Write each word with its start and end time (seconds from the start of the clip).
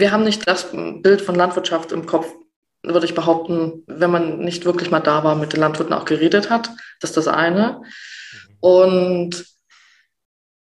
wir 0.00 0.12
haben 0.12 0.24
nicht 0.24 0.46
das 0.46 0.70
Bild 0.72 1.20
von 1.20 1.34
Landwirtschaft 1.34 1.92
im 1.92 2.06
Kopf, 2.06 2.26
würde 2.82 3.06
ich 3.06 3.14
behaupten, 3.14 3.82
wenn 3.86 4.10
man 4.10 4.38
nicht 4.38 4.64
wirklich 4.64 4.90
mal 4.90 5.00
da 5.00 5.24
war, 5.24 5.34
mit 5.34 5.52
den 5.52 5.60
Landwirten 5.60 5.94
auch 5.94 6.04
geredet 6.04 6.50
hat. 6.50 6.70
Das 7.00 7.10
ist 7.10 7.16
das 7.16 7.28
eine. 7.28 7.80
Mhm. 7.80 8.56
Und 8.60 9.53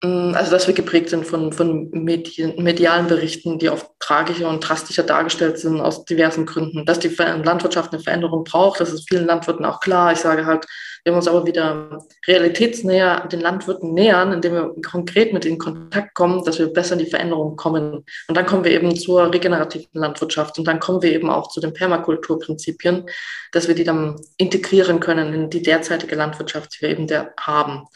also, 0.01 0.51
dass 0.51 0.65
wir 0.65 0.73
geprägt 0.73 1.09
sind 1.09 1.25
von, 1.25 1.51
von 1.51 1.89
Medien, 1.91 2.61
medialen 2.63 3.07
Berichten, 3.07 3.59
die 3.59 3.69
oft 3.69 3.89
tragischer 3.99 4.47
und 4.47 4.61
drastischer 4.61 5.03
dargestellt 5.03 5.59
sind, 5.59 5.81
aus 5.81 6.05
diversen 6.05 6.45
Gründen. 6.45 6.85
Dass 6.85 6.99
die 6.99 7.09
Landwirtschaft 7.09 7.91
eine 7.91 8.01
Veränderung 8.01 8.45
braucht, 8.45 8.79
das 8.79 8.93
ist 8.93 9.09
vielen 9.09 9.25
Landwirten 9.25 9.65
auch 9.65 9.81
klar. 9.81 10.13
Ich 10.13 10.19
sage 10.19 10.45
halt, 10.45 10.65
wir 11.03 11.13
uns 11.13 11.27
aber 11.27 11.45
wieder 11.45 12.05
realitätsnäher 12.27 13.27
den 13.27 13.41
Landwirten 13.41 13.93
nähern, 13.93 14.31
indem 14.31 14.53
wir 14.53 14.75
konkret 14.89 15.33
mit 15.33 15.43
ihnen 15.43 15.55
in 15.55 15.59
Kontakt 15.59 16.15
kommen, 16.15 16.45
dass 16.45 16.59
wir 16.59 16.67
besser 16.67 16.93
in 16.93 16.99
die 16.99 17.09
Veränderung 17.09 17.57
kommen. 17.57 18.05
Und 18.27 18.37
dann 18.37 18.45
kommen 18.45 18.63
wir 18.63 18.71
eben 18.71 18.95
zur 18.95 19.33
regenerativen 19.33 19.89
Landwirtschaft 19.93 20.57
und 20.59 20.65
dann 20.65 20.79
kommen 20.79 21.01
wir 21.01 21.11
eben 21.11 21.29
auch 21.29 21.49
zu 21.49 21.59
den 21.59 21.73
Permakulturprinzipien, 21.73 23.05
dass 23.51 23.67
wir 23.67 23.75
die 23.75 23.83
dann 23.83 24.15
integrieren 24.37 25.01
können 25.01 25.33
in 25.33 25.49
die 25.49 25.61
derzeitige 25.61 26.15
Landwirtschaft, 26.15 26.75
die 26.75 26.83
wir 26.83 26.89
eben 26.89 27.07
der 27.07 27.33
haben. 27.37 27.87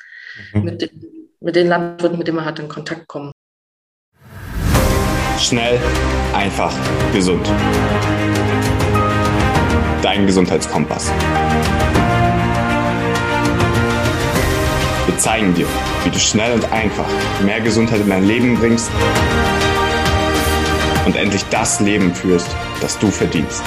Mhm. 0.54 0.64
Mit, 0.64 0.82
den, 0.82 1.13
mit 1.44 1.58
den 1.58 1.68
Landwirten, 1.68 2.18
mit 2.18 2.28
denen 2.28 2.38
wir 2.38 2.46
halt 2.46 2.60
in 2.60 2.70
Kontakt 2.70 3.06
kommen. 3.08 3.32
Schnell, 5.38 5.78
einfach, 6.34 6.74
gesund. 7.12 7.46
Dein 10.02 10.26
Gesundheitskompass. 10.26 11.12
Wir 15.06 15.18
zeigen 15.18 15.54
dir, 15.54 15.68
wie 16.06 16.10
du 16.10 16.18
schnell 16.18 16.54
und 16.54 16.72
einfach 16.72 17.08
mehr 17.44 17.60
Gesundheit 17.60 18.00
in 18.00 18.10
dein 18.10 18.26
Leben 18.26 18.58
bringst 18.58 18.90
und 21.06 21.18
endlich 21.18 21.44
das 21.50 21.82
Leben 21.82 22.16
führst, 22.16 22.56
das 22.80 22.98
du 23.00 23.12
verdienst. 23.12 23.64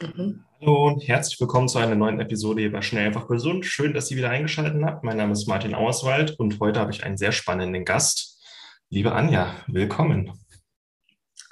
Mhm. 0.00 0.44
Hallo 0.64 0.86
und 0.86 1.06
herzlich 1.06 1.38
willkommen 1.38 1.68
zu 1.68 1.76
einer 1.76 1.94
neuen 1.94 2.20
Episode 2.20 2.62
hier 2.62 2.72
bei 2.72 2.80
Schnell 2.80 3.08
einfach 3.08 3.28
gesund. 3.28 3.66
Schön, 3.66 3.92
dass 3.92 4.10
ihr 4.10 4.16
wieder 4.16 4.30
eingeschaltet 4.30 4.82
habt. 4.82 5.04
Mein 5.04 5.18
Name 5.18 5.32
ist 5.32 5.46
Martin 5.46 5.74
Auerswald 5.74 6.40
und 6.40 6.58
heute 6.58 6.80
habe 6.80 6.90
ich 6.90 7.04
einen 7.04 7.18
sehr 7.18 7.32
spannenden 7.32 7.84
Gast. 7.84 8.42
Liebe 8.88 9.12
Anja, 9.12 9.54
willkommen. 9.66 10.32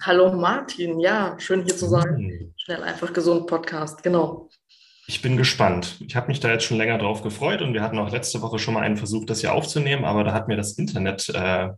Hallo 0.00 0.32
Martin, 0.32 0.98
ja, 0.98 1.36
schön 1.38 1.62
hier 1.62 1.76
zu 1.76 1.90
sein. 1.90 2.16
Mhm. 2.16 2.54
Schnell 2.56 2.82
einfach 2.82 3.12
gesund 3.12 3.46
Podcast, 3.46 4.02
genau. 4.02 4.48
Ich 5.06 5.20
bin 5.20 5.36
gespannt. 5.36 5.98
Ich 6.00 6.16
habe 6.16 6.28
mich 6.28 6.40
da 6.40 6.50
jetzt 6.50 6.64
schon 6.64 6.78
länger 6.78 6.96
drauf 6.96 7.22
gefreut 7.22 7.60
und 7.60 7.74
wir 7.74 7.82
hatten 7.82 7.98
auch 7.98 8.10
letzte 8.10 8.40
Woche 8.40 8.58
schon 8.58 8.72
mal 8.72 8.82
einen 8.82 8.96
Versuch, 8.96 9.26
das 9.26 9.40
hier 9.40 9.52
aufzunehmen, 9.52 10.06
aber 10.06 10.24
da 10.24 10.32
hat 10.32 10.48
mir 10.48 10.56
das 10.56 10.78
Internet 10.78 11.28
äh, 11.28 11.68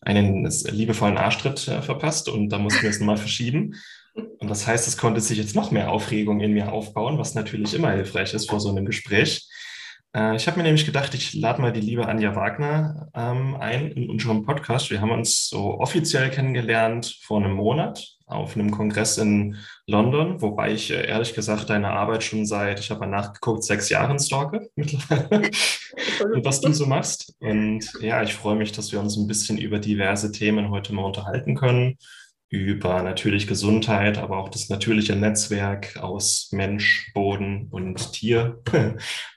einen 0.00 0.50
liebevollen 0.50 1.16
Arschtritt 1.16 1.68
äh, 1.68 1.80
verpasst 1.80 2.28
und 2.28 2.48
da 2.48 2.58
mussten 2.58 2.82
wir 2.82 2.90
es 2.90 2.98
nochmal 2.98 3.18
verschieben. 3.18 3.76
Und 4.14 4.48
das 4.48 4.66
heißt, 4.66 4.88
es 4.88 4.96
konnte 4.96 5.20
sich 5.20 5.38
jetzt 5.38 5.54
noch 5.54 5.70
mehr 5.70 5.90
Aufregung 5.90 6.40
in 6.40 6.52
mir 6.52 6.72
aufbauen, 6.72 7.18
was 7.18 7.34
natürlich 7.34 7.74
immer 7.74 7.92
hilfreich 7.92 8.34
ist 8.34 8.50
vor 8.50 8.60
so 8.60 8.70
einem 8.70 8.84
Gespräch. 8.84 9.48
Äh, 10.14 10.36
ich 10.36 10.46
habe 10.46 10.58
mir 10.58 10.64
nämlich 10.64 10.86
gedacht, 10.86 11.14
ich 11.14 11.34
lade 11.34 11.60
mal 11.60 11.72
die 11.72 11.80
liebe 11.80 12.06
Anja 12.06 12.34
Wagner 12.36 13.08
ähm, 13.14 13.56
ein 13.56 13.92
in 13.92 14.10
unserem 14.10 14.44
Podcast. 14.44 14.90
Wir 14.90 15.00
haben 15.00 15.10
uns 15.10 15.48
so 15.48 15.78
offiziell 15.78 16.30
kennengelernt 16.30 17.18
vor 17.22 17.38
einem 17.38 17.54
Monat 17.54 18.06
auf 18.26 18.56
einem 18.56 18.70
Kongress 18.70 19.18
in 19.18 19.56
London, 19.86 20.40
wobei 20.40 20.72
ich 20.72 20.90
äh, 20.90 21.06
ehrlich 21.06 21.34
gesagt 21.34 21.70
deine 21.70 21.90
Arbeit 21.90 22.22
schon 22.24 22.46
seit, 22.46 22.80
ich 22.80 22.90
habe 22.90 23.00
mal 23.00 23.06
nachgeguckt, 23.06 23.62
sechs 23.62 23.88
Jahren 23.90 24.18
stalke 24.18 24.70
mittlerweile 24.76 25.50
und 26.34 26.44
was 26.44 26.60
du 26.60 26.72
so 26.72 26.86
machst. 26.86 27.34
Und 27.40 27.90
ja, 28.00 28.22
ich 28.22 28.34
freue 28.34 28.56
mich, 28.56 28.72
dass 28.72 28.92
wir 28.92 29.00
uns 29.00 29.16
ein 29.16 29.26
bisschen 29.26 29.58
über 29.58 29.78
diverse 29.78 30.32
Themen 30.32 30.70
heute 30.70 30.94
mal 30.94 31.04
unterhalten 31.04 31.54
können 31.54 31.98
über 32.52 33.02
natürlich 33.02 33.46
Gesundheit, 33.46 34.18
aber 34.18 34.36
auch 34.36 34.50
das 34.50 34.68
natürliche 34.68 35.16
Netzwerk 35.16 35.96
aus 35.96 36.50
Mensch, 36.52 37.10
Boden 37.14 37.68
und 37.70 38.12
Tier. 38.12 38.60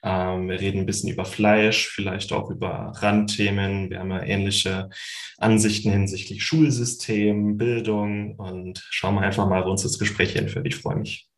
ähm, 0.03 0.49
wir 0.49 0.59
reden 0.59 0.81
ein 0.81 0.85
bisschen 0.85 1.09
über 1.09 1.23
Fleisch, 1.23 1.87
vielleicht 1.87 2.33
auch 2.33 2.51
über 2.51 2.91
Randthemen. 2.97 3.89
Wir 3.89 3.99
haben 3.99 4.11
ja 4.11 4.21
ähnliche 4.21 4.89
Ansichten 5.37 5.91
hinsichtlich 5.91 6.43
Schulsystem, 6.43 7.57
Bildung 7.57 8.35
und 8.35 8.85
schauen 8.89 9.15
wir 9.15 9.21
einfach 9.21 9.47
mal, 9.47 9.63
wo 9.63 9.71
uns 9.71 9.83
das 9.83 9.97
Gespräch 9.97 10.33
hinführt. 10.33 10.67
Ich 10.67 10.75
freue 10.75 10.97
mich. 10.97 11.29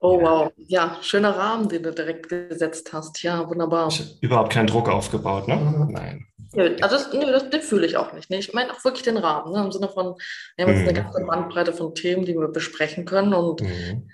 Oh 0.00 0.20
wow, 0.20 0.50
ja, 0.56 0.98
schöner 1.00 1.36
Rahmen, 1.36 1.68
den 1.68 1.84
du 1.84 1.92
direkt 1.92 2.28
gesetzt 2.28 2.92
hast. 2.92 3.22
Ja, 3.22 3.48
wunderbar. 3.48 3.92
Überhaupt 4.20 4.52
keinen 4.52 4.66
Druck 4.66 4.88
aufgebaut, 4.88 5.46
ne? 5.46 5.54
Mhm. 5.54 5.92
Nein. 5.92 6.26
Ja, 6.54 6.64
also 6.80 6.96
das, 6.96 7.12
nee, 7.12 7.24
das, 7.26 7.48
den 7.48 7.62
fühle 7.62 7.86
ich 7.86 7.96
auch 7.96 8.12
nicht. 8.12 8.30
Ne? 8.30 8.38
Ich 8.38 8.52
meine 8.52 8.72
auch 8.72 8.84
wirklich 8.84 9.04
den 9.04 9.16
Rahmen, 9.16 9.52
ne? 9.52 9.64
im 9.64 9.72
Sinne 9.72 9.88
von, 9.88 10.16
wir 10.56 10.64
haben 10.64 10.72
jetzt 10.74 10.88
eine 10.88 10.98
mhm. 10.98 11.04
ganze 11.04 11.24
Bandbreite 11.24 11.72
von 11.72 11.94
Themen, 11.94 12.24
die 12.24 12.34
wir 12.34 12.48
besprechen 12.48 13.04
können 13.04 13.34
und 13.34 13.60
mhm. 13.60 14.10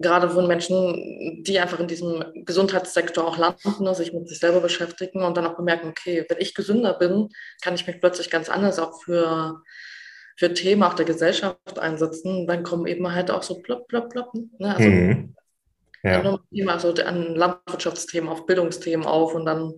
gerade 0.00 0.28
von 0.28 0.48
Menschen, 0.48 1.44
die 1.44 1.60
einfach 1.60 1.78
in 1.78 1.86
diesem 1.86 2.24
Gesundheitssektor 2.44 3.26
auch 3.26 3.38
landen, 3.38 3.84
ne? 3.84 3.94
sich 3.94 4.12
mit 4.12 4.28
sich 4.28 4.40
selber 4.40 4.60
beschäftigen 4.60 5.22
und 5.22 5.36
dann 5.36 5.46
auch 5.46 5.56
bemerken, 5.56 5.88
okay, 5.88 6.26
wenn 6.28 6.40
ich 6.40 6.54
gesünder 6.54 6.94
bin, 6.94 7.28
kann 7.62 7.74
ich 7.74 7.86
mich 7.86 8.00
plötzlich 8.00 8.28
ganz 8.28 8.48
anders 8.48 8.80
auch 8.80 9.00
für 9.02 9.62
für 10.36 10.54
Themen 10.54 10.82
auch 10.82 10.94
der 10.94 11.04
Gesellschaft 11.04 11.78
einsetzen, 11.78 12.46
dann 12.46 12.62
kommen 12.62 12.86
eben 12.86 13.12
halt 13.12 13.30
auch 13.30 13.42
so 13.42 13.60
plopp, 13.60 13.86
plopp, 13.88 14.10
plopp. 14.10 14.32
Ne? 14.34 14.74
Also 14.74 14.88
mhm. 14.88 15.34
ja. 16.02 16.38
Thema, 16.52 16.72
also 16.72 16.92
an 17.04 17.34
Landwirtschaftsthemen, 17.34 18.30
auf 18.30 18.46
Bildungsthemen 18.46 19.06
auf 19.06 19.34
und 19.34 19.44
dann 19.44 19.74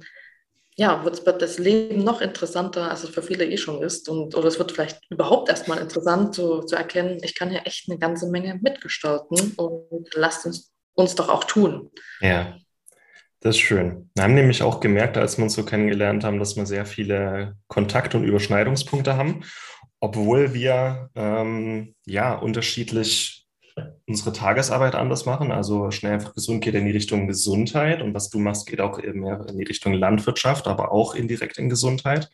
ja, 0.77 1.05
wird 1.05 1.41
das 1.41 1.59
Leben 1.59 2.03
noch 2.03 2.21
interessanter, 2.21 2.91
als 2.91 3.05
es 3.05 3.11
für 3.11 3.23
viele 3.23 3.45
eh 3.45 3.57
schon 3.57 3.83
ist. 3.83 4.09
Und, 4.09 4.35
oder 4.35 4.49
es 4.49 4.59
wird 4.59 4.73
vielleicht 4.73 5.01
überhaupt 5.11 5.49
erstmal 5.49 5.79
interessant 5.79 6.35
zu, 6.35 6.63
zu 6.63 6.77
erkennen, 6.77 7.19
ich 7.23 7.35
kann 7.35 7.51
hier 7.51 7.63
echt 7.65 7.89
eine 7.89 7.99
ganze 7.99 8.29
Menge 8.29 8.59
mitgestalten 8.61 9.55
und 9.57 10.09
lasst 10.15 10.47
uns, 10.47 10.73
uns 10.95 11.15
doch 11.15 11.29
auch 11.29 11.45
tun. 11.45 11.91
Ja, 12.21 12.57
das 13.41 13.57
ist 13.57 13.61
schön. 13.61 14.11
Wir 14.15 14.25
haben 14.25 14.35
nämlich 14.35 14.63
auch 14.63 14.81
gemerkt, 14.81 15.17
als 15.17 15.37
wir 15.37 15.45
uns 15.45 15.55
so 15.55 15.65
kennengelernt 15.65 16.25
haben, 16.25 16.39
dass 16.39 16.57
wir 16.57 16.67
sehr 16.67 16.87
viele 16.87 17.57
Kontakt- 17.69 18.15
und 18.15 18.25
Überschneidungspunkte 18.25 19.17
haben 19.17 19.45
obwohl 20.05 20.53
wir 20.53 21.09
ähm, 21.15 21.95
ja 22.05 22.35
unterschiedlich 22.35 23.34
unsere 24.07 24.33
Tagesarbeit 24.33 24.95
anders 24.95 25.27
machen. 25.27 25.51
Also 25.53 25.91
schnell 25.91 26.15
einfach 26.15 26.35
gesund 26.35 26.63
geht 26.63 26.75
in 26.75 26.87
die 26.87 26.93
Richtung 26.93 27.27
Gesundheit 27.27 28.03
und 28.03 28.15
was 28.15 28.31
du 28.31 28.39
machst, 28.39 28.67
geht 28.67 28.81
auch 28.81 28.99
mehr 28.99 29.47
in 29.49 29.59
die 29.59 29.65
Richtung 29.65 29.93
Landwirtschaft, 29.93 30.67
aber 30.67 30.93
auch 30.93 31.15
indirekt 31.15 31.59
in 31.59 31.69
Gesundheit. 31.69 32.31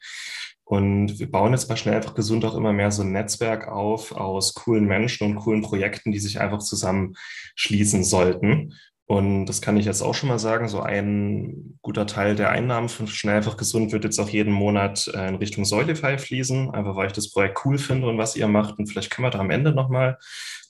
Und 0.65 1.19
wir 1.19 1.29
bauen 1.29 1.53
jetzt 1.53 1.67
bei 1.67 1.75
Schnell 1.75 1.97
einfach 1.97 2.15
gesund 2.15 2.45
auch 2.45 2.55
immer 2.55 2.73
mehr 2.73 2.93
so 2.93 3.03
ein 3.03 3.11
Netzwerk 3.11 3.67
auf 3.67 4.13
aus 4.13 4.55
coolen 4.55 4.85
Menschen 4.85 5.27
und 5.27 5.37
coolen 5.37 5.63
Projekten, 5.63 6.13
die 6.13 6.21
sich 6.21 6.41
einfach 6.41 6.61
zusammenschließen 6.61 8.05
sollten. 8.05 8.75
Und 9.11 9.47
das 9.47 9.61
kann 9.61 9.77
ich 9.77 9.87
jetzt 9.87 10.03
auch 10.03 10.15
schon 10.15 10.29
mal 10.29 10.39
sagen, 10.39 10.69
so 10.69 10.83
ein 10.83 11.77
guter 11.83 12.07
Teil 12.07 12.37
der 12.37 12.51
Einnahmen 12.51 12.89
von 12.89 13.09
Schnell 13.09 13.39
einfach 13.39 13.57
gesund 13.57 13.91
wird 13.91 14.05
jetzt 14.05 14.21
auch 14.21 14.29
jeden 14.29 14.53
Monat 14.53 15.11
äh, 15.13 15.27
in 15.27 15.35
Richtung 15.35 15.65
Soilify 15.65 16.17
fließen, 16.17 16.71
einfach 16.71 16.95
weil 16.95 17.09
ich 17.09 17.13
das 17.13 17.33
Projekt 17.33 17.59
cool 17.65 17.77
finde 17.77 18.07
und 18.07 18.19
was 18.19 18.37
ihr 18.37 18.47
macht. 18.47 18.79
Und 18.79 18.87
vielleicht 18.87 19.11
können 19.11 19.27
wir 19.27 19.31
da 19.31 19.41
am 19.41 19.51
Ende 19.51 19.73
nochmal 19.73 20.17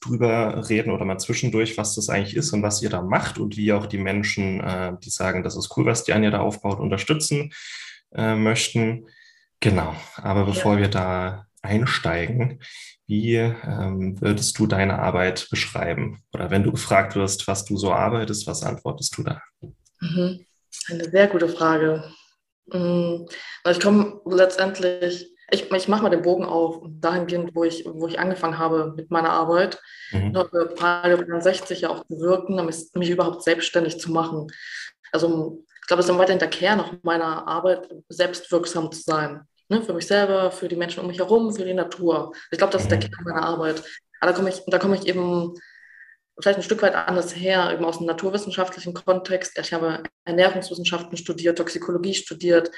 drüber 0.01 0.71
reden 0.71 0.91
oder 0.91 1.05
mal 1.05 1.19
zwischendurch, 1.19 1.77
was 1.77 1.95
das 1.95 2.09
eigentlich 2.09 2.34
ist 2.34 2.55
und 2.55 2.62
was 2.62 2.81
ihr 2.81 2.89
da 2.89 3.03
macht 3.03 3.37
und 3.37 3.59
wie 3.59 3.75
auch 3.75 3.84
die 3.84 3.99
Menschen, 3.99 4.61
äh, 4.61 4.95
die 5.05 5.11
sagen, 5.11 5.43
das 5.43 5.55
ist 5.55 5.77
cool, 5.77 5.84
was 5.84 6.05
die 6.05 6.15
Anja 6.15 6.31
da 6.31 6.41
aufbaut, 6.41 6.81
unterstützen 6.81 7.53
äh, 8.15 8.37
möchten. 8.37 9.07
Genau, 9.61 9.95
aber 10.17 10.47
bevor 10.47 10.77
ja. 10.77 10.81
wir 10.81 10.89
da 10.89 11.47
einsteigen, 11.62 12.60
wie 13.06 13.34
ähm, 13.34 14.21
würdest 14.21 14.59
du 14.59 14.66
deine 14.66 14.98
Arbeit 14.98 15.48
beschreiben? 15.50 16.22
Oder 16.32 16.50
wenn 16.50 16.62
du 16.62 16.71
gefragt 16.71 17.16
wirst, 17.16 17.48
was 17.48 17.65
du 17.65 17.76
so 17.76 17.93
arbeitest, 17.93 18.47
was 18.47 18.62
antwortest 18.62 19.16
du 19.19 19.25
da? 19.25 19.43
Mhm. 20.00 20.47
Eine 20.88 21.10
sehr 21.10 21.26
gute 21.26 21.48
Frage. 21.48 22.04
Mhm. 22.72 23.26
Ich 23.69 23.81
komme 23.81 24.21
letztendlich, 24.27 25.34
ich, 25.51 25.71
ich 25.71 25.89
mache 25.89 26.03
mal 26.03 26.10
den 26.10 26.22
Bogen 26.22 26.45
auf, 26.45 26.83
dahingehend, 26.89 27.54
wo 27.54 27.65
ich, 27.65 27.84
wo 27.84 28.06
ich 28.06 28.18
angefangen 28.18 28.59
habe 28.59 28.95
mit 28.97 29.10
meiner 29.10 29.30
Arbeit, 29.30 29.80
mhm. 30.13 30.33
für 30.33 30.74
Paleo 30.77 31.41
60 31.41 31.80
ja 31.80 31.91
auch 31.91 32.04
zu 32.06 32.21
wirken, 32.21 32.65
mich, 32.65 32.91
mich 32.95 33.10
überhaupt 33.10 33.42
selbstständig 33.42 33.98
zu 33.98 34.13
machen. 34.13 34.47
Also 35.13 35.65
ich 35.80 35.86
glaube, 35.89 36.03
es 36.03 36.09
ist 36.09 36.16
weiterhin 36.16 36.39
der 36.39 36.51
Kern 36.51 36.80
auch 36.80 36.92
meiner 37.03 37.48
Arbeit, 37.48 37.89
selbstwirksam 38.09 38.92
zu 38.92 39.03
sein. 39.03 39.41
Ne, 39.71 39.83
für 39.83 39.95
mich 39.95 40.09
selber, 40.09 40.51
für 40.51 40.67
die 40.67 40.75
Menschen 40.75 40.99
um 40.99 41.07
mich 41.07 41.19
herum, 41.19 41.55
für 41.55 41.65
die 41.65 41.75
Natur. 41.75 42.33
Ich 42.51 42.59
glaube, 42.59 42.72
das 42.72 42.83
ist 42.83 42.91
der 42.91 42.99
mhm. 42.99 43.03
Kern 43.03 43.25
meiner 43.25 43.45
Arbeit. 43.45 43.84
Aber 44.21 44.33
da 44.33 44.37
komme 44.37 44.51
ich, 44.51 44.63
da 44.67 44.78
komme 44.81 44.97
ich 44.97 45.07
eben 45.07 45.55
vielleicht 46.41 46.59
ein 46.59 46.65
Stück 46.65 46.83
weit 46.83 46.97
anders 46.97 47.37
her, 47.37 47.71
eben 47.72 47.84
aus 47.84 47.99
dem 47.99 48.07
naturwissenschaftlichen 48.09 48.95
Kontext. 48.95 49.57
Ich 49.59 49.72
habe 49.72 50.03
Ernährungswissenschaften 50.25 51.17
studiert, 51.17 51.57
Toxikologie 51.57 52.15
studiert 52.15 52.72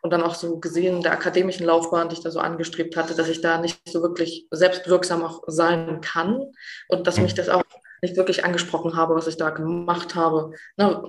und 0.00 0.10
dann 0.10 0.22
auch 0.22 0.34
so 0.34 0.58
gesehen 0.58 1.02
der 1.02 1.12
akademischen 1.12 1.66
Laufbahn, 1.66 2.08
die 2.08 2.14
ich 2.14 2.22
da 2.22 2.30
so 2.30 2.40
angestrebt 2.40 2.96
hatte, 2.96 3.14
dass 3.14 3.28
ich 3.28 3.42
da 3.42 3.60
nicht 3.60 3.80
so 3.86 4.00
wirklich 4.00 4.46
selbstwirksam 4.50 5.22
auch 5.24 5.42
sein 5.48 6.00
kann 6.00 6.46
und 6.88 7.06
dass 7.06 7.18
mich 7.18 7.32
mhm. 7.32 7.36
das 7.36 7.50
auch 7.50 7.64
nicht 8.00 8.16
wirklich 8.16 8.44
angesprochen 8.46 8.96
habe, 8.96 9.14
was 9.14 9.26
ich 9.26 9.36
da 9.36 9.50
gemacht 9.50 10.14
habe. 10.14 10.52
Na, 10.78 11.02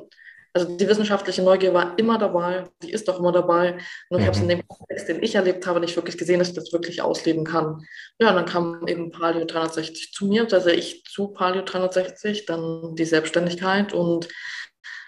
Also 0.54 0.78
die 0.78 0.88
wissenschaftliche 0.88 1.44
Neugier 1.44 1.74
war 1.74 1.98
immer 1.98 2.18
dabei, 2.18 2.64
die 2.82 2.92
ist 2.92 3.08
doch 3.08 3.20
immer 3.20 3.32
dabei. 3.32 3.78
Und 4.10 4.20
ich 4.20 4.26
habe 4.26 4.36
es 4.36 4.42
in 4.42 4.46
mhm. 4.46 4.50
dem 4.50 4.68
Kontext, 4.68 5.08
den 5.08 5.22
ich 5.22 5.36
erlebt 5.36 5.68
habe, 5.68 5.80
nicht 5.80 5.96
wirklich 5.96 6.18
gesehen, 6.18 6.40
dass 6.40 6.50
ich 6.50 6.56
das 6.56 6.74
wirklich 6.74 7.02
ausleben 7.02 7.44
kann. 7.44 7.86
Ja, 8.20 8.30
und 8.30 8.36
dann 8.36 8.46
kam 8.46 8.88
eben 8.88 9.12
Palio 9.12 9.46
360 9.46 10.12
zu 10.12 10.28
mir, 10.28 10.48
also 10.52 10.70
ich 10.70 11.04
zu 11.06 11.28
Palio 11.28 11.62
360, 11.62 12.46
dann 12.46 12.96
die 12.96 13.06
Selbstständigkeit 13.06 13.94
und 13.94 14.28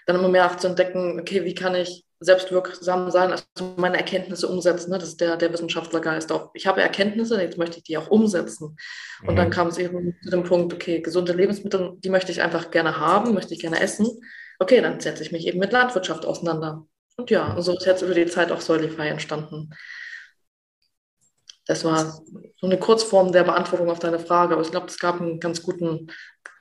dann 0.06 0.16
immer 0.16 0.28
mehr 0.28 0.46
auch 0.46 0.56
zu 0.56 0.68
entdecken, 0.68 1.18
okay, 1.20 1.44
wie 1.44 1.54
kann 1.54 1.74
ich 1.74 2.04
selbstwirksam 2.22 3.10
sein, 3.10 3.32
also 3.32 3.44
meine 3.76 3.96
Erkenntnisse 3.96 4.48
umsetzen. 4.48 4.90
Ne? 4.90 4.98
Das 4.98 5.08
ist 5.08 5.20
der, 5.20 5.36
der 5.36 5.52
Wissenschaftlergeist 5.52 6.30
auch. 6.32 6.50
Ich 6.54 6.66
habe 6.66 6.80
Erkenntnisse, 6.80 7.40
jetzt 7.40 7.58
möchte 7.58 7.78
ich 7.78 7.84
die 7.84 7.98
auch 7.98 8.08
umsetzen. 8.08 8.76
Und 9.22 9.34
mhm. 9.34 9.36
dann 9.36 9.50
kam 9.50 9.68
es 9.68 9.78
eben 9.78 10.16
zu 10.22 10.30
dem 10.30 10.44
Punkt, 10.44 10.72
okay, 10.72 11.00
gesunde 11.00 11.32
Lebensmittel, 11.32 11.94
die 11.98 12.10
möchte 12.10 12.32
ich 12.32 12.42
einfach 12.42 12.70
gerne 12.70 12.98
haben, 12.98 13.34
möchte 13.34 13.54
ich 13.54 13.60
gerne 13.60 13.80
essen. 13.80 14.06
Okay, 14.62 14.80
dann 14.80 15.00
setze 15.00 15.24
ich 15.24 15.32
mich 15.32 15.48
eben 15.48 15.58
mit 15.58 15.72
Landwirtschaft 15.72 16.24
auseinander. 16.24 16.86
Und 17.16 17.30
ja, 17.30 17.60
so 17.60 17.76
ist 17.76 17.84
jetzt 17.84 18.02
über 18.02 18.14
die 18.14 18.26
Zeit 18.26 18.52
auch 18.52 18.60
Soilify 18.60 19.08
entstanden. 19.08 19.70
Das 21.66 21.84
war 21.84 22.22
so 22.60 22.66
eine 22.66 22.78
Kurzform 22.78 23.32
der 23.32 23.42
Beantwortung 23.42 23.90
auf 23.90 23.98
deine 23.98 24.20
Frage, 24.20 24.52
aber 24.52 24.62
ich 24.62 24.70
glaube, 24.70 24.86
es 24.86 25.00
gab 25.00 25.20
einen 25.20 25.40
ganz 25.40 25.62
guten, 25.62 26.12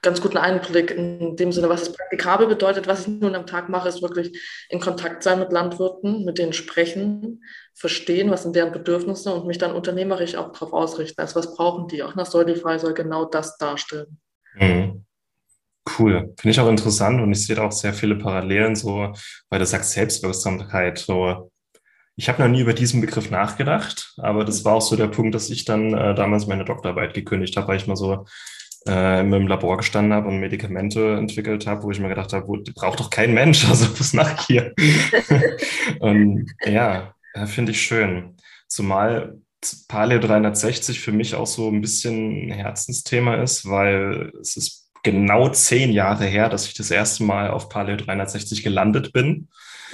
ganz 0.01 0.19
guten 0.19 0.37
Einblick 0.37 0.89
in 0.89 1.35
dem 1.35 1.51
Sinne, 1.51 1.69
was 1.69 1.83
es 1.83 1.93
praktikabel 1.93 2.47
bedeutet. 2.47 2.87
Was 2.87 3.01
ich 3.01 3.07
nun 3.07 3.35
am 3.35 3.45
Tag 3.45 3.69
mache, 3.69 3.89
ist 3.89 4.01
wirklich 4.01 4.35
in 4.69 4.79
Kontakt 4.79 5.21
sein 5.21 5.37
mit 5.37 5.51
Landwirten, 5.51 6.25
mit 6.25 6.39
denen 6.39 6.53
sprechen, 6.53 7.43
verstehen, 7.75 8.31
was 8.31 8.41
sind 8.41 8.55
deren 8.55 8.71
Bedürfnisse 8.71 9.31
und 9.31 9.45
mich 9.45 9.59
dann 9.59 9.75
unternehmerisch 9.75 10.33
auch 10.33 10.51
darauf 10.53 10.73
ausrichten. 10.73 11.21
Also 11.21 11.35
was 11.35 11.55
brauchen 11.55 11.87
die? 11.87 12.01
Auch 12.01 12.15
nach 12.15 12.25
Soilify 12.25 12.79
soll 12.79 12.95
genau 12.95 13.25
das 13.25 13.59
darstellen. 13.59 14.19
Mhm. 14.55 15.05
Cool. 15.97 16.33
Finde 16.39 16.51
ich 16.51 16.59
auch 16.59 16.69
interessant 16.69 17.21
und 17.21 17.31
ich 17.31 17.45
sehe 17.45 17.55
da 17.55 17.63
auch 17.63 17.71
sehr 17.71 17.93
viele 17.93 18.15
Parallelen, 18.15 18.75
so, 18.75 19.13
weil 19.49 19.59
du 19.59 19.65
sagst 19.65 19.91
Selbstwirksamkeit, 19.91 20.99
so 20.99 21.51
ich 22.15 22.29
habe 22.29 22.43
noch 22.43 22.49
nie 22.49 22.61
über 22.61 22.73
diesen 22.73 23.01
Begriff 23.01 23.31
nachgedacht, 23.31 24.13
aber 24.17 24.45
das 24.45 24.63
war 24.63 24.75
auch 24.75 24.81
so 24.81 24.95
der 24.95 25.07
Punkt, 25.07 25.33
dass 25.33 25.49
ich 25.49 25.65
dann 25.65 25.93
äh, 25.93 26.13
damals 26.13 26.45
meine 26.45 26.65
Doktorarbeit 26.65 27.13
gekündigt 27.13 27.57
habe, 27.57 27.69
weil 27.69 27.77
ich 27.77 27.87
mal 27.87 27.95
so 27.95 28.25
äh, 28.87 29.21
im 29.21 29.47
Labor 29.47 29.77
gestanden 29.77 30.13
habe 30.13 30.27
und 30.27 30.39
Medikamente 30.39 31.15
entwickelt 31.15 31.67
habe, 31.67 31.83
wo 31.83 31.91
ich 31.91 31.99
mir 31.99 32.09
gedacht 32.09 32.33
habe, 32.33 32.47
wo, 32.47 32.57
braucht 32.75 32.99
doch 32.99 33.09
kein 33.09 33.33
Mensch, 33.33 33.65
also 33.69 33.87
was 33.99 34.13
mache 34.13 34.35
ich 34.39 34.45
hier? 34.45 34.73
und 35.99 36.45
ja, 36.65 37.15
finde 37.45 37.71
ich 37.71 37.81
schön. 37.81 38.35
Zumal 38.67 39.37
Paleo 39.87 40.19
360 40.19 40.99
für 40.99 41.11
mich 41.11 41.35
auch 41.35 41.47
so 41.47 41.69
ein 41.69 41.81
bisschen 41.81 42.47
ein 42.47 42.51
Herzensthema 42.51 43.35
ist, 43.35 43.69
weil 43.69 44.31
es 44.41 44.57
ist 44.57 44.80
genau 45.03 45.49
zehn 45.49 45.91
Jahre 45.91 46.25
her, 46.25 46.49
dass 46.49 46.65
ich 46.65 46.73
das 46.73 46.91
erste 46.91 47.23
Mal 47.23 47.49
auf 47.49 47.69
Paleo 47.69 47.95
360 47.97 48.63
gelandet 48.63 49.13
bin. 49.13 49.47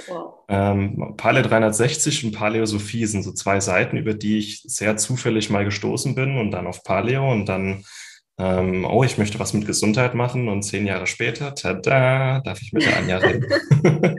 Wow. 0.08 0.34
Ähm, 0.48 1.14
Paleo 1.16 1.42
360 1.42 2.24
und 2.24 2.32
Paleosophie 2.32 3.06
sind 3.06 3.22
so 3.22 3.32
zwei 3.32 3.60
Seiten, 3.60 3.96
über 3.96 4.14
die 4.14 4.38
ich 4.38 4.62
sehr 4.62 4.96
zufällig 4.96 5.50
mal 5.50 5.64
gestoßen 5.64 6.14
bin 6.14 6.38
und 6.38 6.50
dann 6.50 6.66
auf 6.66 6.82
Paleo 6.82 7.30
und 7.30 7.46
dann, 7.46 7.84
ähm, 8.38 8.84
oh, 8.86 9.04
ich 9.04 9.18
möchte 9.18 9.38
was 9.38 9.52
mit 9.52 9.66
Gesundheit 9.66 10.14
machen 10.14 10.48
und 10.48 10.62
zehn 10.62 10.86
Jahre 10.86 11.06
später, 11.06 11.54
tada, 11.54 12.40
darf 12.40 12.62
ich 12.62 12.72
mit 12.72 12.86
der 12.86 12.96
Anja 12.96 13.18
reden. 13.18 13.46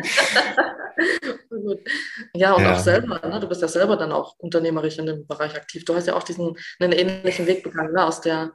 ja, 2.36 2.54
und 2.54 2.64
ja. 2.64 2.74
auch 2.74 2.80
selber, 2.80 3.20
ne? 3.28 3.40
du 3.40 3.48
bist 3.48 3.62
ja 3.62 3.68
selber 3.68 3.98
dann 3.98 4.12
auch 4.12 4.36
unternehmerisch 4.38 5.00
in 5.00 5.08
dem 5.08 5.26
Bereich 5.26 5.56
aktiv. 5.56 5.86
Du 5.86 5.96
hast 5.96 6.08
ja 6.08 6.16
auch 6.16 6.24
diesen 6.24 6.56
einen 6.80 6.92
ähnlichen 6.92 7.48
Weg 7.48 7.64
begangen, 7.64 7.94
ne? 7.94 8.06
aus 8.06 8.22
der 8.22 8.52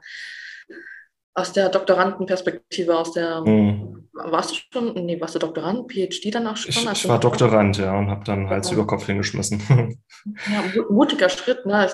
aus 1.35 1.51
der 1.51 1.69
Doktorandenperspektive, 1.69 2.97
aus 2.97 3.11
der, 3.11 3.41
mhm. 3.41 4.07
warst 4.13 4.51
du 4.51 4.55
schon, 4.55 4.93
nee, 5.05 5.19
warst 5.19 5.35
du 5.35 5.39
Doktorand, 5.39 5.91
PhD 5.91 6.33
dann 6.33 6.47
auch 6.47 6.55
schon? 6.55 6.69
Ich, 6.69 7.03
ich 7.03 7.09
war 7.09 7.19
Doktorand, 7.19 7.77
ja, 7.77 7.97
und 7.97 8.09
habe 8.09 8.23
dann 8.23 8.49
Hals 8.49 8.71
über 8.71 8.87
Kopf 8.87 9.05
hingeschmissen. 9.05 9.61
ja, 10.25 10.81
mutiger 10.89 11.29
Schritt, 11.29 11.65
ne? 11.65 11.91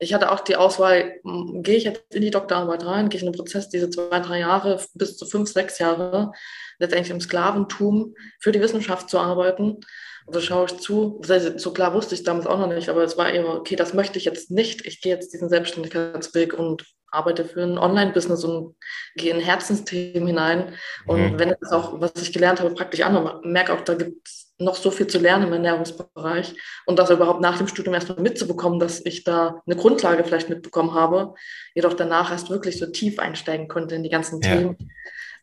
Ich 0.00 0.14
hatte 0.14 0.32
auch 0.32 0.40
die 0.40 0.56
Auswahl, 0.56 1.20
gehe 1.62 1.76
ich 1.76 1.84
jetzt 1.84 2.12
in 2.12 2.22
die 2.22 2.30
Doktorarbeit 2.30 2.84
rein, 2.84 3.08
gehe 3.08 3.18
ich 3.18 3.24
in 3.24 3.30
den 3.30 3.36
Prozess, 3.36 3.68
diese 3.68 3.90
zwei, 3.90 4.18
drei 4.18 4.40
Jahre, 4.40 4.80
bis 4.94 5.16
zu 5.16 5.26
fünf, 5.26 5.48
sechs 5.48 5.78
Jahre, 5.78 6.32
letztendlich 6.78 7.12
im 7.12 7.20
Sklaventum 7.20 8.14
für 8.40 8.50
die 8.50 8.60
Wissenschaft 8.60 9.08
zu 9.10 9.20
arbeiten. 9.20 9.78
Und 10.26 10.34
so 10.34 10.40
schaue 10.40 10.66
ich 10.66 10.78
zu. 10.78 11.20
So 11.56 11.72
klar 11.72 11.94
wusste 11.94 12.14
ich 12.14 12.24
damals 12.24 12.46
auch 12.46 12.58
noch 12.58 12.68
nicht, 12.68 12.88
aber 12.88 13.04
es 13.04 13.16
war 13.16 13.30
immer, 13.30 13.54
okay, 13.56 13.76
das 13.76 13.94
möchte 13.94 14.18
ich 14.18 14.24
jetzt 14.24 14.50
nicht. 14.50 14.86
Ich 14.86 15.02
gehe 15.02 15.14
jetzt 15.14 15.32
diesen 15.32 15.48
Selbstständigkeitsweg 15.48 16.54
und 16.54 16.84
arbeite 17.12 17.44
für 17.44 17.62
ein 17.62 17.78
Online-Business 17.78 18.44
und 18.44 18.74
gehe 19.14 19.32
in 19.32 19.40
Herzensthemen 19.40 20.26
hinein. 20.26 20.74
Und 21.06 21.34
mhm. 21.34 21.38
wenn 21.38 21.54
das 21.60 21.72
auch, 21.72 22.00
was 22.00 22.12
ich 22.20 22.32
gelernt 22.32 22.60
habe, 22.60 22.74
praktisch 22.74 23.02
an 23.02 23.16
und 23.16 23.44
merke 23.44 23.72
auch, 23.72 23.82
da 23.82 23.94
gibt 23.94 24.26
es 24.26 24.52
noch 24.58 24.76
so 24.76 24.90
viel 24.90 25.06
zu 25.06 25.18
lernen 25.18 25.46
im 25.48 25.52
Ernährungsbereich. 25.52 26.54
Und 26.86 26.98
das 26.98 27.10
überhaupt 27.10 27.40
nach 27.40 27.58
dem 27.58 27.68
Studium 27.68 27.94
erstmal 27.94 28.20
mitzubekommen, 28.20 28.80
dass 28.80 29.04
ich 29.04 29.24
da 29.24 29.62
eine 29.66 29.76
Grundlage 29.76 30.24
vielleicht 30.24 30.48
mitbekommen 30.48 30.94
habe, 30.94 31.34
jedoch 31.74 31.94
danach 31.94 32.30
erst 32.30 32.50
wirklich 32.50 32.78
so 32.78 32.86
tief 32.86 33.18
einsteigen 33.18 33.68
konnte 33.68 33.94
in 33.94 34.02
die 34.02 34.10
ganzen 34.10 34.40
ja. 34.40 34.56
Themen. 34.56 34.76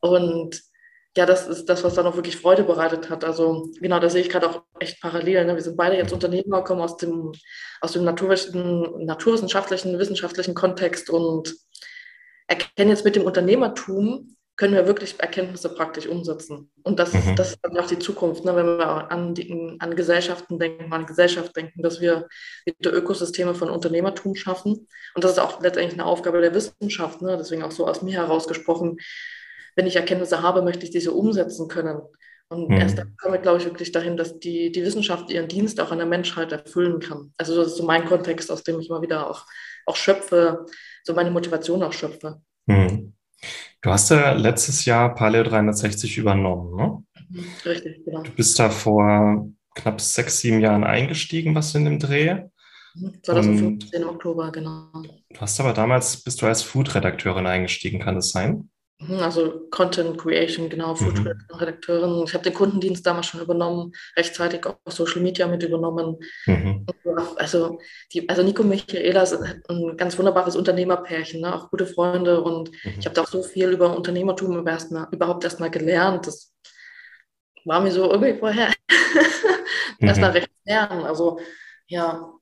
Und 0.01 0.61
ja, 1.17 1.25
das 1.25 1.47
ist 1.47 1.65
das, 1.65 1.83
was 1.83 1.95
dann 1.95 2.05
auch 2.05 2.15
wirklich 2.15 2.37
Freude 2.37 2.63
bereitet 2.63 3.09
hat. 3.09 3.23
Also 3.23 3.69
genau, 3.79 3.99
da 3.99 4.09
sehe 4.09 4.21
ich 4.21 4.29
gerade 4.29 4.49
auch 4.49 4.63
echt 4.79 5.01
parallel. 5.01 5.45
Ne? 5.45 5.55
Wir 5.55 5.61
sind 5.61 5.75
beide 5.77 5.97
jetzt 5.97 6.13
Unternehmer, 6.13 6.63
kommen 6.63 6.81
aus 6.81 6.97
dem, 6.97 7.31
aus 7.81 7.93
dem 7.93 8.03
naturwissenschaftlichen, 8.03 9.97
wissenschaftlichen 9.97 10.53
Kontext 10.53 11.09
und 11.09 11.55
erkennen 12.47 12.91
jetzt 12.91 13.05
mit 13.05 13.15
dem 13.15 13.23
Unternehmertum, 13.23 14.35
können 14.55 14.73
wir 14.73 14.87
wirklich 14.87 15.15
Erkenntnisse 15.19 15.73
praktisch 15.73 16.05
umsetzen. 16.05 16.69
Und 16.83 16.99
das, 16.99 17.13
mhm. 17.13 17.35
das 17.37 17.51
ist 17.51 17.59
dann 17.63 17.77
auch 17.77 17.87
die 17.87 17.97
Zukunft, 17.97 18.43
ne? 18.43 18.55
wenn 18.55 18.77
wir 18.77 19.09
an, 19.09 19.33
die, 19.33 19.77
an 19.79 19.95
Gesellschaften 19.95 20.59
denken, 20.59 20.91
an 20.91 21.05
Gesellschaft 21.05 21.55
denken, 21.55 21.81
dass 21.81 22.01
wir 22.01 22.27
wieder 22.65 22.93
Ökosysteme 22.93 23.55
von 23.55 23.69
Unternehmertum 23.69 24.35
schaffen. 24.35 24.87
Und 25.15 25.23
das 25.23 25.31
ist 25.31 25.39
auch 25.39 25.61
letztendlich 25.61 25.93
eine 25.93 26.05
Aufgabe 26.05 26.41
der 26.41 26.53
Wissenschaft. 26.53 27.21
Ne? 27.21 27.37
Deswegen 27.37 27.63
auch 27.63 27.71
so 27.71 27.87
aus 27.87 28.01
mir 28.01 28.15
herausgesprochen, 28.15 28.97
wenn 29.75 29.87
ich 29.87 29.95
Erkenntnisse 29.95 30.41
habe, 30.41 30.61
möchte 30.61 30.85
ich 30.85 30.91
diese 30.91 31.11
umsetzen 31.11 31.67
können. 31.67 32.01
Und 32.49 32.69
mhm. 32.69 32.77
erst 32.77 32.97
dann 32.97 33.15
komme 33.17 33.37
ich, 33.37 33.43
glaube 33.43 33.59
ich, 33.59 33.65
wirklich 33.65 33.91
dahin, 33.91 34.17
dass 34.17 34.39
die, 34.39 34.71
die 34.71 34.83
Wissenschaft 34.83 35.29
ihren 35.29 35.47
Dienst 35.47 35.79
auch 35.79 35.91
an 35.91 35.99
der 35.99 36.07
Menschheit 36.07 36.51
erfüllen 36.51 36.99
kann. 36.99 37.31
Also 37.37 37.55
das 37.55 37.67
ist 37.67 37.77
so 37.77 37.85
mein 37.85 38.05
Kontext, 38.05 38.51
aus 38.51 38.63
dem 38.63 38.79
ich 38.79 38.89
immer 38.89 39.03
wieder 39.03 39.29
auch, 39.29 39.45
auch 39.85 39.95
schöpfe, 39.95 40.65
so 41.03 41.13
meine 41.13 41.31
Motivation 41.31 41.83
auch 41.83 41.93
schöpfe. 41.93 42.41
Mhm. 42.65 43.13
Du 43.81 43.91
hast 43.91 44.09
ja 44.09 44.33
letztes 44.33 44.85
Jahr 44.85 45.13
Paleo 45.13 45.43
360 45.43 46.17
übernommen, 46.17 46.75
ne? 46.75 47.03
Mhm, 47.29 47.45
richtig, 47.65 48.03
genau. 48.03 48.23
Du 48.23 48.31
bist 48.31 48.57
da 48.57 48.69
vor 48.69 49.47
knapp 49.75 50.01
sechs, 50.01 50.39
sieben 50.39 50.59
Jahren 50.59 50.83
eingestiegen, 50.83 51.55
was 51.55 51.75
in 51.75 51.85
dem 51.85 51.99
Dreh. 51.99 52.43
2015 53.23 54.01
im 54.01 54.09
Oktober, 54.09 54.51
genau. 54.51 54.91
Du 55.29 55.39
hast 55.39 55.59
aber 55.59 55.73
damals, 55.73 56.23
bist 56.23 56.41
du 56.41 56.47
als 56.47 56.63
Food-Redakteurin 56.63 57.45
eingestiegen, 57.45 57.99
kann 57.99 58.15
das 58.15 58.31
sein? 58.31 58.69
Mhm, 59.01 59.19
also 59.19 59.67
Content 59.71 60.17
Creation, 60.17 60.69
genau, 60.69 60.93
Food-Redakteurin. 60.93 62.17
Mhm. 62.17 62.23
Ich 62.25 62.33
habe 62.33 62.43
den 62.43 62.53
Kundendienst 62.53 63.05
damals 63.05 63.27
schon 63.27 63.39
übernommen, 63.39 63.93
rechtzeitig 64.17 64.65
auch 64.65 64.77
Social 64.87 65.21
Media 65.21 65.47
mit 65.47 65.63
übernommen. 65.63 66.17
Mhm. 66.45 66.85
Also, 67.37 67.79
die, 68.11 68.27
also 68.27 68.43
Nico 68.43 68.63
Michaela 68.63 69.23
ist 69.23 69.39
ein 69.69 69.95
ganz 69.95 70.17
wunderbares 70.17 70.57
Unternehmerpärchen, 70.57 71.39
ne? 71.39 71.55
auch 71.55 71.69
gute 71.69 71.85
Freunde. 71.85 72.41
Und 72.41 72.71
mhm. 72.71 72.95
ich 72.99 73.05
habe 73.05 73.15
da 73.15 73.21
auch 73.21 73.27
so 73.27 73.41
viel 73.41 73.69
über 73.69 73.95
Unternehmertum 73.95 74.67
erst 74.67 74.91
mal, 74.91 75.07
überhaupt 75.11 75.45
erst 75.45 75.61
mal 75.61 75.71
gelernt. 75.71 76.27
Das 76.27 76.53
war 77.63 77.79
mir 77.79 77.91
so 77.91 78.11
irgendwie 78.11 78.37
vorher 78.37 78.73
erst 79.99 80.19
mal 80.19 80.31
recht 80.31 80.51
fern. 80.67 81.05
Also 81.05 81.39
ja, 81.87 82.33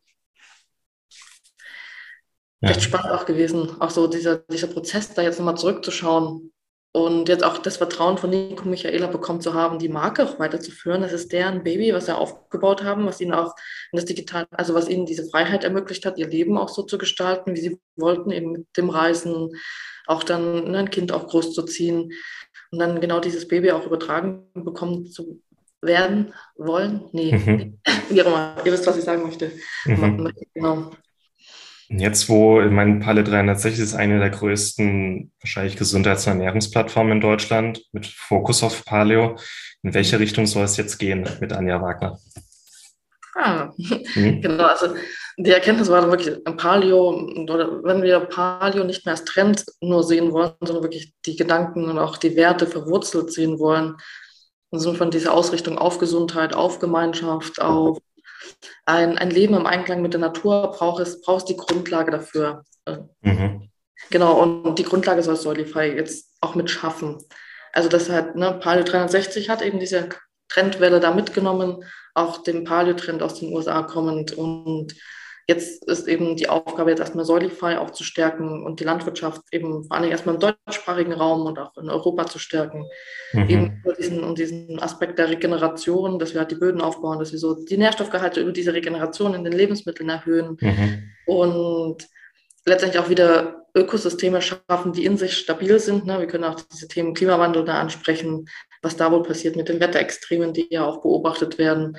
ja. 2.61 2.69
echt 2.69 2.83
spannend 2.83 3.11
auch 3.11 3.25
gewesen, 3.25 3.79
auch 3.79 3.89
so 3.89 4.07
dieser, 4.07 4.37
dieser 4.37 4.67
Prozess, 4.67 5.13
da 5.13 5.21
jetzt 5.21 5.39
nochmal 5.39 5.57
zurückzuschauen 5.57 6.51
und 6.93 7.29
jetzt 7.29 7.43
auch 7.43 7.59
das 7.59 7.77
Vertrauen 7.77 8.17
von 8.17 8.31
Nico 8.31 8.67
Michaela 8.67 9.07
bekommen 9.07 9.41
zu 9.41 9.53
haben, 9.53 9.77
die 9.77 9.89
Marke 9.89 10.23
auch 10.23 10.39
weiterzuführen. 10.39 11.01
Das 11.01 11.13
ist 11.13 11.31
deren 11.31 11.63
Baby, 11.63 11.93
was 11.93 12.07
sie 12.07 12.15
aufgebaut 12.15 12.83
haben, 12.83 13.05
was 13.05 13.21
ihnen 13.21 13.33
auch 13.33 13.53
in 13.91 13.97
das 13.97 14.05
Digital, 14.05 14.47
also 14.51 14.73
was 14.73 14.89
ihnen 14.89 15.05
diese 15.05 15.29
Freiheit 15.29 15.63
ermöglicht 15.63 16.05
hat, 16.05 16.17
ihr 16.17 16.27
Leben 16.27 16.57
auch 16.57 16.69
so 16.69 16.81
zu 16.83 16.97
gestalten, 16.97 17.53
wie 17.55 17.59
sie 17.59 17.79
wollten, 17.95 18.31
eben 18.31 18.51
mit 18.51 18.65
dem 18.77 18.89
Reisen, 18.89 19.51
auch 20.07 20.23
dann 20.23 20.71
ne, 20.71 20.79
ein 20.79 20.89
Kind 20.89 21.11
auch 21.11 21.27
groß 21.27 21.53
zu 21.53 21.63
ziehen 21.63 22.13
und 22.71 22.79
dann 22.79 22.99
genau 22.99 23.19
dieses 23.19 23.47
Baby 23.47 23.71
auch 23.71 23.85
übertragen 23.85 24.47
bekommen 24.55 25.05
zu 25.05 25.41
werden 25.81 26.33
wollen. 26.55 27.05
Nee, 27.11 27.33
mhm. 27.33 27.79
wie 28.09 28.21
auch 28.23 28.27
immer, 28.27 28.55
ihr 28.65 28.71
wisst, 28.71 28.87
was 28.87 28.97
ich 28.97 29.03
sagen 29.03 29.23
möchte. 29.23 29.51
Mhm. 29.85 30.31
Genau. 30.53 30.91
Jetzt, 31.89 32.27
wo 32.27 32.59
mein 32.61 32.99
Palle 32.99 33.23
360 33.23 33.81
ist 33.81 33.95
eine 33.95 34.19
der 34.19 34.29
größten, 34.29 35.31
wahrscheinlich 35.39 35.77
Gesundheits- 35.77 36.27
und 36.27 36.33
Ernährungsplattformen 36.33 37.13
in 37.13 37.21
Deutschland 37.21 37.81
mit 37.93 38.05
Fokus 38.07 38.61
auf 38.61 38.83
Paleo, 38.83 39.37
in 39.83 39.93
welche 39.93 40.19
Richtung 40.19 40.47
soll 40.47 40.65
es 40.65 40.75
jetzt 40.75 40.97
gehen 40.97 41.27
mit 41.39 41.53
Anja 41.53 41.81
Wagner? 41.81 42.19
Ah, 43.35 43.71
mhm. 43.77 44.41
genau. 44.41 44.65
Also 44.65 44.95
die 45.37 45.51
Erkenntnis 45.51 45.89
war 45.89 46.01
dann 46.01 46.09
wirklich 46.09 46.43
Paleo, 46.57 47.29
wenn 47.83 48.01
wir 48.01 48.19
Paleo 48.21 48.83
nicht 48.83 49.05
mehr 49.05 49.13
als 49.13 49.23
Trend 49.23 49.63
nur 49.79 50.03
sehen 50.03 50.33
wollen, 50.33 50.53
sondern 50.61 50.83
wirklich 50.83 51.13
die 51.25 51.35
Gedanken 51.37 51.85
und 51.85 51.99
auch 51.99 52.17
die 52.17 52.35
Werte 52.35 52.67
verwurzelt 52.67 53.31
sehen 53.31 53.59
wollen, 53.59 53.95
Also 54.71 54.93
von 54.93 55.11
dieser 55.11 55.33
Ausrichtung 55.33 55.77
auf 55.77 55.99
Gesundheit, 55.99 56.53
auf 56.53 56.79
Gemeinschaft, 56.79 57.61
auf 57.61 57.99
ein, 58.85 59.17
ein 59.17 59.29
Leben 59.29 59.55
im 59.55 59.65
Einklang 59.65 60.01
mit 60.01 60.13
der 60.13 60.19
Natur 60.19 60.71
braucht 60.71 61.01
es, 61.01 61.21
braucht 61.21 61.49
die 61.49 61.57
Grundlage 61.57 62.11
dafür. 62.11 62.63
Mhm. 63.21 63.69
Genau, 64.09 64.41
und 64.41 64.79
die 64.79 64.83
Grundlage 64.83 65.23
soll 65.23 65.35
Solify 65.35 65.85
jetzt 65.85 66.31
auch 66.41 66.55
mit 66.55 66.69
schaffen. 66.69 67.17
Also 67.73 67.89
das 67.89 68.09
hat, 68.09 68.35
ne, 68.35 68.53
Palio 68.61 68.83
360 68.83 69.49
hat 69.49 69.61
eben 69.61 69.79
diese 69.79 70.09
Trendwelle 70.49 70.99
da 70.99 71.11
mitgenommen, 71.11 71.83
auch 72.13 72.43
den 72.43 72.63
Paleo-Trend 72.63 73.21
aus 73.21 73.39
den 73.39 73.53
USA 73.53 73.83
kommend 73.83 74.33
und 74.33 74.95
Jetzt 75.49 75.85
ist 75.85 76.09
eben 76.09 76.35
die 76.35 76.49
Aufgabe, 76.49 76.89
jetzt 76.89 76.99
erstmal 76.99 77.23
Solify 77.23 77.77
auch 77.77 77.91
zu 77.91 78.03
stärken 78.03 78.65
und 78.65 78.81
die 78.81 78.83
Landwirtschaft 78.83 79.41
eben 79.53 79.85
vor 79.85 79.95
allem 79.95 80.11
erstmal 80.11 80.35
im 80.35 80.41
deutschsprachigen 80.41 81.13
Raum 81.13 81.45
und 81.45 81.57
auch 81.57 81.77
in 81.77 81.89
Europa 81.89 82.25
zu 82.25 82.37
stärken. 82.37 82.85
Mhm. 83.31 83.49
Eben 83.49 83.81
über 83.81 83.93
diesen, 83.93 84.25
um 84.25 84.35
diesen 84.35 84.77
Aspekt 84.81 85.17
der 85.19 85.29
Regeneration, 85.29 86.19
dass 86.19 86.33
wir 86.33 86.41
halt 86.41 86.51
die 86.51 86.55
Böden 86.55 86.81
aufbauen, 86.81 87.19
dass 87.19 87.31
wir 87.31 87.39
so 87.39 87.63
die 87.63 87.77
Nährstoffgehalte 87.77 88.41
über 88.41 88.51
diese 88.51 88.73
Regeneration 88.73 89.35
in 89.35 89.45
den 89.45 89.53
Lebensmitteln 89.53 90.09
erhöhen 90.09 90.57
mhm. 90.59 91.03
und 91.25 92.07
letztendlich 92.65 93.01
auch 93.01 93.09
wieder 93.09 93.67
Ökosysteme 93.73 94.41
schaffen, 94.41 94.91
die 94.91 95.05
in 95.05 95.15
sich 95.15 95.37
stabil 95.37 95.79
sind. 95.79 96.05
Ne? 96.05 96.19
Wir 96.19 96.27
können 96.27 96.43
auch 96.43 96.59
diese 96.59 96.89
Themen 96.89 97.13
Klimawandel 97.13 97.63
da 97.63 97.79
ansprechen, 97.79 98.49
was 98.81 98.97
da 98.97 99.11
wohl 99.11 99.23
passiert 99.23 99.55
mit 99.55 99.69
den 99.69 99.79
Wetterextremen, 99.79 100.51
die 100.51 100.67
ja 100.69 100.85
auch 100.85 101.01
beobachtet 101.01 101.57
werden. 101.57 101.97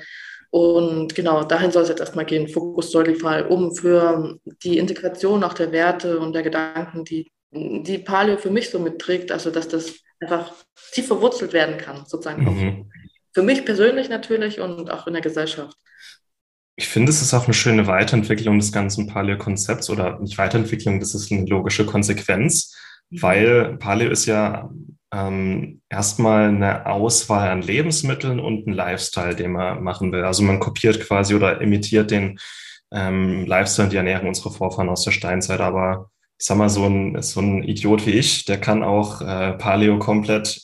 Und 0.51 1.13
genau, 1.13 1.43
dahin 1.43 1.71
soll 1.71 1.83
es 1.83 1.89
jetzt 1.89 1.99
erstmal 1.99 2.25
gehen, 2.25 2.47
Fokus 2.47 2.91
Solify, 2.91 3.43
um 3.47 3.75
für 3.75 4.39
die 4.63 4.77
Integration 4.77 5.43
auch 5.43 5.53
der 5.53 5.71
Werte 5.71 6.19
und 6.19 6.33
der 6.33 6.43
Gedanken, 6.43 7.03
die 7.03 7.31
die 7.51 7.97
Paleo 7.97 8.37
für 8.37 8.51
mich 8.51 8.69
so 8.69 8.79
mitträgt, 8.79 9.31
also 9.31 9.49
dass 9.49 9.67
das 9.67 9.95
einfach 10.19 10.53
tief 10.91 11.07
verwurzelt 11.07 11.53
werden 11.53 11.77
kann, 11.77 12.05
sozusagen. 12.05 12.43
Mhm. 12.43 12.91
Für 13.33 13.43
mich 13.43 13.65
persönlich 13.65 14.09
natürlich 14.09 14.59
und 14.59 14.91
auch 14.91 15.07
in 15.07 15.13
der 15.13 15.21
Gesellschaft. 15.21 15.75
Ich 16.75 16.87
finde, 16.87 17.11
es 17.11 17.21
ist 17.21 17.33
auch 17.33 17.45
eine 17.45 17.53
schöne 17.53 17.87
Weiterentwicklung 17.87 18.59
des 18.59 18.71
ganzen 18.71 19.07
Paleo-Konzepts 19.07 19.89
oder 19.89 20.19
nicht 20.19 20.37
Weiterentwicklung, 20.37 20.99
das 20.99 21.13
ist 21.13 21.31
eine 21.31 21.45
logische 21.45 21.85
Konsequenz, 21.85 22.75
mhm. 23.09 23.21
weil 23.21 23.77
Paleo 23.77 24.09
ist 24.11 24.25
ja 24.25 24.69
ähm, 25.11 25.81
erstmal 25.89 26.49
eine 26.49 26.85
Auswahl 26.85 27.49
an 27.49 27.61
Lebensmitteln 27.61 28.39
und 28.39 28.67
einen 28.67 28.75
Lifestyle, 28.75 29.35
den 29.35 29.53
man 29.53 29.83
machen 29.83 30.11
will. 30.11 30.23
Also 30.23 30.43
man 30.43 30.59
kopiert 30.59 31.01
quasi 31.01 31.33
oder 31.35 31.61
imitiert 31.61 32.11
den 32.11 32.39
ähm, 32.91 33.45
Lifestyle 33.45 33.85
und 33.85 33.93
die 33.93 33.97
Ernährung 33.97 34.27
unserer 34.27 34.51
Vorfahren 34.51 34.89
aus 34.89 35.03
der 35.03 35.11
Steinzeit. 35.11 35.61
Aber 35.61 36.11
ich 36.39 36.45
sag 36.45 36.57
mal, 36.57 36.69
so 36.69 36.85
ein, 36.85 37.21
so 37.21 37.41
ein 37.41 37.63
Idiot 37.63 38.05
wie 38.05 38.11
ich, 38.11 38.45
der 38.45 38.59
kann 38.59 38.83
auch 38.83 39.21
äh, 39.21 39.53
Paleo 39.53 39.99
komplett 39.99 40.61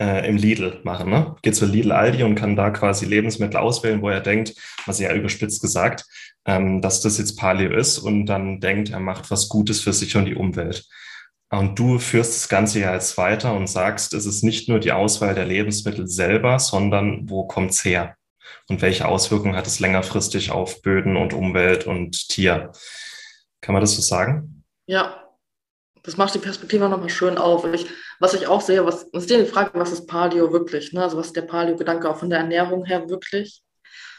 äh, 0.00 0.28
im 0.28 0.36
Lidl 0.36 0.80
machen. 0.84 1.10
Ne? 1.10 1.36
Geht 1.42 1.54
zu 1.54 1.66
Lidl 1.66 1.92
Aldi 1.92 2.22
und 2.22 2.34
kann 2.34 2.56
da 2.56 2.70
quasi 2.70 3.06
Lebensmittel 3.06 3.58
auswählen, 3.58 4.02
wo 4.02 4.08
er 4.08 4.20
denkt, 4.20 4.54
was 4.86 4.98
ja 4.98 5.14
überspitzt 5.14 5.62
gesagt, 5.62 6.06
ähm, 6.46 6.80
dass 6.80 7.00
das 7.02 7.18
jetzt 7.18 7.36
Paleo 7.36 7.76
ist 7.76 7.98
und 7.98 8.26
dann 8.26 8.58
denkt, 8.58 8.90
er 8.90 9.00
macht 9.00 9.30
was 9.30 9.48
Gutes 9.48 9.80
für 9.80 9.92
sich 9.92 10.16
und 10.16 10.24
die 10.24 10.34
Umwelt. 10.34 10.88
Und 11.52 11.78
du 11.78 11.98
führst 11.98 12.34
das 12.34 12.48
Ganze 12.48 12.80
ja 12.80 12.94
jetzt 12.94 13.18
weiter 13.18 13.52
und 13.52 13.66
sagst, 13.66 14.14
es 14.14 14.24
ist 14.24 14.42
nicht 14.42 14.70
nur 14.70 14.78
die 14.78 14.92
Auswahl 14.92 15.34
der 15.34 15.44
Lebensmittel 15.44 16.08
selber, 16.08 16.58
sondern 16.58 17.28
wo 17.28 17.46
kommt's 17.46 17.84
her? 17.84 18.16
Und 18.70 18.80
welche 18.80 19.06
Auswirkungen 19.06 19.54
hat 19.54 19.66
es 19.66 19.78
längerfristig 19.78 20.50
auf 20.50 20.80
Böden 20.80 21.14
und 21.14 21.34
Umwelt 21.34 21.86
und 21.86 22.30
Tier? 22.30 22.72
Kann 23.60 23.74
man 23.74 23.82
das 23.82 23.94
so 23.94 24.00
sagen? 24.00 24.64
Ja, 24.86 25.28
das 26.02 26.16
macht 26.16 26.34
die 26.34 26.38
Perspektive 26.38 26.88
nochmal 26.88 27.10
schön 27.10 27.36
auf. 27.36 27.66
Ich, 27.66 27.86
was 28.18 28.32
ich 28.32 28.46
auch 28.46 28.62
sehe, 28.62 28.86
was, 28.86 29.02
ist 29.12 29.28
die 29.28 29.44
Frage, 29.44 29.78
was 29.78 29.92
ist 29.92 30.06
Paleo 30.06 30.54
wirklich? 30.54 30.94
Ne? 30.94 31.02
Also 31.02 31.18
was 31.18 31.26
ist 31.26 31.36
der 31.36 31.42
Paleo-Gedanke 31.42 32.08
auch 32.08 32.16
von 32.16 32.30
der 32.30 32.38
Ernährung 32.38 32.86
her 32.86 33.10
wirklich? 33.10 33.62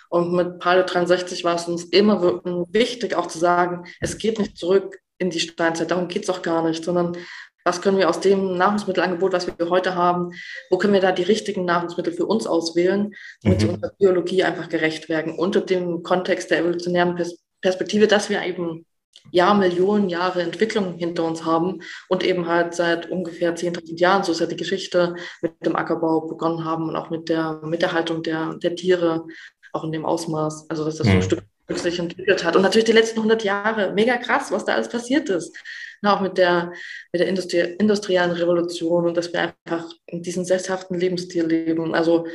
Und 0.10 0.34
mit 0.34 0.60
Paleo 0.60 0.84
63 0.84 1.44
war 1.44 1.56
es 1.56 1.68
uns 1.68 1.86
immer 1.86 2.44
wichtig, 2.70 3.16
auch 3.16 3.26
zu 3.26 3.40
sagen, 3.40 3.88
es 4.00 4.20
geht 4.20 4.38
nicht 4.38 4.56
zurück 4.56 5.00
in 5.18 5.30
die 5.30 5.40
Steinzeit. 5.40 5.92
Darum 5.92 6.08
geht 6.08 6.24
es 6.24 6.30
auch 6.30 6.42
gar 6.42 6.68
nicht, 6.68 6.84
sondern 6.84 7.18
was 7.66 7.82
können 7.82 7.98
wir 7.98 8.10
aus 8.10 8.20
dem 8.20 8.58
Nahrungsmittelangebot, 8.58 9.34
was 9.34 9.48
wir 9.48 9.70
heute 9.70 9.96
haben, 9.96 10.32
wo 10.70 10.78
können 10.78 10.94
wir 10.94 11.02
da 11.02 11.12
die 11.12 11.24
richtigen 11.24 11.66
Nahrungsmittel 11.66 12.14
für 12.14 12.26
uns 12.26 12.46
auswählen, 12.46 13.14
damit 13.42 13.60
mhm. 13.60 13.62
sie 13.62 13.70
unserer 13.70 13.94
Biologie 13.98 14.44
einfach 14.44 14.70
gerecht 14.70 15.10
werden, 15.10 15.34
unter 15.34 15.62
dem 15.62 16.04
Kontext 16.04 16.52
der 16.52 16.60
evolutionären 16.60 17.18
Perspektive, 17.62 18.08
dass 18.08 18.30
wir 18.30 18.44
eben 18.44 18.86
ja, 19.32 19.54
Millionen 19.54 20.10
Jahre 20.10 20.42
Entwicklung 20.42 20.96
hinter 20.96 21.24
uns 21.24 21.46
haben 21.46 21.80
und 22.10 22.24
eben 22.24 22.48
halt 22.48 22.74
seit 22.74 23.10
ungefähr 23.10 23.56
10.000 23.56 23.98
Jahren, 23.98 24.24
so 24.24 24.34
ist 24.34 24.42
ja 24.42 24.46
die 24.46 24.58
Geschichte, 24.58 25.16
mit 25.42 25.54
dem 25.66 25.76
Ackerbau 25.76 26.28
begonnen 26.28 26.66
haben 26.66 26.90
und 26.90 26.96
auch 26.98 27.10
mit 27.10 27.30
der, 27.30 27.62
mit 27.64 27.82
der 27.82 27.94
Haltung 27.94 28.24
der, 28.24 28.56
der 28.56 28.76
Tiere, 28.76 29.26
auch 29.72 29.86
in 29.86 29.92
dem 29.92 30.06
Ausmaß, 30.06 30.70
also 30.70 30.84
dass 30.84 30.98
das 30.98 31.08
mhm. 31.08 31.12
so 31.12 31.18
ein 31.18 31.24
Stück 31.24 31.44
sich 31.70 32.00
entwickelt 32.00 32.44
hat. 32.44 32.56
Und 32.56 32.62
natürlich 32.62 32.86
die 32.86 32.92
letzten 32.92 33.20
100 33.20 33.44
Jahre, 33.44 33.94
mega 33.94 34.18
krass, 34.18 34.52
was 34.52 34.66
da 34.66 34.74
alles 34.74 34.90
passiert 34.90 35.30
ist. 35.30 35.56
Na, 36.02 36.16
auch 36.16 36.22
mit 36.22 36.38
der, 36.38 36.74
mit 37.12 37.22
der 37.22 37.28
Industrie 37.28 37.76
industriellen 37.80 38.32
Revolution 38.32 39.06
und 39.06 39.16
dass 39.16 39.32
wir 39.32 39.42
einfach 39.42 39.90
in 40.06 40.22
diesem 40.22 40.44
sesshaften 40.44 41.00
Lebensstil 41.00 41.46
leben. 41.46 41.96
Also 41.96 42.28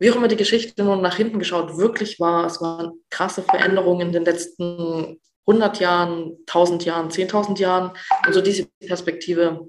wie 0.00 0.10
auch 0.10 0.16
immer 0.16 0.28
die 0.28 0.36
Geschichte 0.36 0.82
nun 0.82 1.00
nach 1.00 1.16
hinten 1.16 1.38
geschaut 1.38 1.76
wirklich 1.78 2.18
war, 2.18 2.46
es 2.46 2.60
waren 2.60 2.92
krasse 3.10 3.42
Veränderungen 3.42 4.08
in 4.08 4.12
den 4.12 4.24
letzten 4.24 5.20
100 5.46 5.78
Jahren, 5.78 6.36
1000 6.46 6.84
Jahren, 6.84 7.10
10.000 7.10 7.58
Jahren. 7.58 7.92
Und 8.26 8.32
so 8.32 8.40
diese 8.40 8.66
Perspektive, 8.80 9.68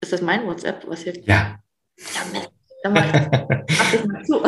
ist 0.00 0.12
das 0.12 0.20
mein 0.20 0.46
WhatsApp, 0.46 0.84
was 0.86 1.02
hier? 1.02 1.18
Ja. 1.22 1.58
Ja, 1.96 2.42
dann 2.82 2.92
mach 2.92 3.06
ich, 3.06 3.12
mach 3.78 3.94
ich 3.94 4.04
mal 4.04 4.24
zu. 4.24 4.42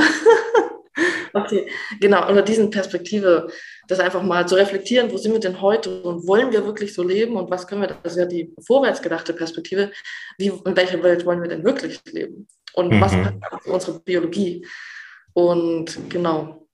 Okay, 1.32 1.70
genau, 2.00 2.28
unter 2.28 2.42
diesen 2.42 2.70
Perspektive, 2.70 3.48
das 3.88 4.00
einfach 4.00 4.22
mal 4.22 4.48
zu 4.48 4.54
reflektieren, 4.54 5.10
wo 5.10 5.18
sind 5.18 5.32
wir 5.32 5.40
denn 5.40 5.60
heute 5.60 6.02
und 6.02 6.26
wollen 6.26 6.52
wir 6.52 6.64
wirklich 6.64 6.94
so 6.94 7.02
leben 7.02 7.36
und 7.36 7.50
was 7.50 7.66
können 7.66 7.82
wir, 7.82 7.88
das 8.02 8.12
ist 8.12 8.18
ja 8.18 8.26
die 8.26 8.54
vorwärts 8.66 9.02
gedachte 9.02 9.34
Perspektive, 9.34 9.92
wie, 10.38 10.46
in 10.46 10.76
welcher 10.76 11.02
Welt 11.02 11.26
wollen 11.26 11.42
wir 11.42 11.48
denn 11.48 11.64
wirklich 11.64 12.00
leben 12.06 12.48
und 12.74 12.92
mhm. 12.92 13.00
was 13.00 13.14
für 13.14 13.70
unsere 13.70 14.00
Biologie 14.00 14.66
und 15.34 15.98
genau, 16.08 16.66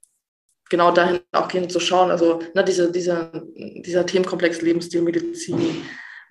genau 0.70 0.92
dahin 0.92 1.20
auch 1.32 1.48
gehen 1.48 1.68
zu 1.68 1.80
schauen, 1.80 2.10
also 2.10 2.40
ne, 2.54 2.62
diese, 2.64 2.92
dieser, 2.92 3.32
dieser 3.56 4.06
Themenkomplex 4.06 4.62
Lebensstil, 4.62 5.02
Medizin 5.02 5.82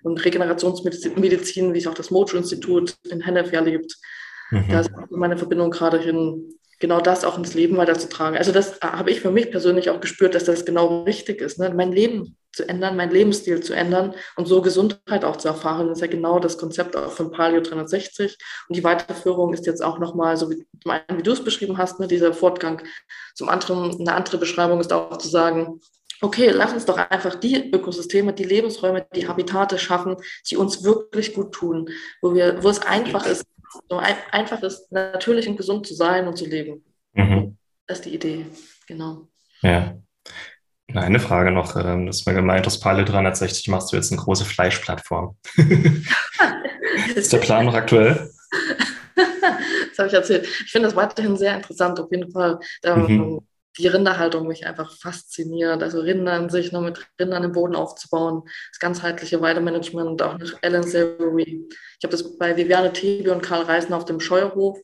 und 0.02 0.24
Regenerationsmedizin, 0.24 1.74
wie 1.74 1.78
es 1.78 1.86
auch 1.86 1.94
das 1.94 2.10
Mojo-Institut 2.10 2.96
in 3.10 3.20
Hennef 3.20 3.52
erlebt, 3.52 3.94
mhm. 4.50 4.64
da 4.70 4.80
ist 4.80 4.90
meine 5.10 5.36
Verbindung 5.36 5.70
gerade 5.70 6.00
hin 6.00 6.58
genau 6.82 7.00
das 7.00 7.24
auch 7.24 7.38
ins 7.38 7.54
Leben 7.54 7.76
weiterzutragen. 7.76 8.36
Also 8.36 8.50
das 8.50 8.80
habe 8.82 9.12
ich 9.12 9.20
für 9.20 9.30
mich 9.30 9.52
persönlich 9.52 9.88
auch 9.88 10.00
gespürt, 10.00 10.34
dass 10.34 10.44
das 10.44 10.64
genau 10.64 11.04
richtig 11.04 11.40
ist, 11.40 11.58
ne? 11.60 11.72
mein 11.72 11.92
Leben 11.92 12.36
zu 12.52 12.68
ändern, 12.68 12.96
mein 12.96 13.10
Lebensstil 13.10 13.62
zu 13.62 13.72
ändern 13.72 14.14
und 14.36 14.46
so 14.46 14.60
Gesundheit 14.60 15.24
auch 15.24 15.36
zu 15.36 15.46
erfahren. 15.46 15.86
Das 15.86 15.98
ist 15.98 16.02
ja 16.02 16.08
genau 16.08 16.40
das 16.40 16.58
Konzept 16.58 16.96
auch 16.96 17.12
von 17.12 17.30
Palio 17.30 17.60
360. 17.60 18.36
Und 18.68 18.76
die 18.76 18.82
Weiterführung 18.82 19.54
ist 19.54 19.64
jetzt 19.64 19.82
auch 19.82 20.00
nochmal, 20.00 20.36
so 20.36 20.50
wie, 20.50 20.66
wie 20.84 21.22
du 21.22 21.30
es 21.30 21.44
beschrieben 21.44 21.78
hast, 21.78 22.00
ne, 22.00 22.08
dieser 22.08 22.34
Fortgang. 22.34 22.82
Zum 23.36 23.48
anderen, 23.48 23.98
eine 24.00 24.14
andere 24.14 24.38
Beschreibung 24.38 24.80
ist 24.80 24.92
auch 24.92 25.16
zu 25.18 25.28
sagen, 25.28 25.80
okay, 26.20 26.50
lass 26.50 26.72
uns 26.72 26.84
doch 26.84 26.98
einfach 26.98 27.36
die 27.36 27.72
Ökosysteme, 27.72 28.32
die 28.32 28.44
Lebensräume, 28.44 29.06
die 29.14 29.28
Habitate 29.28 29.78
schaffen, 29.78 30.16
die 30.50 30.56
uns 30.56 30.82
wirklich 30.82 31.32
gut 31.32 31.52
tun, 31.52 31.90
wo, 32.20 32.34
wir, 32.34 32.62
wo 32.62 32.68
es 32.68 32.82
einfach 32.82 33.24
ist, 33.24 33.44
so 33.88 33.96
ein, 33.96 34.16
einfach 34.30 34.62
ist, 34.62 34.90
natürlich 34.92 35.48
und 35.48 35.56
gesund 35.56 35.86
zu 35.86 35.94
sein 35.94 36.26
und 36.26 36.36
zu 36.36 36.46
leben. 36.46 36.84
Mhm. 37.12 37.56
Das 37.86 37.98
ist 37.98 38.06
die 38.06 38.14
Idee, 38.14 38.46
genau. 38.86 39.28
Ja. 39.62 39.96
Eine 40.94 41.20
Frage 41.20 41.52
noch, 41.52 41.76
ähm, 41.76 42.06
das 42.06 42.20
ist 42.20 42.26
mir 42.26 42.34
gemeint, 42.34 42.66
aus 42.66 42.80
Pale 42.80 43.04
360 43.04 43.68
machst 43.68 43.92
du 43.92 43.96
jetzt 43.96 44.12
eine 44.12 44.20
große 44.20 44.44
Fleischplattform. 44.44 45.36
ist 47.14 47.32
der 47.32 47.38
Plan 47.38 47.64
noch 47.64 47.74
aktuell? 47.74 48.30
das 49.16 49.98
habe 49.98 50.08
ich 50.08 50.14
erzählt. 50.14 50.46
Ich 50.64 50.70
finde 50.70 50.88
das 50.88 50.96
weiterhin 50.96 51.36
sehr 51.36 51.54
interessant, 51.54 51.98
auf 51.98 52.10
jeden 52.10 52.30
Fall. 52.30 52.58
Mhm 52.84 53.40
die 53.78 53.86
Rinderhaltung 53.86 54.46
mich 54.46 54.66
einfach 54.66 54.92
fasziniert. 54.96 55.82
Also 55.82 56.00
Rinder 56.00 56.32
an 56.32 56.50
sich, 56.50 56.72
nur 56.72 56.82
mit 56.82 57.06
Rindern 57.18 57.44
im 57.44 57.52
Boden 57.52 57.74
aufzubauen, 57.74 58.42
das 58.70 58.78
ganzheitliche 58.78 59.40
Weidemanagement, 59.40 60.20
auch 60.22 60.38
nach 60.38 60.54
Alan 60.62 60.82
Savory. 60.82 61.68
Ich 61.70 62.04
habe 62.04 62.12
das 62.12 62.36
bei 62.36 62.56
Viviane 62.56 62.92
Tebe 62.92 63.32
und 63.32 63.42
Karl 63.42 63.62
Reisen 63.62 63.94
auf 63.94 64.04
dem 64.04 64.20
Scheuerhof 64.20 64.78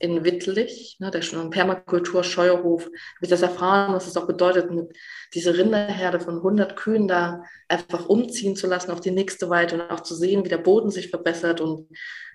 in 0.00 0.24
Wittlich, 0.24 0.96
ne, 1.00 1.10
der 1.10 1.22
schon 1.22 1.50
Permakultur-Scheuerhof, 1.50 2.84
habe 2.84 2.92
ich 3.22 3.28
das 3.28 3.42
erfahren, 3.42 3.94
was 3.94 4.06
es 4.06 4.16
auch 4.16 4.26
bedeutet, 4.26 4.70
mit 4.70 4.96
diese 5.34 5.56
Rinderherde 5.56 6.20
von 6.20 6.36
100 6.36 6.76
Kühen 6.76 7.08
da 7.08 7.42
einfach 7.68 8.08
umziehen 8.08 8.54
zu 8.54 8.68
lassen 8.68 8.92
auf 8.92 9.00
die 9.00 9.10
nächste 9.10 9.50
Weide 9.50 9.74
und 9.74 9.90
auch 9.90 10.00
zu 10.00 10.14
sehen, 10.14 10.44
wie 10.44 10.48
der 10.48 10.58
Boden 10.58 10.90
sich 10.90 11.10
verbessert. 11.10 11.60
Und 11.60 11.88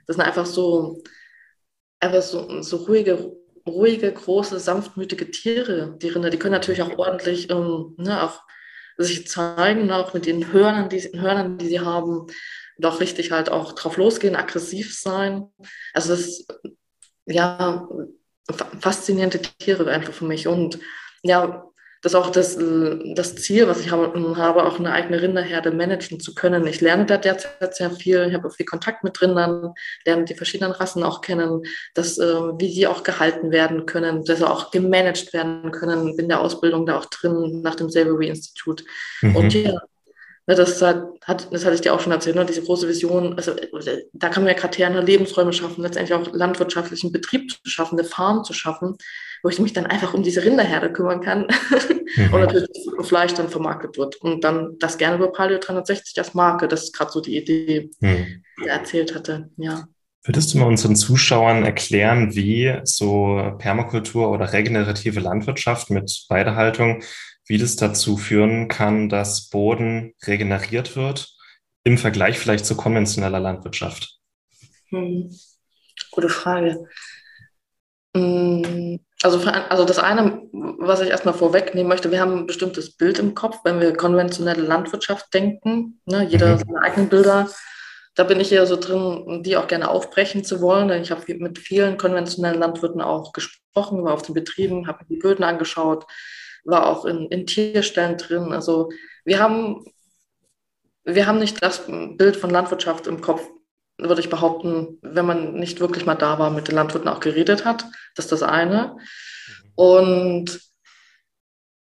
das 0.08 0.18
sind 0.18 0.26
einfach 0.26 0.46
so, 0.46 1.02
einfach 2.00 2.22
so, 2.22 2.62
so 2.62 2.78
ruhige 2.78 3.34
ruhige, 3.66 4.12
große, 4.12 4.60
sanftmütige 4.60 5.32
Tiere, 5.32 5.98
die 6.02 6.10
Rinder. 6.10 6.30
Die 6.30 6.38
können 6.38 6.54
natürlich 6.54 6.82
auch 6.82 6.98
ordentlich 6.98 7.50
ähm, 7.50 7.96
ne, 7.98 8.24
auch 8.24 8.42
sich 8.98 9.28
zeigen, 9.28 9.92
auch 9.92 10.14
mit 10.14 10.26
den 10.26 10.52
Hörnern, 10.52 10.90
die, 10.90 11.00
Hörnern, 11.00 11.58
die 11.58 11.68
sie 11.68 11.80
haben, 11.80 12.28
doch 12.78 13.00
richtig 13.00 13.32
halt 13.32 13.50
auch 13.50 13.74
drauf 13.74 13.98
losgehen, 13.98 14.36
aggressiv 14.36 14.98
sein. 14.98 15.48
Also 15.94 16.10
das, 16.10 16.46
ja, 17.26 17.88
faszinierende 18.80 19.42
Tiere 19.42 19.90
einfach 19.90 20.14
für 20.14 20.26
mich. 20.26 20.48
Und 20.48 20.80
ja, 21.22 21.66
das 22.04 22.12
ist 22.12 22.16
auch 22.16 22.32
das, 22.32 22.58
das 23.16 23.36
Ziel, 23.36 23.68
was 23.70 23.80
ich 23.80 23.90
habe, 23.90 24.36
habe, 24.36 24.66
auch 24.66 24.78
eine 24.78 24.92
eigene 24.92 25.22
Rinderherde 25.22 25.72
managen 25.72 26.20
zu 26.20 26.36
können. 26.36 26.68
Ich 26.68 26.82
lerne 26.82 27.06
da 27.06 27.18
derzeit 27.18 27.76
sehr 27.76 27.92
viel, 27.92 28.28
ich 28.28 28.34
habe 28.34 28.46
auch 28.50 28.54
viel 28.54 28.66
Kontakt 28.66 29.06
mit 29.06 29.22
Rindern, 29.22 29.74
lerne 30.06 30.26
die 30.26 30.36
verschiedenen 30.36 30.74
Rassen 30.74 31.02
auch 31.02 31.22
kennen, 31.22 31.64
dass, 31.94 32.18
äh, 32.18 32.26
wie 32.26 32.74
sie 32.74 32.88
auch 32.88 33.04
gehalten 33.04 33.52
werden 33.52 33.86
können, 33.86 34.26
dass 34.26 34.40
sie 34.40 34.50
auch 34.50 34.70
gemanagt 34.72 35.32
werden 35.32 35.72
können. 35.72 36.18
Bin 36.18 36.28
der 36.28 36.42
Ausbildung 36.42 36.86
da 36.86 36.98
auch 36.98 37.06
drin 37.06 37.62
nach 37.62 37.76
dem 37.76 37.90
Savory 37.90 38.28
Institut. 38.28 38.84
Mhm. 39.22 39.36
Und 39.38 39.54
ja, 39.54 39.80
Ne, 40.46 40.56
das, 40.56 40.82
hat, 40.82 41.54
das 41.54 41.64
hatte 41.64 41.76
ich 41.76 41.80
dir 41.82 41.94
auch 41.94 42.02
schon 42.02 42.12
erzählt, 42.12 42.36
ne, 42.36 42.46
diese 42.46 42.64
große 42.64 42.86
Vision, 42.86 43.36
also 43.36 43.56
da 44.12 44.28
kann 44.28 44.44
man 44.44 44.54
ja 44.54 44.68
gerne 44.68 45.00
Lebensräume 45.00 45.54
schaffen, 45.54 45.82
letztendlich 45.82 46.14
auch 46.14 46.34
landwirtschaftlichen 46.34 47.14
Betrieb 47.14 47.50
zu 47.50 47.60
schaffen, 47.64 47.98
eine 47.98 48.06
Farm 48.06 48.44
zu 48.44 48.52
schaffen, 48.52 48.98
wo 49.44 49.50
ich 49.50 49.60
mich 49.60 49.74
dann 49.74 49.86
einfach 49.86 50.14
um 50.14 50.24
diese 50.24 50.44
Rinderherde 50.44 50.92
kümmern 50.92 51.22
kann 51.22 51.48
mhm. 52.16 52.34
und 52.34 52.42
natürlich 52.42 52.70
Fleisch 53.02 53.34
dann 53.34 53.50
vermarktet 53.50 53.98
wird. 53.98 54.16
Und 54.16 54.44
dann 54.44 54.78
das 54.80 54.98
gerne 54.98 55.18
über 55.18 55.32
Paleo 55.32 55.60
360 55.60 56.18
als 56.18 56.34
Marke, 56.34 56.68
das 56.68 56.86
ist 56.86 56.94
gerade 56.94 57.12
so 57.12 57.22
die 57.22 57.38
Idee, 57.38 57.92
mhm. 58.00 58.44
die 58.60 58.68
er 58.68 58.80
erzählt 58.80 59.14
hatte, 59.14 59.50
ja. 59.58 59.86
Würdest 60.26 60.54
du 60.54 60.58
mal 60.58 60.68
unseren 60.68 60.96
Zuschauern 60.96 61.66
erklären, 61.66 62.34
wie 62.34 62.80
so 62.86 63.56
Permakultur 63.58 64.32
oder 64.32 64.54
regenerative 64.54 65.20
Landwirtschaft 65.20 65.90
mit 65.90 66.26
Weidehaltung 66.30 67.04
wie 67.46 67.58
das 67.58 67.76
dazu 67.76 68.18
führen 68.18 68.68
kann, 68.68 69.10
dass 69.10 69.50
Boden 69.50 70.14
regeneriert 70.26 70.96
wird 70.96 71.36
im 71.84 71.98
Vergleich 71.98 72.40
vielleicht 72.40 72.66
zu 72.66 72.78
konventioneller 72.78 73.40
Landwirtschaft? 73.40 74.20
Hm. 74.90 75.30
Gute 76.12 76.30
Frage. 76.30 76.88
Hm, 78.16 79.00
also, 79.24 79.40
also 79.70 79.86
das 79.86 80.00
eine, 80.00 80.42
was 80.52 81.02
ich 81.02 81.10
erstmal 81.10 81.34
vorwegnehmen 81.34 81.88
möchte, 81.88 82.12
wir 82.12 82.20
haben 82.20 82.40
ein 82.40 82.48
bestimmtes 82.48 82.96
Bild 82.96 83.20
im 83.20 83.36
Kopf, 83.36 83.60
wenn 83.64 83.80
wir 83.80 83.96
konventionelle 83.96 84.62
Landwirtschaft 84.62 85.34
denken. 85.34 86.02
Ne, 86.06 86.26
jeder 86.26 86.56
mhm. 86.56 86.60
seine 86.60 86.82
eigenen 86.82 87.10
Bilder. 87.10 87.50
Da 88.16 88.24
bin 88.26 88.40
ich 88.40 88.52
eher 88.52 88.68
so 88.68 88.76
drin, 88.76 89.42
die 89.44 89.58
auch 89.58 89.68
gerne 89.68 89.90
aufbrechen 89.90 90.44
zu 90.44 90.62
wollen. 90.62 90.90
Denn 90.90 91.02
ich 91.02 91.12
habe 91.12 91.34
mit 91.36 91.58
vielen 91.58 91.98
konventionellen 91.98 92.60
Landwirten 92.60 93.02
auch 93.02 93.34
gesprochen, 93.34 94.04
war 94.04 94.14
auf 94.14 94.22
den 94.22 94.36
Betrieben, 94.36 94.88
habe 94.88 95.00
mir 95.04 95.16
die 95.16 95.22
Böden 95.22 95.44
angeschaut, 95.44 96.06
war 96.64 96.88
auch 96.88 97.06
in, 97.06 97.28
in 97.30 97.48
Tierstellen 97.48 98.18
drin. 98.18 98.52
Also 98.52 98.90
wir 99.26 99.40
haben, 99.40 99.86
wir 101.06 101.26
haben 101.26 101.40
nicht 101.40 101.64
das 101.64 101.84
Bild 101.88 102.36
von 102.36 102.50
Landwirtschaft 102.50 103.08
im 103.08 103.22
Kopf, 103.22 103.48
würde 103.98 104.22
ich 104.22 104.30
behaupten, 104.30 104.98
wenn 105.02 105.26
man 105.26 105.54
nicht 105.54 105.80
wirklich 105.80 106.06
mal 106.06 106.16
da 106.16 106.40
war, 106.40 106.50
mit 106.50 106.68
den 106.68 106.76
Landwirten 106.76 107.10
auch 107.10 107.20
geredet 107.20 107.66
hat. 107.66 107.86
Das 108.16 108.26
ist 108.26 108.32
das 108.32 108.44
eine. 108.44 108.98
Und 109.76 110.60
Mm, 110.60 110.73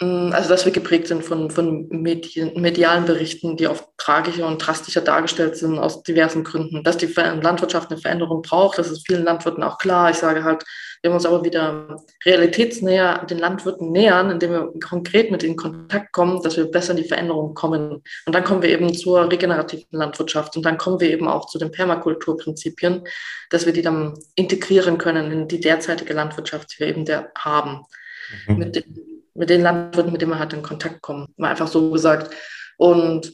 also, 0.01 0.50
dass 0.50 0.65
wir 0.65 0.72
geprägt 0.72 1.08
sind 1.08 1.24
von, 1.24 1.51
von 1.51 1.88
Medien, 1.89 2.60
medialen 2.60 3.05
Berichten, 3.05 3.55
die 3.55 3.67
oft 3.67 3.88
tragischer 3.98 4.48
und 4.48 4.58
drastischer 4.58 5.01
dargestellt 5.01 5.55
sind 5.58 5.77
aus 5.77 6.01
diversen 6.01 6.43
Gründen. 6.43 6.84
Dass 6.84 6.98
die 6.98 7.05
Landwirtschaft 7.05 7.91
eine 7.91 8.01
Veränderung 8.01 8.41
braucht, 8.41 8.79
das 8.79 8.89
ist 8.89 9.05
vielen 9.05 9.24
Landwirten 9.24 9.62
auch 9.62 9.77
klar. 9.77 10.10
Ich 10.10 10.17
sage 10.17 10.43
halt, 10.43 10.63
wir 11.03 11.12
uns 11.12 11.25
aber 11.25 11.46
wieder 11.46 12.03
realitätsnäher 12.25 13.25
den 13.25 13.38
Landwirten 13.38 13.91
nähern, 13.91 14.31
indem 14.31 14.51
wir 14.51 14.74
konkret 14.84 15.29
mit 15.29 15.43
ihnen 15.43 15.51
in 15.51 15.58
Kontakt 15.58 16.13
kommen, 16.13 16.41
dass 16.41 16.58
wir 16.58 16.65
besser 16.65 16.91
in 16.91 16.98
die 16.98 17.08
Veränderung 17.08 17.53
kommen. 17.53 18.01
Und 18.25 18.34
dann 18.34 18.43
kommen 18.43 18.63
wir 18.63 18.70
eben 18.70 18.91
zur 18.96 19.29
regenerativen 19.29 19.86
Landwirtschaft 19.91 20.58
und 20.58 20.65
dann 20.65 20.79
kommen 20.79 21.00
wir 21.00 21.12
eben 21.12 21.27
auch 21.27 21.46
zu 21.46 21.60
den 21.60 21.72
Permakulturprinzipien, 21.72 23.03
dass 23.51 23.67
wir 23.67 23.74
die 23.74 23.84
dann 23.84 24.17
integrieren 24.34 24.98
können 24.98 25.31
in 25.31 25.48
die 25.48 25.60
derzeitige 25.60 26.13
Landwirtschaft, 26.13 26.74
die 26.74 26.79
wir 26.79 26.88
eben 26.88 27.05
der 27.05 27.31
haben. 27.38 27.81
Mhm. 28.48 28.58
Mit 28.58 28.75
den 28.75 29.11
mit 29.34 29.50
den 29.50 29.62
Landwirten, 29.62 30.12
mit 30.12 30.22
denen 30.22 30.32
man 30.32 30.40
halt 30.40 30.54
in 30.54 30.62
Kontakt 30.62 31.02
kommt. 31.02 31.38
Mal 31.38 31.50
einfach 31.50 31.68
so 31.68 31.92
gesagt. 31.92 32.34
Und 32.78 33.34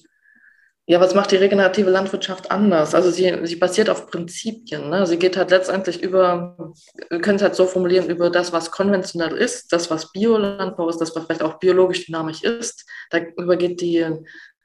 ja, 0.89 1.01
was 1.01 1.13
macht 1.13 1.32
die 1.32 1.36
regenerative 1.36 1.90
Landwirtschaft 1.90 2.50
anders? 2.50 2.96
Also 2.96 3.12
sie, 3.12 3.38
sie 3.44 3.57
basiert 3.57 3.90
auf 3.90 4.07
Prinzipien. 4.07 4.90
Ne? 4.90 5.05
Sie 5.05 5.18
geht 5.18 5.36
halt 5.36 5.51
letztendlich 5.51 6.01
über, 6.01 6.74
wir 7.10 7.20
können 7.20 7.36
es 7.36 7.42
halt 7.42 7.55
so 7.55 7.66
formulieren, 7.66 8.10
über 8.10 8.29
das, 8.29 8.53
was 8.53 8.72
konventionell 8.72 9.36
ist, 9.36 9.74
das, 9.74 9.92
was 9.92 10.14
Biolandbau 10.14 10.88
ist, 10.88 11.00
das, 11.00 11.14
was 11.14 11.25
vielleicht 11.25 11.44
auch 11.44 11.60
biologisch 11.60 12.05
dynamisch 12.05 12.42
ist. 12.42 12.86
Darüber 13.10 13.57
geht 13.57 13.81
die 13.81 14.05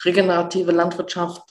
regenerative 0.05 0.71
Landwirtschaft, 0.71 1.43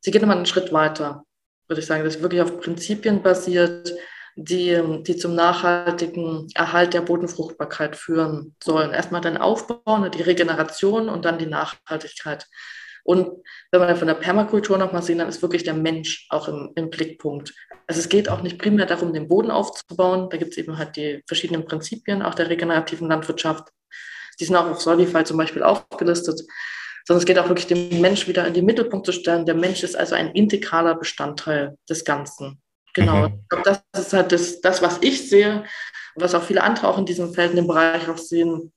sie 0.00 0.10
geht 0.10 0.22
immer 0.22 0.34
einen 0.34 0.46
Schritt 0.46 0.72
weiter, 0.72 1.22
würde 1.68 1.80
ich 1.80 1.86
sagen, 1.86 2.02
dass 2.02 2.14
sie 2.14 2.22
wirklich 2.22 2.42
auf 2.42 2.58
Prinzipien 2.58 3.22
basiert, 3.22 3.92
die, 4.42 5.02
die 5.02 5.16
zum 5.16 5.34
nachhaltigen 5.34 6.48
Erhalt 6.54 6.94
der 6.94 7.02
Bodenfruchtbarkeit 7.02 7.94
führen 7.94 8.54
sollen. 8.62 8.92
Erstmal 8.92 9.20
den 9.20 9.36
Aufbau, 9.36 9.98
ne, 9.98 10.10
die 10.10 10.22
Regeneration 10.22 11.10
und 11.10 11.26
dann 11.26 11.38
die 11.38 11.46
Nachhaltigkeit. 11.46 12.46
Und 13.04 13.30
wenn 13.70 13.80
wir 13.80 13.96
von 13.96 14.06
der 14.06 14.14
Permakultur 14.14 14.78
nochmal 14.78 15.02
sehen, 15.02 15.18
dann 15.18 15.28
ist 15.28 15.42
wirklich 15.42 15.64
der 15.64 15.74
Mensch 15.74 16.26
auch 16.30 16.48
im, 16.48 16.72
im, 16.74 16.88
Blickpunkt. 16.90 17.52
Also 17.86 18.00
es 18.00 18.08
geht 18.08 18.28
auch 18.28 18.42
nicht 18.42 18.58
primär 18.58 18.86
darum, 18.86 19.12
den 19.12 19.28
Boden 19.28 19.50
aufzubauen. 19.50 20.28
Da 20.30 20.38
gibt 20.38 20.52
es 20.52 20.58
eben 20.58 20.78
halt 20.78 20.96
die 20.96 21.22
verschiedenen 21.26 21.64
Prinzipien 21.64 22.22
auch 22.22 22.34
der 22.34 22.48
regenerativen 22.48 23.08
Landwirtschaft. 23.08 23.68
Die 24.38 24.44
sind 24.44 24.56
auch 24.56 24.70
auf 24.70 24.80
Solify 24.80 25.24
zum 25.24 25.36
Beispiel 25.36 25.62
aufgelistet. 25.62 26.40
Sondern 27.06 27.20
es 27.20 27.26
geht 27.26 27.38
auch 27.38 27.48
wirklich, 27.48 27.66
den 27.66 28.00
Mensch 28.00 28.26
wieder 28.26 28.46
in 28.46 28.54
den 28.54 28.64
Mittelpunkt 28.64 29.04
zu 29.04 29.12
stellen. 29.12 29.44
Der 29.44 29.54
Mensch 29.54 29.82
ist 29.82 29.96
also 29.96 30.14
ein 30.14 30.30
integraler 30.30 30.94
Bestandteil 30.94 31.76
des 31.88 32.04
Ganzen. 32.04 32.62
Genau, 32.94 33.28
mhm. 33.28 33.34
ich 33.42 33.48
glaube, 33.48 33.64
das 33.92 34.06
ist 34.06 34.12
halt 34.12 34.32
das, 34.32 34.60
das, 34.60 34.82
was 34.82 34.98
ich 35.00 35.28
sehe, 35.28 35.64
was 36.16 36.34
auch 36.34 36.42
viele 36.42 36.62
andere 36.62 36.88
auch 36.88 36.98
in 36.98 37.06
diesem 37.06 37.32
Feld, 37.32 37.50
in 37.50 37.56
dem 37.56 37.66
Bereich 37.66 38.08
auch 38.08 38.18
sehen, 38.18 38.72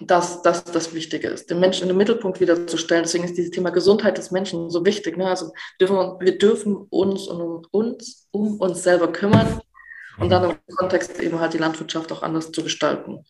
dass 0.00 0.42
das 0.42 0.64
das 0.64 0.94
Wichtige 0.94 1.28
ist, 1.28 1.50
den 1.50 1.60
Menschen 1.60 1.82
in 1.82 1.88
den 1.88 1.96
Mittelpunkt 1.96 2.40
wieder 2.40 2.66
zu 2.66 2.76
stellen. 2.76 3.04
Deswegen 3.04 3.24
ist 3.24 3.36
dieses 3.36 3.50
Thema 3.50 3.70
Gesundheit 3.70 4.18
des 4.18 4.30
Menschen 4.30 4.70
so 4.70 4.84
wichtig. 4.84 5.16
Ne? 5.16 5.28
Also 5.28 5.52
dürfen, 5.80 5.96
wir 6.20 6.38
dürfen 6.38 6.76
uns 6.90 7.28
um 7.28 7.64
uns, 7.70 8.28
um 8.30 8.58
uns 8.58 8.82
selber 8.82 9.12
kümmern 9.12 9.60
und 10.18 10.30
dann 10.30 10.50
im 10.50 10.76
Kontext 10.76 11.20
eben 11.20 11.38
halt 11.40 11.54
die 11.54 11.58
Landwirtschaft 11.58 12.10
auch 12.12 12.22
anders 12.22 12.52
zu 12.52 12.62
gestalten. 12.62 13.24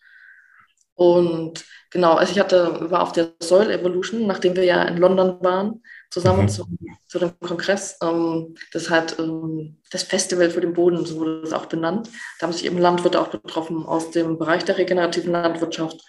Und 0.95 1.65
genau, 1.89 2.13
also 2.13 2.31
ich 2.31 2.39
hatte, 2.39 2.91
war 2.91 3.01
auf 3.01 3.11
der 3.13 3.31
Soil 3.39 3.71
Evolution, 3.71 4.27
nachdem 4.27 4.55
wir 4.55 4.63
ja 4.63 4.83
in 4.83 4.97
London 4.97 5.37
waren, 5.41 5.81
zusammen 6.11 6.43
mhm. 6.43 6.49
zu, 6.49 6.65
zu, 7.07 7.19
dem 7.19 7.31
Kongress. 7.39 7.97
Ähm, 8.03 8.55
das 8.71 8.89
hat 8.89 9.17
ähm, 9.17 9.77
das 9.91 10.03
Festival 10.03 10.51
für 10.51 10.61
den 10.61 10.73
Boden, 10.73 11.05
so 11.05 11.17
wurde 11.17 11.41
es 11.41 11.53
auch 11.53 11.65
benannt. 11.65 12.09
Da 12.39 12.45
haben 12.45 12.53
sich 12.53 12.65
eben 12.65 12.77
Landwirte 12.77 13.19
auch 13.19 13.29
betroffen 13.29 13.83
aus 13.85 14.11
dem 14.11 14.37
Bereich 14.37 14.63
der 14.65 14.77
regenerativen 14.77 15.31
Landwirtschaft. 15.31 15.99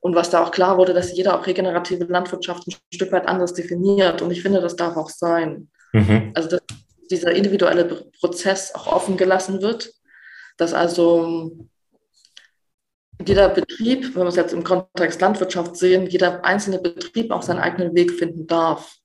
Und 0.00 0.14
was 0.14 0.30
da 0.30 0.42
auch 0.42 0.50
klar 0.50 0.78
wurde, 0.78 0.94
dass 0.94 1.14
jeder 1.14 1.38
auch 1.38 1.46
regenerative 1.46 2.04
Landwirtschaft 2.04 2.66
ein 2.66 2.74
Stück 2.94 3.12
weit 3.12 3.28
anders 3.28 3.52
definiert. 3.52 4.22
Und 4.22 4.30
ich 4.30 4.40
finde, 4.40 4.62
das 4.62 4.76
darf 4.76 4.96
auch 4.96 5.10
sein. 5.10 5.68
Mhm. 5.92 6.32
Also, 6.34 6.48
dass 6.48 6.62
dieser 7.10 7.32
individuelle 7.32 7.84
Prozess 8.18 8.74
auch 8.74 8.86
offen 8.86 9.18
gelassen 9.18 9.60
wird, 9.60 9.92
dass 10.56 10.72
also 10.72 11.68
jeder 13.24 13.48
Betrieb, 13.48 14.14
wenn 14.14 14.22
wir 14.22 14.28
es 14.28 14.36
jetzt 14.36 14.52
im 14.52 14.64
Kontext 14.64 15.20
Landwirtschaft 15.20 15.76
sehen, 15.76 16.06
jeder 16.06 16.44
einzelne 16.44 16.78
Betrieb 16.78 17.30
auch 17.30 17.42
seinen 17.42 17.58
eigenen 17.60 17.94
Weg 17.94 18.12
finden 18.12 18.46
darf 18.46 18.96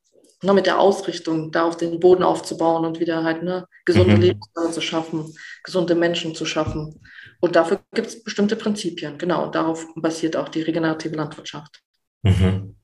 ne, 0.45 0.54
mit 0.54 0.65
der 0.65 0.80
Ausrichtung, 0.80 1.51
da 1.51 1.63
auf 1.63 1.78
den 1.78 1.99
Boden 1.99 2.23
aufzubauen 2.23 2.86
und 2.86 2.99
wieder 2.99 3.23
halt 3.23 3.43
ne, 3.43 3.67
gesunde 3.86 4.15
mhm. 4.15 4.21
Lebensräume 4.21 4.71
zu 4.71 4.82
schaffen, 4.82 5.34
gesunde 5.63 5.95
Menschen 5.95 6.36
zu 6.36 6.45
schaffen. 6.45 7.01
Und 7.41 7.56
dafür 7.56 7.82
gibt 7.93 8.08
es 8.08 8.23
bestimmte 8.23 8.56
Prinzipien, 8.56 9.17
genau. 9.17 9.45
Und 9.45 9.56
darauf 9.56 9.86
basiert 9.95 10.38
auch 10.38 10.49
die 10.49 10.62
regenerative 10.62 11.15
Landwirtschaft. 11.15 11.82
Mhm. 12.23 12.75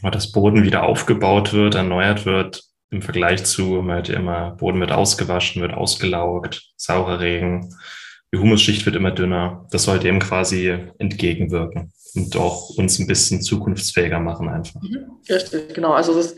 Aber 0.00 0.10
dass 0.10 0.32
Boden 0.32 0.62
wieder 0.62 0.84
aufgebaut 0.84 1.52
wird, 1.52 1.74
erneuert 1.74 2.24
wird, 2.24 2.62
im 2.90 3.02
Vergleich 3.02 3.44
zu, 3.44 3.82
man 3.82 3.96
hört 3.96 4.08
ja 4.08 4.16
immer, 4.16 4.52
Boden 4.52 4.80
wird 4.80 4.90
ausgewaschen, 4.90 5.62
wird 5.62 5.74
ausgelaugt, 5.74 6.72
saurer 6.76 7.20
Regen, 7.20 7.72
die 8.32 8.38
Humusschicht 8.38 8.86
wird 8.86 8.96
immer 8.96 9.10
dünner. 9.10 9.66
Das 9.70 9.84
sollte 9.84 10.08
eben 10.08 10.20
quasi 10.20 10.76
entgegenwirken 10.98 11.92
und 12.14 12.36
auch 12.36 12.70
uns 12.76 12.98
ein 12.98 13.06
bisschen 13.06 13.42
zukunftsfähiger 13.42 14.20
machen 14.20 14.48
einfach. 14.48 14.80
Mhm. 14.80 15.20
Richtig, 15.28 15.74
genau. 15.74 15.92
Also 15.92 16.14
das 16.14 16.36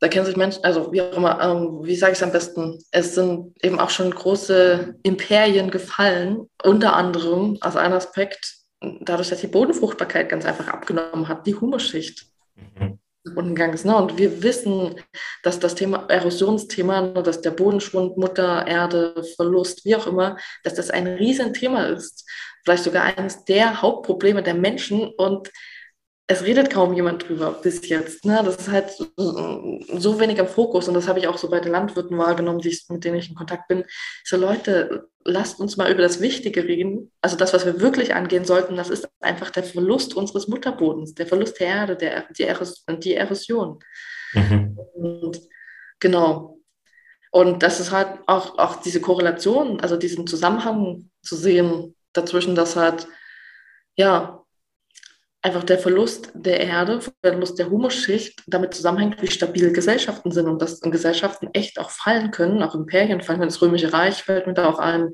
da 0.00 0.08
kennen 0.08 0.26
sich 0.26 0.36
Menschen, 0.36 0.62
also 0.62 0.92
wie 0.92 1.02
auch 1.02 1.16
immer, 1.16 1.40
ähm, 1.40 1.80
wie 1.82 1.96
sage 1.96 2.12
ich 2.12 2.18
es 2.18 2.22
am 2.22 2.32
besten, 2.32 2.78
es 2.92 3.14
sind 3.14 3.52
eben 3.64 3.80
auch 3.80 3.90
schon 3.90 4.10
große 4.10 4.94
Imperien 5.02 5.70
gefallen, 5.70 6.48
unter 6.62 6.94
anderem 6.94 7.58
als 7.60 7.76
ein 7.76 7.92
Aspekt, 7.92 8.58
dadurch, 9.00 9.30
dass 9.30 9.40
die 9.40 9.48
Bodenfruchtbarkeit 9.48 10.28
ganz 10.28 10.44
einfach 10.44 10.68
abgenommen 10.68 11.26
hat, 11.26 11.46
die 11.46 11.54
Humusschicht 11.56 12.26
mhm. 12.78 12.97
Gegangen 13.34 13.74
ist. 13.74 13.84
Ne? 13.84 13.96
Und 13.96 14.18
wir 14.18 14.42
wissen, 14.42 15.00
dass 15.42 15.58
das 15.58 15.74
Thema 15.74 16.06
Erosionsthema, 16.08 17.00
ne, 17.00 17.22
dass 17.22 17.40
der 17.40 17.50
Bodenschwund, 17.50 18.16
Mutter, 18.16 18.66
Erde, 18.66 19.22
Verlust, 19.36 19.84
wie 19.84 19.96
auch 19.96 20.06
immer, 20.06 20.36
dass 20.64 20.74
das 20.74 20.90
ein 20.90 21.06
Riesenthema 21.06 21.86
ist. 21.86 22.28
Vielleicht 22.64 22.84
sogar 22.84 23.04
eines 23.04 23.44
der 23.44 23.82
Hauptprobleme 23.82 24.42
der 24.42 24.54
Menschen 24.54 25.08
und 25.16 25.50
es 26.30 26.44
redet 26.44 26.70
kaum 26.70 26.92
jemand 26.92 27.26
drüber 27.26 27.52
bis 27.62 27.88
jetzt. 27.88 28.26
Ne? 28.26 28.42
Das 28.44 28.56
ist 28.56 28.70
halt 28.70 28.90
so 29.16 30.20
wenig 30.20 30.36
im 30.38 30.46
Fokus 30.46 30.86
und 30.86 30.92
das 30.92 31.08
habe 31.08 31.18
ich 31.18 31.26
auch 31.26 31.38
so 31.38 31.48
bei 31.48 31.58
den 31.58 31.72
Landwirten 31.72 32.18
wahrgenommen, 32.18 32.60
die 32.60 32.68
ich, 32.68 32.84
mit 32.90 33.02
denen 33.02 33.16
ich 33.16 33.30
in 33.30 33.34
Kontakt 33.34 33.66
bin. 33.66 33.84
So 34.24 34.36
Leute, 34.36 35.08
lasst 35.24 35.58
uns 35.58 35.78
mal 35.78 35.90
über 35.90 36.02
das 36.02 36.20
Wichtige 36.20 36.64
reden. 36.64 37.10
Also 37.22 37.36
das, 37.36 37.54
was 37.54 37.64
wir 37.64 37.80
wirklich 37.80 38.14
angehen 38.14 38.44
sollten, 38.44 38.76
das 38.76 38.90
ist 38.90 39.08
einfach 39.20 39.48
der 39.48 39.64
Verlust 39.64 40.14
unseres 40.14 40.48
Mutterbodens, 40.48 41.14
der 41.14 41.26
Verlust 41.26 41.58
der 41.60 41.66
Erde, 41.66 41.96
der, 41.96 42.26
die, 42.36 42.42
Eros, 42.42 42.84
die 42.86 43.14
Erosion. 43.14 43.78
Mhm. 44.34 44.78
Und, 44.94 45.40
genau. 45.98 46.58
Und 47.30 47.62
das 47.62 47.80
ist 47.80 47.90
halt 47.90 48.18
auch, 48.26 48.58
auch 48.58 48.82
diese 48.82 49.00
Korrelation, 49.00 49.80
also 49.80 49.96
diesen 49.96 50.26
Zusammenhang 50.26 51.08
zu 51.22 51.36
sehen 51.36 51.94
dazwischen, 52.12 52.54
dass 52.54 52.76
halt, 52.76 53.08
ja, 53.96 54.37
einfach 55.42 55.64
der 55.64 55.78
Verlust 55.78 56.30
der 56.34 56.60
Erde, 56.60 57.00
der 57.22 57.32
Verlust 57.32 57.58
der 57.58 57.70
Humusschicht 57.70 58.42
damit 58.46 58.74
zusammenhängt, 58.74 59.22
wie 59.22 59.30
stabil 59.30 59.72
Gesellschaften 59.72 60.32
sind 60.32 60.48
und 60.48 60.60
dass 60.60 60.80
Gesellschaften 60.80 61.48
echt 61.52 61.78
auch 61.78 61.90
fallen 61.90 62.30
können, 62.30 62.62
auch 62.62 62.74
Imperien 62.74 63.20
fallen 63.20 63.38
können. 63.38 63.50
Das 63.50 63.62
Römische 63.62 63.92
Reich 63.92 64.24
fällt 64.24 64.46
mir 64.46 64.54
da 64.54 64.68
auch 64.68 64.78
ein, 64.78 65.12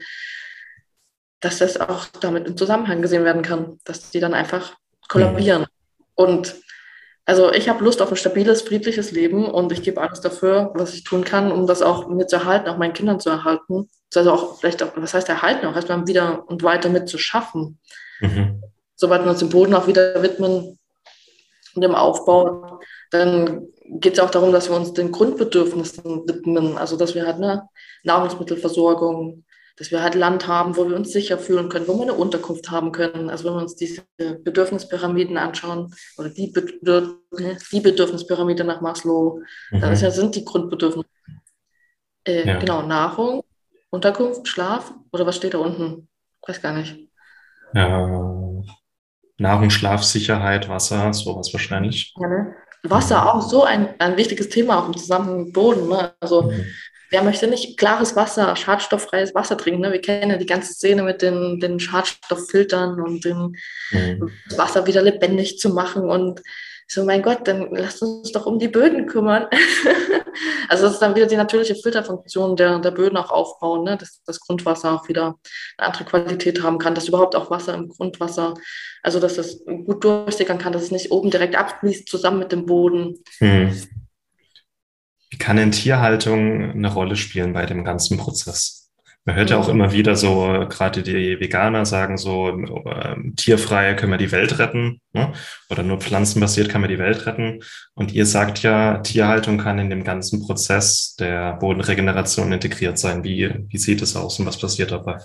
dass 1.40 1.58
das 1.58 1.78
auch 1.78 2.06
damit 2.20 2.46
im 2.46 2.56
Zusammenhang 2.56 3.02
gesehen 3.02 3.24
werden 3.24 3.42
kann, 3.42 3.78
dass 3.84 4.10
die 4.10 4.20
dann 4.20 4.32
einfach 4.32 4.76
kollabieren. 5.08 5.62
Mhm. 5.62 5.66
Und 6.14 6.54
also 7.26 7.52
ich 7.52 7.68
habe 7.68 7.84
Lust 7.84 8.00
auf 8.00 8.10
ein 8.10 8.16
stabiles, 8.16 8.62
friedliches 8.62 9.10
Leben 9.10 9.46
und 9.46 9.72
ich 9.72 9.82
gebe 9.82 10.00
alles 10.00 10.20
dafür, 10.20 10.72
was 10.74 10.94
ich 10.94 11.04
tun 11.04 11.24
kann, 11.24 11.52
um 11.52 11.66
das 11.66 11.82
auch 11.82 12.08
mir 12.08 12.26
zu 12.26 12.36
erhalten, 12.36 12.68
auch 12.68 12.78
meinen 12.78 12.92
Kindern 12.94 13.20
zu 13.20 13.28
erhalten. 13.28 13.90
Also 14.14 14.32
auch 14.32 14.58
vielleicht 14.58 14.82
auch, 14.82 14.92
was 14.96 15.12
heißt 15.12 15.28
erhalten, 15.28 15.66
auch 15.66 15.74
erstmal 15.74 16.06
wieder 16.06 16.48
und 16.48 16.62
weiter 16.62 16.88
mit 16.88 17.08
zu 17.08 17.18
schaffen. 17.18 17.78
Mhm 18.20 18.63
sobald 18.96 19.24
wir 19.24 19.30
uns 19.30 19.40
dem 19.40 19.48
Boden 19.48 19.74
auch 19.74 19.86
wieder 19.86 20.22
widmen 20.22 20.78
und 21.74 21.82
dem 21.82 21.94
Aufbau, 21.94 22.80
dann 23.10 23.66
geht 23.86 24.14
es 24.14 24.20
auch 24.20 24.30
darum, 24.30 24.52
dass 24.52 24.68
wir 24.68 24.76
uns 24.76 24.92
den 24.92 25.12
Grundbedürfnissen 25.12 26.26
widmen. 26.26 26.78
Also 26.78 26.96
dass 26.96 27.14
wir 27.14 27.26
halt 27.26 27.36
eine 27.36 27.68
Nahrungsmittelversorgung, 28.04 29.44
dass 29.76 29.90
wir 29.90 30.02
halt 30.02 30.14
Land 30.14 30.46
haben, 30.46 30.76
wo 30.76 30.88
wir 30.88 30.96
uns 30.96 31.12
sicher 31.12 31.36
fühlen 31.36 31.68
können, 31.68 31.88
wo 31.88 31.94
wir 31.94 32.02
eine 32.02 32.14
Unterkunft 32.14 32.70
haben 32.70 32.92
können. 32.92 33.28
Also 33.28 33.44
wenn 33.44 33.54
wir 33.54 33.62
uns 33.62 33.74
diese 33.74 34.02
Bedürfnispyramiden 34.16 35.36
anschauen 35.36 35.92
oder 36.16 36.30
die, 36.30 36.48
Bedürf 36.48 37.16
die 37.72 37.80
Bedürfnispyramide 37.80 38.64
nach 38.64 38.80
Maslow, 38.80 39.40
mhm. 39.70 39.80
dann 39.80 39.96
ja, 39.96 40.10
sind 40.10 40.36
die 40.36 40.44
Grundbedürfnisse. 40.44 41.08
Äh, 42.26 42.46
ja. 42.46 42.58
Genau, 42.58 42.82
Nahrung, 42.82 43.42
Unterkunft, 43.90 44.48
Schlaf 44.48 44.94
oder 45.12 45.26
was 45.26 45.36
steht 45.36 45.54
da 45.54 45.58
unten? 45.58 46.08
Ich 46.42 46.48
weiß 46.48 46.62
gar 46.62 46.72
nicht. 46.72 46.96
Ja, 47.74 48.43
Nahrung, 49.38 49.70
Schlaf, 49.70 50.02
Sicherheit, 50.02 50.68
Wasser, 50.68 51.12
sowas 51.12 51.52
wahrscheinlich. 51.52 52.14
Ja, 52.20 52.28
ne? 52.28 52.54
Wasser 52.84 53.34
auch 53.34 53.40
so 53.42 53.64
ein, 53.64 53.88
ein 53.98 54.16
wichtiges 54.16 54.50
Thema 54.50 54.78
auch 54.78 54.86
im 54.86 54.96
Zusammenhang 54.96 55.44
mit 55.44 55.52
Boden. 55.52 55.88
Ne? 55.88 56.12
Also 56.20 56.42
mhm. 56.42 56.66
wer 57.10 57.22
möchte 57.22 57.46
nicht 57.46 57.78
klares 57.78 58.14
Wasser, 58.14 58.54
schadstofffreies 58.56 59.34
Wasser 59.34 59.56
trinken? 59.56 59.80
Ne? 59.80 59.92
Wir 59.92 60.00
kennen 60.00 60.30
ja 60.30 60.36
die 60.36 60.46
ganze 60.46 60.74
Szene 60.74 61.02
mit 61.02 61.22
den, 61.22 61.60
den 61.60 61.80
Schadstofffiltern 61.80 63.00
und 63.00 63.24
dem 63.24 63.56
mhm. 63.90 64.30
Wasser 64.56 64.86
wieder 64.86 65.02
lebendig 65.02 65.58
zu 65.58 65.70
machen 65.70 66.02
und 66.08 66.42
so, 66.86 67.04
mein 67.04 67.22
Gott, 67.22 67.48
dann 67.48 67.68
lasst 67.70 68.02
uns 68.02 68.30
doch 68.32 68.46
um 68.46 68.58
die 68.58 68.68
Böden 68.68 69.06
kümmern. 69.06 69.46
also 70.68 70.84
das 70.84 70.94
ist 70.94 70.98
dann 71.00 71.14
wieder 71.14 71.26
die 71.26 71.36
natürliche 71.36 71.74
Filterfunktion 71.74 72.56
der, 72.56 72.78
der 72.78 72.90
Böden 72.90 73.16
auch 73.16 73.30
aufbauen, 73.30 73.84
ne? 73.84 73.96
dass 73.96 74.22
das 74.24 74.40
Grundwasser 74.40 74.92
auch 74.92 75.08
wieder 75.08 75.36
eine 75.78 75.88
andere 75.88 76.04
Qualität 76.04 76.62
haben 76.62 76.78
kann, 76.78 76.94
dass 76.94 77.08
überhaupt 77.08 77.36
auch 77.36 77.50
Wasser 77.50 77.74
im 77.74 77.88
Grundwasser, 77.88 78.54
also 79.02 79.18
dass 79.18 79.34
das 79.34 79.64
gut 79.64 80.04
durchsickern 80.04 80.58
kann, 80.58 80.72
dass 80.72 80.82
es 80.82 80.90
nicht 80.90 81.10
oben 81.10 81.30
direkt 81.30 81.56
abfließt 81.56 82.08
zusammen 82.08 82.38
mit 82.38 82.52
dem 82.52 82.66
Boden. 82.66 83.18
Hm. 83.38 83.74
Wie 85.30 85.38
kann 85.38 85.56
denn 85.56 85.72
Tierhaltung 85.72 86.70
eine 86.70 86.92
Rolle 86.92 87.16
spielen 87.16 87.54
bei 87.54 87.66
dem 87.66 87.84
ganzen 87.84 88.18
Prozess? 88.18 88.83
Man 89.26 89.36
hört 89.36 89.48
ja 89.48 89.58
auch 89.58 89.70
immer 89.70 89.90
wieder 89.92 90.16
so, 90.16 90.66
gerade 90.68 91.02
die 91.02 91.40
Veganer 91.40 91.86
sagen 91.86 92.18
so, 92.18 92.48
äh, 92.48 93.16
tierfrei 93.36 93.94
können 93.94 94.12
wir 94.12 94.18
die 94.18 94.32
Welt 94.32 94.58
retten 94.58 95.00
ne? 95.14 95.32
oder 95.70 95.82
nur 95.82 95.98
pflanzenbasiert 95.98 96.68
kann 96.68 96.82
man 96.82 96.90
die 96.90 96.98
Welt 96.98 97.24
retten. 97.24 97.62
Und 97.94 98.12
ihr 98.12 98.26
sagt 98.26 98.62
ja, 98.62 98.98
Tierhaltung 98.98 99.56
kann 99.56 99.78
in 99.78 99.88
dem 99.88 100.04
ganzen 100.04 100.42
Prozess 100.44 101.16
der 101.16 101.54
Bodenregeneration 101.54 102.52
integriert 102.52 102.98
sein. 102.98 103.24
Wie, 103.24 103.50
wie 103.66 103.78
sieht 103.78 104.02
es 104.02 104.14
aus 104.14 104.38
und 104.38 104.44
was 104.46 104.58
passiert 104.58 104.90
dabei? 104.90 105.18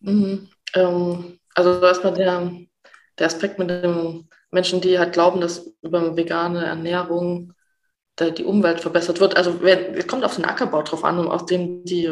Mhm. 0.00 0.48
Ähm, 0.74 1.38
also 1.54 1.84
erstmal 1.84 2.14
der, 2.14 2.52
der 3.18 3.26
Aspekt 3.26 3.58
mit 3.58 3.68
den 3.68 4.30
Menschen, 4.50 4.80
die 4.80 4.98
halt 4.98 5.12
glauben, 5.12 5.42
dass 5.42 5.70
über 5.82 6.16
vegane 6.16 6.64
Ernährung 6.64 7.52
die 8.18 8.44
Umwelt 8.44 8.80
verbessert 8.80 9.20
wird. 9.20 9.36
Also 9.36 9.58
es 9.62 10.06
kommt 10.06 10.24
auf 10.24 10.36
den 10.36 10.44
Ackerbau 10.44 10.82
drauf 10.82 11.02
an, 11.02 11.18
aus 11.18 11.46
dem 11.46 11.84
die 11.84 12.10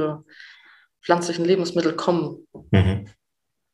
pflanzlichen 1.02 1.44
Lebensmittel 1.44 1.94
kommen. 1.94 2.46
Mhm. 2.70 3.08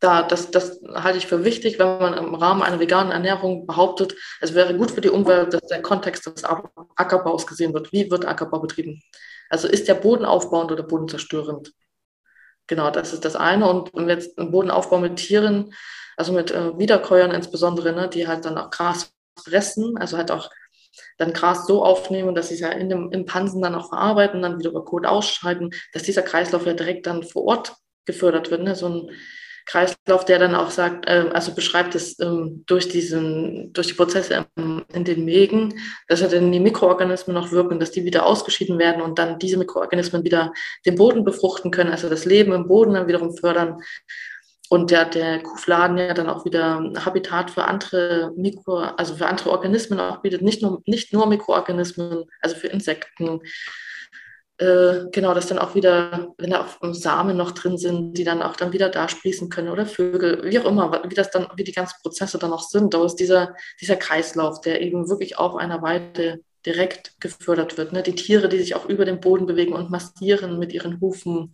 Da, 0.00 0.22
das, 0.22 0.50
das 0.50 0.80
halte 0.94 1.18
ich 1.18 1.26
für 1.26 1.44
wichtig, 1.44 1.78
wenn 1.78 1.98
man 1.98 2.14
im 2.14 2.34
Rahmen 2.34 2.62
einer 2.62 2.80
veganen 2.80 3.12
Ernährung 3.12 3.66
behauptet, 3.66 4.14
es 4.40 4.54
wäre 4.54 4.76
gut 4.76 4.90
für 4.90 5.00
die 5.00 5.08
Umwelt, 5.08 5.54
dass 5.54 5.62
der 5.62 5.80
Kontext 5.80 6.26
des 6.26 6.44
Ackerbaus 6.44 7.46
gesehen 7.46 7.72
wird. 7.72 7.92
Wie 7.92 8.10
wird 8.10 8.26
Ackerbau 8.26 8.60
betrieben? 8.60 9.02
Also 9.48 9.68
ist 9.68 9.88
der 9.88 9.94
Boden 9.94 10.26
aufbauend 10.26 10.70
oder 10.70 10.82
bodenzerstörend? 10.82 11.72
Genau, 12.66 12.90
das 12.90 13.12
ist 13.12 13.24
das 13.24 13.36
eine. 13.36 13.68
Und 13.70 13.94
wir 13.94 14.06
jetzt 14.08 14.38
einen 14.38 14.50
Bodenaufbau 14.50 14.98
mit 14.98 15.16
Tieren, 15.16 15.72
also 16.16 16.32
mit 16.32 16.50
äh, 16.50 16.76
Wiederkäuern 16.78 17.30
insbesondere, 17.30 17.92
ne, 17.92 18.08
die 18.08 18.26
halt 18.26 18.44
dann 18.44 18.58
auch 18.58 18.70
Gras 18.70 19.12
fressen, 19.42 19.96
also 19.96 20.16
halt 20.16 20.30
auch 20.30 20.50
dann 21.18 21.32
Gras 21.32 21.66
so 21.66 21.84
aufnehmen, 21.84 22.34
dass 22.34 22.48
sie 22.48 22.54
es 22.54 22.60
ja 22.60 22.70
in 22.70 22.88
dem, 22.88 23.10
im 23.12 23.26
Pansen 23.26 23.62
dann 23.62 23.74
auch 23.74 23.88
verarbeiten, 23.88 24.42
dann 24.42 24.58
wieder 24.58 24.70
über 24.70 24.84
Kot 24.84 25.06
ausscheiden, 25.06 25.70
dass 25.92 26.02
dieser 26.02 26.22
Kreislauf 26.22 26.66
ja 26.66 26.74
direkt 26.74 27.06
dann 27.06 27.22
vor 27.22 27.44
Ort 27.44 27.74
gefördert 28.04 28.50
wird. 28.50 28.62
Ne? 28.62 28.74
So 28.74 28.88
ein 28.88 29.10
Kreislauf, 29.66 30.24
der 30.24 30.38
dann 30.38 30.54
auch 30.54 30.70
sagt, 30.70 31.08
äh, 31.08 31.28
also 31.32 31.52
beschreibt 31.52 31.96
es 31.96 32.18
ähm, 32.20 32.62
durch 32.66 32.88
diesen, 32.88 33.72
durch 33.72 33.88
die 33.88 33.94
Prozesse 33.94 34.46
ähm, 34.56 34.84
in 34.94 35.04
den 35.04 35.24
Mägen, 35.24 35.74
dass 36.06 36.20
ja 36.20 36.28
dann 36.28 36.52
die 36.52 36.60
Mikroorganismen 36.60 37.34
noch 37.34 37.50
wirken, 37.50 37.80
dass 37.80 37.90
die 37.90 38.04
wieder 38.04 38.26
ausgeschieden 38.26 38.78
werden 38.78 39.02
und 39.02 39.18
dann 39.18 39.40
diese 39.40 39.58
Mikroorganismen 39.58 40.22
wieder 40.24 40.52
den 40.86 40.94
Boden 40.94 41.24
befruchten 41.24 41.72
können, 41.72 41.90
also 41.90 42.08
das 42.08 42.24
Leben 42.24 42.52
im 42.52 42.68
Boden 42.68 42.94
dann 42.94 43.08
wiederum 43.08 43.36
fördern 43.36 43.82
und 44.68 44.90
der, 44.90 45.04
der 45.04 45.42
Kuhfladen 45.42 45.98
ja 45.98 46.14
dann 46.14 46.28
auch 46.28 46.44
wieder 46.44 46.92
Habitat 47.04 47.50
für 47.50 47.64
andere 47.64 48.32
Mikro, 48.36 48.78
also 48.78 49.14
für 49.14 49.26
andere 49.26 49.50
Organismen 49.50 50.00
auch 50.00 50.18
bietet, 50.18 50.42
nicht 50.42 50.62
nur, 50.62 50.82
nicht 50.86 51.12
nur 51.12 51.26
Mikroorganismen, 51.26 52.24
also 52.40 52.56
für 52.56 52.68
Insekten. 52.68 53.40
Äh, 54.58 55.10
genau, 55.12 55.34
dass 55.34 55.48
dann 55.48 55.58
auch 55.58 55.74
wieder, 55.74 56.34
wenn 56.38 56.50
da 56.50 56.64
auch 56.64 56.94
Samen 56.94 57.36
noch 57.36 57.52
drin 57.52 57.76
sind, 57.76 58.14
die 58.14 58.24
dann 58.24 58.42
auch 58.42 58.56
dann 58.56 58.72
wieder 58.72 58.88
da 58.88 59.08
sprießen 59.08 59.50
können 59.50 59.68
oder 59.68 59.84
Vögel, 59.84 60.42
wie 60.44 60.58
auch 60.58 60.64
immer, 60.64 61.02
wie 61.08 61.14
das 61.14 61.30
dann, 61.30 61.46
wie 61.56 61.64
die 61.64 61.72
ganzen 61.72 61.96
Prozesse 62.02 62.38
dann 62.38 62.52
auch 62.52 62.62
sind. 62.62 62.94
Da 62.94 63.04
ist 63.04 63.16
dieser, 63.16 63.54
dieser 63.80 63.96
Kreislauf, 63.96 64.62
der 64.62 64.80
eben 64.80 65.08
wirklich 65.10 65.36
auf 65.38 65.56
einer 65.56 65.82
Weide 65.82 66.40
direkt 66.64 67.20
gefördert 67.20 67.76
wird. 67.76 67.92
Ne? 67.92 68.02
Die 68.02 68.14
Tiere, 68.14 68.48
die 68.48 68.58
sich 68.58 68.74
auch 68.74 68.86
über 68.86 69.04
den 69.04 69.20
Boden 69.20 69.46
bewegen 69.46 69.74
und 69.74 69.90
massieren 69.90 70.58
mit 70.58 70.72
ihren 70.72 71.00
Hufen. 71.00 71.52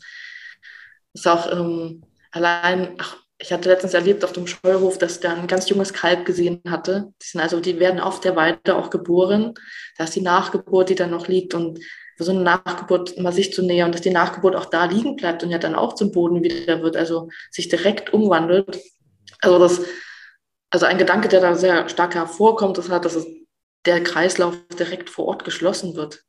Ist 1.13 1.27
auch 1.27 1.51
ähm, 1.53 2.05
allein, 2.33 2.97
ach, 2.99 3.17
ich 3.39 3.53
hatte 3.53 3.69
letztens 3.69 3.95
erlebt 3.95 4.25
auf 4.25 4.33
dem 4.33 4.47
Scheuhof, 4.47 4.99
dass 4.99 5.21
da 5.21 5.35
ein 5.35 5.47
ganz 5.47 5.69
junges 5.69 5.93
Kalb 5.93 6.25
gesehen 6.25 6.63
hatte. 6.69 7.13
Die 7.21 7.27
sind 7.27 7.41
also, 7.41 7.61
die 7.61 7.79
werden 7.81 8.01
auf 8.01 8.21
der 8.21 8.37
Weide 8.37 8.77
auch 8.77 8.91
geboren. 8.91 9.55
Da 9.99 10.05
ist 10.05 10.15
die 10.15 10.21
Nachgeburt, 10.21 10.91
die 10.91 10.95
dann 10.95 11.11
noch 11.11 11.29
liegt 11.29 11.55
und 11.55 11.81
so 12.19 12.31
eine 12.31 12.43
Nachgeburt 12.43 13.19
mal 13.19 13.33
sich 13.33 13.53
zu 13.53 13.63
nähern, 13.63 13.91
dass 13.91 14.01
die 14.01 14.11
Nachgeburt 14.11 14.55
auch 14.55 14.67
da 14.67 14.85
liegen 14.85 15.17
bleibt 15.17 15.43
und 15.43 15.51
ja 15.51 15.59
dann 15.59 15.75
auch 15.75 15.95
zum 15.95 16.13
Boden 16.13 16.43
wieder 16.43 16.83
wird, 16.83 16.97
also 16.97 17.29
sich 17.51 17.69
direkt 17.69 18.13
umwandelt. 18.13 18.79
Also 19.41 19.59
das, 19.59 19.81
also 20.71 20.87
ein 20.87 20.99
Gedanke, 20.99 21.29
der 21.29 21.41
da 21.41 21.55
sehr 21.57 21.89
stark 21.89 22.15
hervorkommt, 22.15 22.79
ist 22.79 22.91
halt, 22.91 23.05
dass 23.05 23.27
der 23.87 24.03
Kreislauf 24.05 24.57
direkt 24.79 25.11
vor 25.11 25.27
Ort 25.27 25.45
geschlossen 25.45 25.97
wird. 25.97 26.23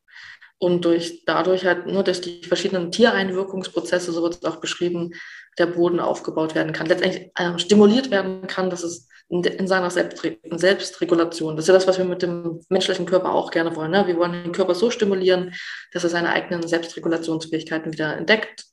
Und 0.64 0.86
durch, 0.86 1.26
dadurch 1.26 1.66
halt 1.66 1.88
nur 1.88 2.04
durch 2.04 2.22
die 2.22 2.42
verschiedenen 2.42 2.90
Tiereinwirkungsprozesse, 2.90 4.14
so 4.14 4.24
wird 4.24 4.36
es 4.36 4.46
auch 4.46 4.62
beschrieben, 4.62 5.12
der 5.58 5.66
Boden 5.66 6.00
aufgebaut 6.00 6.56
werden 6.56 6.72
kann, 6.72 6.88
letztendlich 6.88 7.32
äh, 7.36 7.60
stimuliert 7.60 8.12
werden 8.12 8.48
kann, 8.48 8.70
dass 8.70 8.82
es 8.82 9.10
in, 9.28 9.44
in 9.44 9.68
seiner 9.68 9.90
Selbstre 9.90 10.38
Selbstregulation, 10.52 11.58
das 11.58 11.66
ist 11.66 11.68
ja 11.68 11.74
das, 11.74 11.86
was 11.86 11.98
wir 11.98 12.06
mit 12.06 12.22
dem 12.22 12.62
menschlichen 12.70 13.06
Körper 13.06 13.34
auch 13.34 13.52
gerne 13.52 13.76
wollen. 13.76 13.92
Ne? 13.92 14.08
Wir 14.08 14.16
wollen 14.16 14.32
den 14.32 14.54
Körper 14.54 14.74
so 14.74 14.90
stimulieren, 14.90 15.54
dass 15.92 16.06
er 16.06 16.10
seine 16.10 16.30
eigenen 16.30 16.66
Selbstregulationsfähigkeiten 16.66 17.92
wieder 17.92 18.16
entdeckt, 18.16 18.64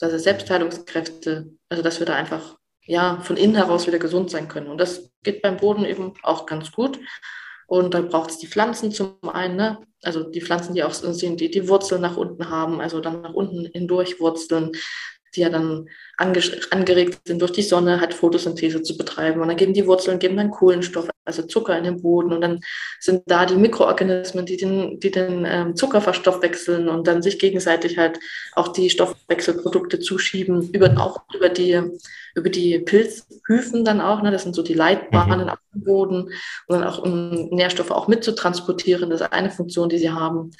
dass 0.00 0.10
er 0.10 0.18
Selbstheilungskräfte, 0.18 1.50
also 1.68 1.84
dass 1.84 2.00
wir 2.00 2.06
da 2.06 2.14
einfach 2.14 2.56
ja 2.84 3.20
von 3.20 3.36
innen 3.36 3.54
heraus 3.54 3.86
wieder 3.86 4.00
gesund 4.00 4.28
sein 4.28 4.48
können. 4.48 4.66
Und 4.66 4.78
das 4.78 5.12
geht 5.22 5.40
beim 5.40 5.56
Boden 5.56 5.84
eben 5.84 6.14
auch 6.24 6.46
ganz 6.46 6.72
gut. 6.72 6.98
Und 7.68 7.92
dann 7.92 8.08
braucht 8.08 8.30
es 8.30 8.38
die 8.38 8.46
Pflanzen 8.46 8.90
zum 8.92 9.18
einen, 9.30 9.56
ne? 9.56 9.78
also 10.02 10.24
die 10.24 10.40
Pflanzen, 10.40 10.74
die 10.74 10.82
auch 10.82 10.94
sind, 10.94 11.38
die 11.38 11.50
die 11.50 11.68
Wurzeln 11.68 12.00
nach 12.00 12.16
unten 12.16 12.48
haben, 12.48 12.80
also 12.80 12.98
dann 13.00 13.20
nach 13.20 13.34
unten 13.34 13.66
hindurch 13.66 14.20
wurzeln, 14.20 14.72
die 15.34 15.40
ja 15.40 15.50
dann 15.50 15.88
angeregt 16.16 17.20
sind 17.26 17.40
durch 17.40 17.52
die 17.52 17.62
Sonne, 17.62 18.00
halt 18.00 18.12
Photosynthese 18.12 18.82
zu 18.82 18.96
betreiben. 18.96 19.40
Und 19.40 19.48
dann 19.48 19.56
geben 19.56 19.72
die 19.72 19.86
Wurzeln, 19.86 20.18
geben 20.18 20.36
dann 20.36 20.50
Kohlenstoff, 20.50 21.08
also 21.24 21.42
Zucker 21.42 21.78
in 21.78 21.84
den 21.84 22.02
Boden. 22.02 22.32
Und 22.32 22.40
dann 22.40 22.60
sind 22.98 23.22
da 23.26 23.46
die 23.46 23.54
Mikroorganismen, 23.54 24.46
die 24.46 24.56
den, 24.56 24.98
die 24.98 25.10
den 25.10 25.44
ähm, 25.46 25.76
Zucker 25.76 26.00
verstoffwechseln 26.00 26.88
und 26.88 27.06
dann 27.06 27.22
sich 27.22 27.38
gegenseitig 27.38 27.98
halt 27.98 28.18
auch 28.54 28.68
die 28.68 28.90
Stoffwechselprodukte 28.90 30.00
zuschieben, 30.00 30.70
über, 30.72 30.98
auch 30.98 31.22
über 31.34 31.48
die, 31.48 31.80
über 32.34 32.50
die 32.50 32.78
Pilzhyphen 32.80 33.84
dann 33.84 34.00
auch. 34.00 34.22
Ne? 34.22 34.30
Das 34.30 34.42
sind 34.42 34.54
so 34.54 34.62
die 34.62 34.74
Leitbahnen 34.74 35.44
mhm. 35.44 35.50
auf 35.50 35.58
dem 35.72 35.84
Boden. 35.84 36.22
Und 36.66 36.80
dann 36.80 36.84
auch 36.84 36.98
um 36.98 37.48
Nährstoffe 37.50 37.92
auch 37.92 38.08
mitzutransportieren. 38.08 39.10
Das 39.10 39.20
ist 39.20 39.32
eine 39.32 39.50
Funktion, 39.50 39.88
die 39.88 39.98
sie 39.98 40.10
haben. 40.10 40.50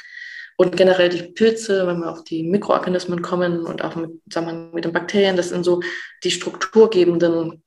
Und 0.61 0.77
generell 0.77 1.09
die 1.09 1.23
Pilze, 1.23 1.87
wenn 1.87 2.01
wir 2.01 2.11
auf 2.11 2.25
die 2.25 2.43
Mikroorganismen 2.43 3.23
kommen 3.23 3.65
und 3.65 3.85
auch 3.85 3.95
mit, 3.95 4.11
sagen 4.29 4.47
wir, 4.49 4.55
mit 4.75 4.85
den 4.85 4.93
Bakterien, 4.93 5.37
das 5.37 5.51
sind 5.51 5.65
so 5.65 5.81
die 6.25 6.33
strukturgebenden 6.33 7.63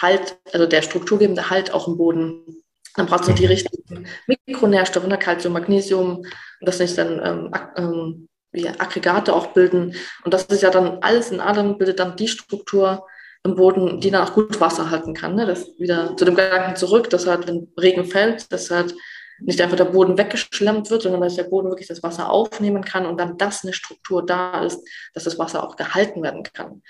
Halt, 0.00 0.38
also 0.52 0.66
der 0.66 0.82
strukturgebende 0.82 1.50
Halt 1.50 1.74
auch 1.74 1.88
im 1.88 1.96
Boden. 1.96 2.62
Dann 2.94 3.06
braucht 3.06 3.26
es 3.26 3.34
die 3.34 3.42
mhm. 3.42 3.48
richtigen 3.48 4.06
Mikronährstoffe, 4.46 5.08
ne, 5.08 5.18
Calcium, 5.18 5.54
Magnesium, 5.54 6.18
und 6.18 6.26
das 6.60 6.78
nicht 6.78 6.96
dann 6.96 7.20
ähm, 7.24 7.50
ähm, 7.76 8.28
wie 8.52 8.68
Aggregate 8.68 9.34
auch 9.34 9.48
bilden. 9.48 9.96
Und 10.24 10.32
das 10.32 10.44
ist 10.44 10.62
ja 10.62 10.70
dann 10.70 10.98
alles 11.00 11.32
in 11.32 11.40
allem, 11.40 11.78
bildet 11.78 11.98
dann 11.98 12.16
die 12.16 12.28
Struktur 12.28 13.08
im 13.42 13.56
Boden, 13.56 14.00
die 14.00 14.12
dann 14.12 14.22
auch 14.22 14.34
gut 14.34 14.60
Wasser 14.60 14.90
halten 14.90 15.14
kann. 15.14 15.34
Ne? 15.34 15.46
Das 15.46 15.68
wieder 15.78 16.16
zu 16.16 16.24
dem 16.24 16.36
Gedanken 16.36 16.76
zurück, 16.76 17.10
dass 17.10 17.26
halt, 17.26 17.48
wenn 17.48 17.72
Regen 17.76 18.04
fällt, 18.04 18.52
dass 18.52 18.70
halt 18.70 18.94
nicht 19.40 19.60
einfach 19.60 19.76
der 19.76 19.86
Boden 19.86 20.18
weggeschlemmt 20.18 20.90
wird, 20.90 21.02
sondern 21.02 21.20
dass 21.20 21.36
der 21.36 21.44
Boden 21.44 21.68
wirklich 21.68 21.88
das 21.88 22.02
Wasser 22.02 22.30
aufnehmen 22.30 22.84
kann 22.84 23.06
und 23.06 23.18
dann 23.18 23.38
das 23.38 23.64
eine 23.64 23.72
Struktur 23.72 24.24
da 24.24 24.64
ist, 24.64 24.80
dass 25.14 25.24
das 25.24 25.38
Wasser 25.38 25.64
auch 25.64 25.76
gehalten 25.76 26.22
werden 26.22 26.42
kann. 26.42 26.82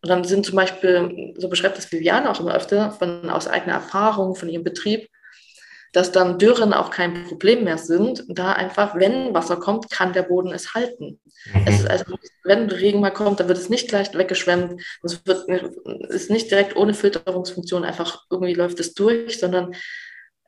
Und 0.00 0.08
dann 0.08 0.24
sind 0.24 0.46
zum 0.46 0.56
Beispiel, 0.56 1.34
so 1.36 1.48
beschreibt 1.48 1.76
das 1.76 1.90
Viviane 1.90 2.30
auch 2.30 2.40
immer 2.40 2.54
öfter, 2.54 2.92
von, 2.92 3.30
aus 3.30 3.48
eigener 3.48 3.74
Erfahrung, 3.74 4.36
von 4.36 4.48
ihrem 4.48 4.64
Betrieb, 4.64 5.08
dass 5.92 6.12
dann 6.12 6.38
Dürren 6.38 6.74
auch 6.74 6.90
kein 6.90 7.24
Problem 7.24 7.64
mehr 7.64 7.78
sind, 7.78 8.24
da 8.28 8.52
einfach, 8.52 8.94
wenn 8.94 9.32
Wasser 9.34 9.56
kommt, 9.56 9.90
kann 9.90 10.12
der 10.12 10.22
Boden 10.22 10.52
es 10.52 10.74
halten. 10.74 11.18
Mhm. 11.52 11.62
Es 11.66 11.80
ist 11.80 11.90
also, 11.90 12.04
wenn 12.44 12.70
Regen 12.70 13.00
mal 13.00 13.10
kommt, 13.10 13.40
dann 13.40 13.48
wird 13.48 13.58
es 13.58 13.70
nicht 13.70 13.88
gleich 13.88 14.12
weggeschwemmt. 14.14 14.80
Es 15.02 15.26
wird, 15.26 15.48
ist 16.10 16.30
nicht 16.30 16.50
direkt 16.50 16.76
ohne 16.76 16.94
Filterungsfunktion 16.94 17.84
einfach 17.84 18.24
irgendwie 18.30 18.54
läuft 18.54 18.80
es 18.80 18.94
durch, 18.94 19.38
sondern 19.40 19.74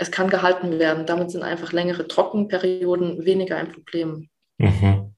es 0.01 0.11
kann 0.11 0.31
gehalten 0.31 0.79
werden. 0.79 1.05
Damit 1.05 1.31
sind 1.31 1.43
einfach 1.43 1.73
längere 1.73 2.09
Trockenperioden 2.09 3.25
weniger 3.27 3.59
ein 3.59 3.71
Problem. 3.71 4.31
Mhm. 4.57 5.15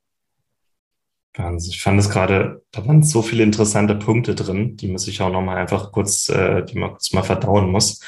Ich 1.56 1.80
fand 1.80 1.98
es 1.98 2.10
gerade, 2.10 2.62
da 2.72 2.86
waren 2.86 3.02
so 3.02 3.22
viele 3.22 3.42
interessante 3.42 3.94
Punkte 3.94 4.34
drin, 4.34 4.76
die 4.76 4.88
muss 4.88 5.08
ich 5.08 5.22
auch 5.22 5.32
nochmal 5.32 5.56
einfach 5.56 5.90
kurz, 5.90 6.28
äh, 6.28 6.62
die 6.64 6.78
man 6.78 6.90
kurz 6.90 7.12
mal 7.14 7.22
verdauen 7.22 7.70
muss. 7.70 8.00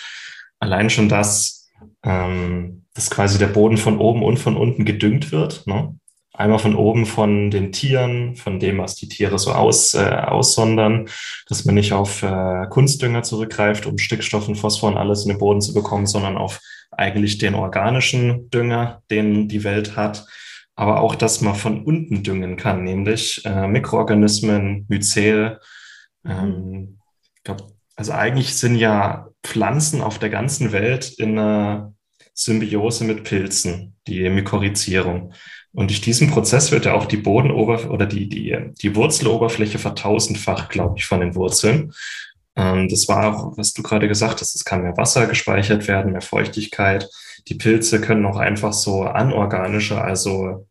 Allein 0.59 0.91
schon 0.91 1.09
das, 1.09 1.71
ähm, 2.03 2.85
dass 2.93 3.09
quasi 3.09 3.39
der 3.39 3.47
Boden 3.47 3.79
von 3.79 3.99
oben 3.99 4.23
und 4.23 4.39
von 4.39 4.57
unten 4.57 4.85
gedüngt 4.85 5.33
wird. 5.33 5.67
Ne? 5.67 5.99
Einmal 6.37 6.59
von 6.59 6.75
oben 6.75 7.07
von 7.07 7.53
den 7.53 7.71
Tieren, 7.71 8.35
von 8.35 8.59
dem, 8.59 8.79
was 8.79 8.97
die 8.97 9.09
Tiere 9.09 9.39
so 9.39 9.53
aus, 9.53 9.95
äh, 9.95 10.01
aussondern, 10.01 11.09
dass 11.49 11.65
man 11.65 11.77
nicht 11.77 11.93
auf 11.93 12.25
äh, 12.25 12.67
Kunstdünger 12.71 13.23
zurückgreift, 13.23 13.87
um 13.87 13.99
Stickstoff 13.99 14.49
und 14.49 14.57
Phosphor 14.57 14.91
und 14.91 14.97
alles 14.97 15.23
in 15.23 15.29
den 15.29 15.39
Boden 15.39 15.61
zu 15.61 15.73
bekommen, 15.73 16.07
sondern 16.07 16.37
auf 16.37 16.61
eigentlich 16.91 17.39
den 17.39 17.55
organischen 17.55 18.51
Dünger, 18.51 19.03
den 19.13 19.47
die 19.47 19.63
Welt 19.63 19.95
hat. 19.95 20.27
Aber 20.75 21.03
auch, 21.03 21.15
dass 21.15 21.41
man 21.41 21.55
von 21.55 21.85
unten 21.85 22.25
düngen 22.25 22.57
kann, 22.57 22.83
nämlich 22.83 23.45
äh, 23.45 23.69
Mikroorganismen, 23.69 24.87
Myzel. 24.89 25.61
Ähm, 26.27 26.99
ich 27.37 27.45
glaube, 27.45 27.67
also 27.95 28.11
eigentlich 28.11 28.57
sind 28.57 28.75
ja 28.75 29.29
Pflanzen 29.45 30.01
auf 30.01 30.19
der 30.19 30.31
ganzen 30.31 30.73
Welt 30.73 31.15
in 31.17 31.39
einer 31.39 31.94
Symbiose 32.35 33.05
mit 33.05 33.25
Pilzen, 33.25 33.97
die 34.07 34.29
Mykorrhizierung. 34.29 35.33
Und 35.73 35.91
durch 35.91 36.01
diesen 36.01 36.31
Prozess 36.31 36.71
wird 36.71 36.85
ja 36.85 36.95
auch 36.95 37.07
die 37.07 37.17
Bodenoberfläche 37.17 37.93
oder 37.93 38.07
die, 38.07 38.29
die, 38.29 38.57
die 38.81 38.95
Wurzeloberfläche 38.95 39.79
vertausendfacht, 39.79 40.71
glaube 40.71 40.99
ich, 40.99 41.07
von 41.07 41.21
den 41.21 41.35
Wurzeln. 41.35 41.93
Ähm, 42.57 42.89
das 42.89 43.09
war 43.09 43.37
auch, 43.37 43.57
was 43.57 43.73
du 43.73 43.83
gerade 43.83 44.09
gesagt 44.09 44.41
hast, 44.41 44.55
es 44.55 44.65
kann 44.65 44.83
mehr 44.83 44.97
Wasser 44.97 45.27
gespeichert 45.27 45.89
werden, 45.89 46.13
mehr 46.13 46.21
Feuchtigkeit. 46.21 47.09
Die 47.49 47.55
Pilze 47.55 48.01
können 48.01 48.27
auch 48.27 48.37
einfach 48.37 48.73
so 48.73 49.03
anorganische, 49.03 50.01
also 50.01 50.67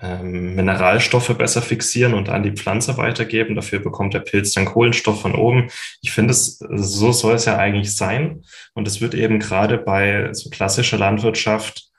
ähm, 0.00 0.54
Mineralstoffe 0.54 1.36
besser 1.36 1.62
fixieren 1.62 2.14
und 2.14 2.28
an 2.28 2.42
die 2.42 2.52
Pflanze 2.52 2.96
weitergeben. 2.96 3.54
Dafür 3.54 3.80
bekommt 3.80 4.14
der 4.14 4.20
Pilz 4.20 4.52
dann 4.52 4.64
Kohlenstoff 4.64 5.20
von 5.20 5.34
oben. 5.34 5.70
Ich 6.00 6.12
finde, 6.12 6.32
es, 6.32 6.58
so 6.58 7.12
soll 7.12 7.34
es 7.34 7.44
ja 7.44 7.56
eigentlich 7.56 7.94
sein. 7.94 8.42
Und 8.74 8.88
es 8.88 9.00
wird 9.00 9.14
eben 9.14 9.38
gerade 9.38 9.78
bei 9.78 10.32
so 10.32 10.50
klassischer 10.50 10.98
Landwirtschaft 10.98 11.90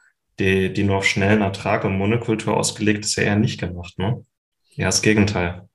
die, 0.42 0.74
die 0.74 0.84
nur 0.84 0.98
auf 0.98 1.06
schnellen 1.06 1.42
Ertrag 1.42 1.84
und 1.86 1.98
Monokultur 1.98 2.58
ausgelegt 2.58 3.06
ist, 3.06 3.16
ja 3.16 3.24
eher 3.24 3.36
nicht 3.36 3.60
gemacht. 3.60 3.98
Ne? 3.98 4.26
Ja, 4.72 4.88
das 4.88 5.02
Gegenteil. 5.02 5.70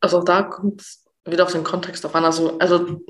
Also 0.00 0.22
da 0.22 0.42
kommt 0.42 0.80
es 0.80 1.04
wieder 1.26 1.44
auf 1.44 1.52
den 1.52 1.64
Kontext 1.64 2.04
drauf 2.04 2.14
an. 2.14 2.24
Also, 2.24 2.58
also 2.58 3.00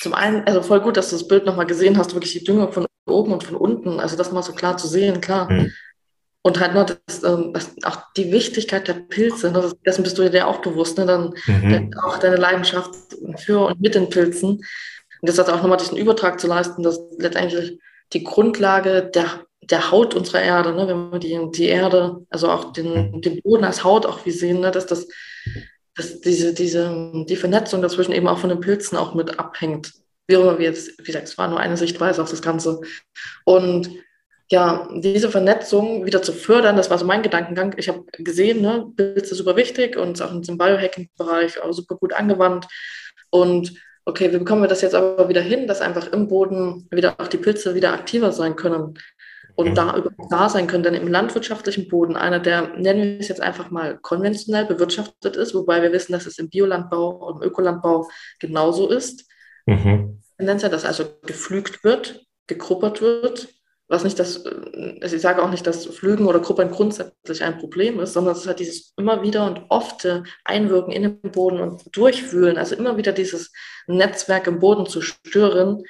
zum 0.00 0.14
einen, 0.14 0.44
also 0.44 0.62
voll 0.62 0.80
gut, 0.80 0.96
dass 0.96 1.10
du 1.10 1.16
das 1.16 1.28
Bild 1.28 1.44
nochmal 1.44 1.66
gesehen 1.66 1.98
hast, 1.98 2.14
wirklich 2.14 2.32
die 2.32 2.44
Düngung 2.44 2.72
von 2.72 2.86
oben 3.06 3.32
und 3.32 3.44
von 3.44 3.56
unten. 3.56 4.00
Also 4.00 4.16
das 4.16 4.32
mal 4.32 4.42
so 4.42 4.52
klar 4.52 4.76
zu 4.76 4.88
sehen, 4.88 5.20
klar. 5.20 5.50
Mhm. 5.50 5.72
Und 6.46 6.60
halt 6.60 6.74
noch 6.74 6.86
das, 6.86 7.24
ähm, 7.24 7.52
auch 7.82 7.98
die 8.16 8.30
Wichtigkeit 8.30 8.86
der 8.86 8.94
Pilze, 8.94 9.50
ne, 9.50 9.72
dessen 9.84 10.04
bist 10.04 10.16
du 10.16 10.30
dir 10.30 10.46
auch 10.46 10.58
bewusst, 10.58 10.96
ne, 10.96 11.04
dann 11.04 11.34
mhm. 11.48 11.90
auch 12.04 12.18
deine 12.18 12.36
Leidenschaft 12.36 12.94
für 13.38 13.66
und 13.66 13.80
mit 13.80 13.96
den 13.96 14.10
Pilzen. 14.10 14.50
Und 14.50 14.62
das 15.22 15.40
hat 15.40 15.48
auch 15.48 15.60
nochmal 15.60 15.78
diesen 15.78 15.98
Übertrag 15.98 16.38
zu 16.38 16.46
leisten, 16.46 16.84
dass 16.84 17.00
letztendlich 17.18 17.80
die 18.12 18.22
Grundlage 18.22 19.10
der, 19.12 19.40
der 19.60 19.90
Haut 19.90 20.14
unserer 20.14 20.40
Erde, 20.40 20.72
ne? 20.72 20.86
wenn 20.86 21.10
wir 21.10 21.18
die, 21.18 21.50
die 21.50 21.66
Erde, 21.66 22.24
also 22.30 22.48
auch 22.48 22.72
den, 22.72 23.16
mhm. 23.16 23.22
den 23.22 23.42
Boden 23.42 23.64
als 23.64 23.82
Haut 23.82 24.06
auch 24.06 24.24
wie 24.24 24.30
sehen, 24.30 24.60
ne? 24.60 24.70
dass 24.70 24.86
das 24.86 25.08
dass 25.96 26.20
diese, 26.20 26.54
diese, 26.54 27.24
die 27.26 27.36
Vernetzung 27.36 27.82
dazwischen 27.82 28.12
eben 28.12 28.28
auch 28.28 28.38
von 28.38 28.50
den 28.50 28.60
Pilzen 28.60 28.96
auch 28.96 29.14
mit 29.14 29.40
abhängt. 29.40 29.94
Wie 30.28 30.34
immer, 30.34 30.60
wie 30.60 30.64
jetzt, 30.64 30.96
wie 31.00 31.06
gesagt, 31.06 31.26
es 31.26 31.38
war 31.38 31.48
nur 31.48 31.58
eine 31.58 31.76
Sichtweise 31.76 32.22
auf 32.22 32.30
das 32.30 32.42
Ganze. 32.42 32.80
Und 33.44 33.90
ja, 34.50 34.88
diese 34.94 35.30
Vernetzung 35.30 36.06
wieder 36.06 36.22
zu 36.22 36.32
fördern, 36.32 36.76
das 36.76 36.88
war 36.88 36.98
so 36.98 37.04
mein 37.04 37.22
Gedankengang. 37.22 37.74
Ich 37.78 37.88
habe 37.88 38.04
gesehen, 38.12 38.62
ne, 38.62 38.86
Pilze 38.96 39.34
super 39.34 39.56
wichtig 39.56 39.96
und 39.96 40.20
auch 40.22 40.32
in 40.32 40.42
diesem 40.42 40.58
Biohacking-Bereich 40.58 41.62
auch 41.62 41.72
super 41.72 41.96
gut 41.96 42.12
angewandt. 42.12 42.66
Und 43.30 43.72
okay, 44.04 44.32
wie 44.32 44.38
bekommen 44.38 44.62
wir 44.62 44.68
das 44.68 44.82
jetzt 44.82 44.94
aber 44.94 45.28
wieder 45.28 45.40
hin, 45.40 45.66
dass 45.66 45.80
einfach 45.80 46.12
im 46.12 46.28
Boden 46.28 46.86
wieder 46.90 47.18
auch 47.18 47.26
die 47.26 47.38
Pilze 47.38 47.74
wieder 47.74 47.92
aktiver 47.92 48.30
sein 48.30 48.54
können 48.54 48.94
und 49.56 49.70
mhm. 49.70 49.74
da, 49.74 50.04
da 50.30 50.48
sein 50.48 50.68
können. 50.68 50.84
Denn 50.84 50.94
im 50.94 51.08
landwirtschaftlichen 51.08 51.88
Boden, 51.88 52.14
einer, 52.14 52.38
der, 52.38 52.68
nennen 52.76 53.02
wir 53.02 53.20
es 53.20 53.28
jetzt 53.28 53.40
einfach 53.40 53.70
mal 53.70 53.98
konventionell 53.98 54.66
bewirtschaftet 54.66 55.34
ist, 55.34 55.54
wobei 55.54 55.82
wir 55.82 55.92
wissen, 55.92 56.12
dass 56.12 56.26
es 56.26 56.38
im 56.38 56.48
Biolandbau 56.50 57.16
und 57.26 57.42
im 57.42 57.48
Ökolandbau 57.48 58.08
genauso 58.38 58.90
ist. 58.90 59.28
Mhm. 59.66 60.22
Tendenz 60.36 60.62
ja, 60.62 60.68
dass 60.68 60.84
also 60.84 61.04
geflügt 61.24 61.82
wird, 61.82 62.24
gegruppert 62.46 63.00
wird, 63.00 63.48
was 63.88 64.02
nicht 64.02 64.18
das, 64.18 64.44
ich 64.74 65.20
sage 65.20 65.42
auch 65.42 65.50
nicht, 65.50 65.66
dass 65.66 65.86
Flügen 65.86 66.26
oder 66.26 66.40
Gruppern 66.40 66.70
grundsätzlich 66.70 67.44
ein 67.44 67.58
Problem 67.58 68.00
ist, 68.00 68.14
sondern 68.14 68.32
es 68.32 68.40
ist 68.40 68.46
halt 68.48 68.58
dieses 68.58 68.92
immer 68.96 69.22
wieder 69.22 69.46
und 69.46 69.62
oft 69.68 70.06
Einwirken 70.44 70.92
in 70.92 71.02
den 71.02 71.20
Boden 71.20 71.60
und 71.60 71.96
Durchwühlen, 71.96 72.58
also 72.58 72.74
immer 72.74 72.96
wieder 72.96 73.12
dieses 73.12 73.52
Netzwerk 73.86 74.48
im 74.48 74.58
Boden 74.58 74.86
zu 74.86 75.02
stören, 75.02 75.84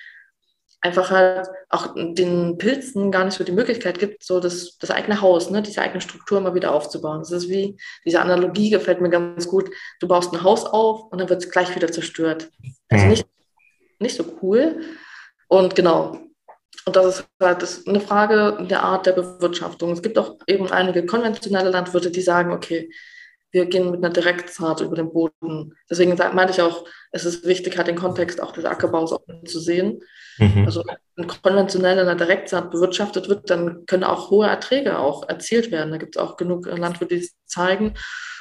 einfach 0.82 1.10
halt 1.10 1.48
auch 1.70 1.94
den 1.96 2.58
Pilzen 2.58 3.10
gar 3.10 3.24
nicht 3.24 3.36
so 3.36 3.44
die 3.44 3.52
Möglichkeit 3.52 3.98
gibt, 3.98 4.22
so 4.22 4.40
das, 4.40 4.76
das 4.78 4.90
eigene 4.90 5.20
Haus, 5.22 5.50
ne, 5.50 5.62
diese 5.62 5.80
eigene 5.80 6.00
Struktur 6.00 6.38
immer 6.38 6.54
wieder 6.54 6.72
aufzubauen. 6.72 7.20
Das 7.20 7.32
ist 7.32 7.48
wie, 7.48 7.76
diese 8.04 8.20
Analogie 8.20 8.70
gefällt 8.70 9.00
mir 9.00 9.10
ganz 9.10 9.48
gut. 9.48 9.70
Du 10.00 10.06
baust 10.06 10.32
ein 10.32 10.42
Haus 10.42 10.64
auf 10.64 11.10
und 11.10 11.18
dann 11.18 11.28
wird 11.28 11.42
es 11.42 11.50
gleich 11.50 11.74
wieder 11.74 11.90
zerstört. 11.90 12.50
Also 12.90 13.04
mhm. 13.04 13.10
nicht, 13.10 13.26
nicht 13.98 14.16
so 14.16 14.24
cool. 14.42 14.80
Und 15.48 15.74
genau, 15.74 16.25
und 16.86 16.94
das 16.94 17.06
ist 17.06 17.28
halt 17.40 17.62
das 17.62 17.78
ist 17.78 17.88
eine 17.88 18.00
Frage 18.00 18.58
der 18.70 18.82
Art 18.82 19.06
der 19.06 19.12
Bewirtschaftung. 19.12 19.92
Es 19.92 20.02
gibt 20.02 20.18
auch 20.18 20.36
eben 20.46 20.70
einige 20.70 21.04
konventionelle 21.04 21.70
Landwirte, 21.70 22.10
die 22.10 22.20
sagen, 22.20 22.52
okay, 22.52 22.90
wir 23.50 23.66
gehen 23.66 23.90
mit 23.90 24.04
einer 24.04 24.12
Direktsaat 24.12 24.82
über 24.82 24.96
den 24.96 25.12
Boden. 25.12 25.74
Deswegen 25.90 26.16
meinte 26.34 26.52
ich 26.52 26.62
auch, 26.62 26.84
es 27.10 27.24
ist 27.24 27.44
wichtig, 27.46 27.76
halt 27.76 27.88
den 27.88 27.96
Kontext 27.96 28.42
auch 28.42 28.52
des 28.52 28.64
Ackerbaus 28.64 29.12
auch 29.12 29.22
zu 29.46 29.58
sehen. 29.58 30.00
Mhm. 30.38 30.64
Also 30.66 30.84
wenn 31.16 31.26
konventionell 31.26 31.98
in 31.98 32.06
einer 32.06 32.16
Direktsaat 32.16 32.70
bewirtschaftet 32.70 33.28
wird, 33.28 33.50
dann 33.50 33.86
können 33.86 34.04
auch 34.04 34.30
hohe 34.30 34.46
Erträge 34.46 34.98
auch 34.98 35.28
erzielt 35.28 35.70
werden. 35.70 35.90
Da 35.90 35.96
gibt 35.96 36.16
es 36.16 36.22
auch 36.22 36.36
genug 36.36 36.66
Landwirte, 36.66 37.14
die 37.14 37.22
es 37.22 37.34
zeigen. 37.46 37.94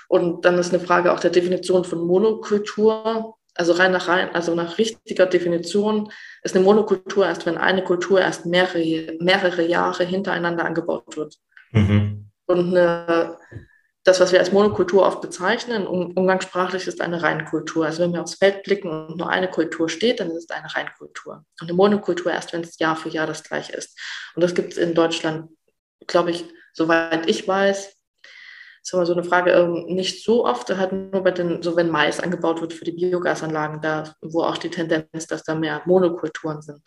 Und 0.08 0.46
dann 0.46 0.58
ist 0.58 0.74
eine 0.74 0.84
Frage 0.84 1.14
auch 1.14 1.20
der 1.20 1.32
Definition 1.32 1.84
von 1.84 2.06
Monokultur. 2.06 3.36
Also 3.56 3.72
rein 3.72 3.94
nach 3.94 4.10
rein, 4.10 4.36
also 4.36 4.54
nach 4.54 4.78
richtiger 4.78 5.26
Definition 5.26 6.12
ist 6.44 6.56
eine 6.56 6.66
Monokultur 6.66 7.26
erst, 7.26 7.46
wenn 7.46 7.58
eine 7.58 7.84
Kultur 7.84 8.20
erst 8.20 8.46
mehrere, 8.46 9.18
mehrere 9.20 9.66
Jahre 9.66 10.04
hintereinander 10.04 10.66
angebaut 10.66 11.16
wird. 11.16 11.38
Mhm. 11.72 12.30
Und 12.48 12.76
eine, 12.76 13.38
das, 14.04 14.20
was 14.20 14.34
wir 14.34 14.40
als 14.40 14.52
Monokultur 14.52 15.06
oft 15.06 15.22
bezeichnen, 15.22 15.88
umgangssprachlich 15.88 16.86
ist 16.86 17.02
eine 17.02 17.24
Reinkultur. 17.24 17.86
Also 17.86 18.04
wenn 18.04 18.14
wir 18.14 18.22
aufs 18.22 18.36
Feld 18.36 18.64
blicken 18.64 19.08
und 19.08 19.18
nur 19.18 19.30
eine 19.30 19.50
Kultur 19.50 19.90
steht, 19.90 20.20
dann 20.20 20.30
ist 20.32 20.44
es 20.44 20.50
eine 20.50 20.74
Reinkultur. 20.76 21.46
Und 21.60 21.68
eine 21.68 21.74
Monokultur 21.74 22.32
erst, 22.32 22.54
wenn 22.54 22.62
es 22.62 22.78
Jahr 22.78 22.98
für 22.98 23.10
Jahr 23.10 23.26
das 23.26 23.44
gleiche 23.44 23.74
ist. 23.74 23.98
Und 24.36 24.44
das 24.44 24.54
gibt 24.54 24.74
es 24.74 24.78
in 24.78 24.94
Deutschland, 24.94 25.50
glaube 26.08 26.32
ich, 26.32 26.46
soweit 26.74 27.28
ich 27.28 27.48
weiß, 27.48 27.95
ist 28.86 28.94
immer 28.94 29.06
so 29.06 29.14
eine 29.14 29.24
Frage, 29.24 29.52
ähm, 29.52 29.86
nicht 29.88 30.24
so 30.24 30.46
oft, 30.46 30.70
halt 30.70 30.92
nur 30.92 31.24
bei 31.24 31.32
den, 31.32 31.64
so 31.64 31.76
wenn 31.76 31.90
Mais 31.90 32.20
angebaut 32.20 32.62
wird 32.62 32.72
für 32.74 32.86
die 32.86 32.92
Biogasanlagen, 32.92 33.82
da, 33.82 34.14
wo 34.22 34.44
auch 34.44 34.58
die 34.58 34.70
Tendenz 34.70 35.08
ist, 35.14 35.32
dass 35.32 35.44
da 35.44 35.56
mehr 35.56 35.82
Monokulturen 35.86 36.62
sind. 36.62 36.82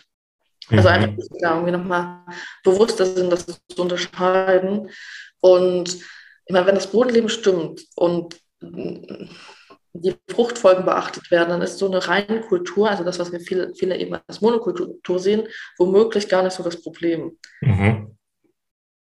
Also 0.70 0.88
mhm. 0.88 0.94
einfach 0.94 1.22
da 1.40 1.54
irgendwie 1.54 1.72
nochmal 1.72 2.24
bewusster 2.62 3.04
sind, 3.04 3.32
das 3.32 3.46
zu 3.46 3.82
unterscheiden. 3.82 4.90
Und 5.40 5.94
ich 5.94 6.52
meine, 6.52 6.66
wenn 6.66 6.76
das 6.76 6.92
Bodenleben 6.92 7.28
stimmt 7.28 7.84
und 7.96 8.36
die 8.60 10.14
Fruchtfolgen 10.30 10.84
beachtet 10.84 11.30
werden, 11.32 11.50
dann 11.50 11.62
ist 11.62 11.78
so 11.78 11.86
eine 11.86 12.06
reine 12.06 12.42
Kultur, 12.42 12.88
also 12.88 13.02
das, 13.02 13.18
was 13.18 13.32
wir 13.32 13.40
viele, 13.40 13.74
viele 13.74 13.96
eben 13.96 14.16
als 14.28 14.40
Monokultur 14.40 15.18
sehen, 15.18 15.48
womöglich 15.78 16.28
gar 16.28 16.44
nicht 16.44 16.54
so 16.54 16.62
das 16.62 16.80
Problem. 16.80 17.36
Mhm 17.60 18.17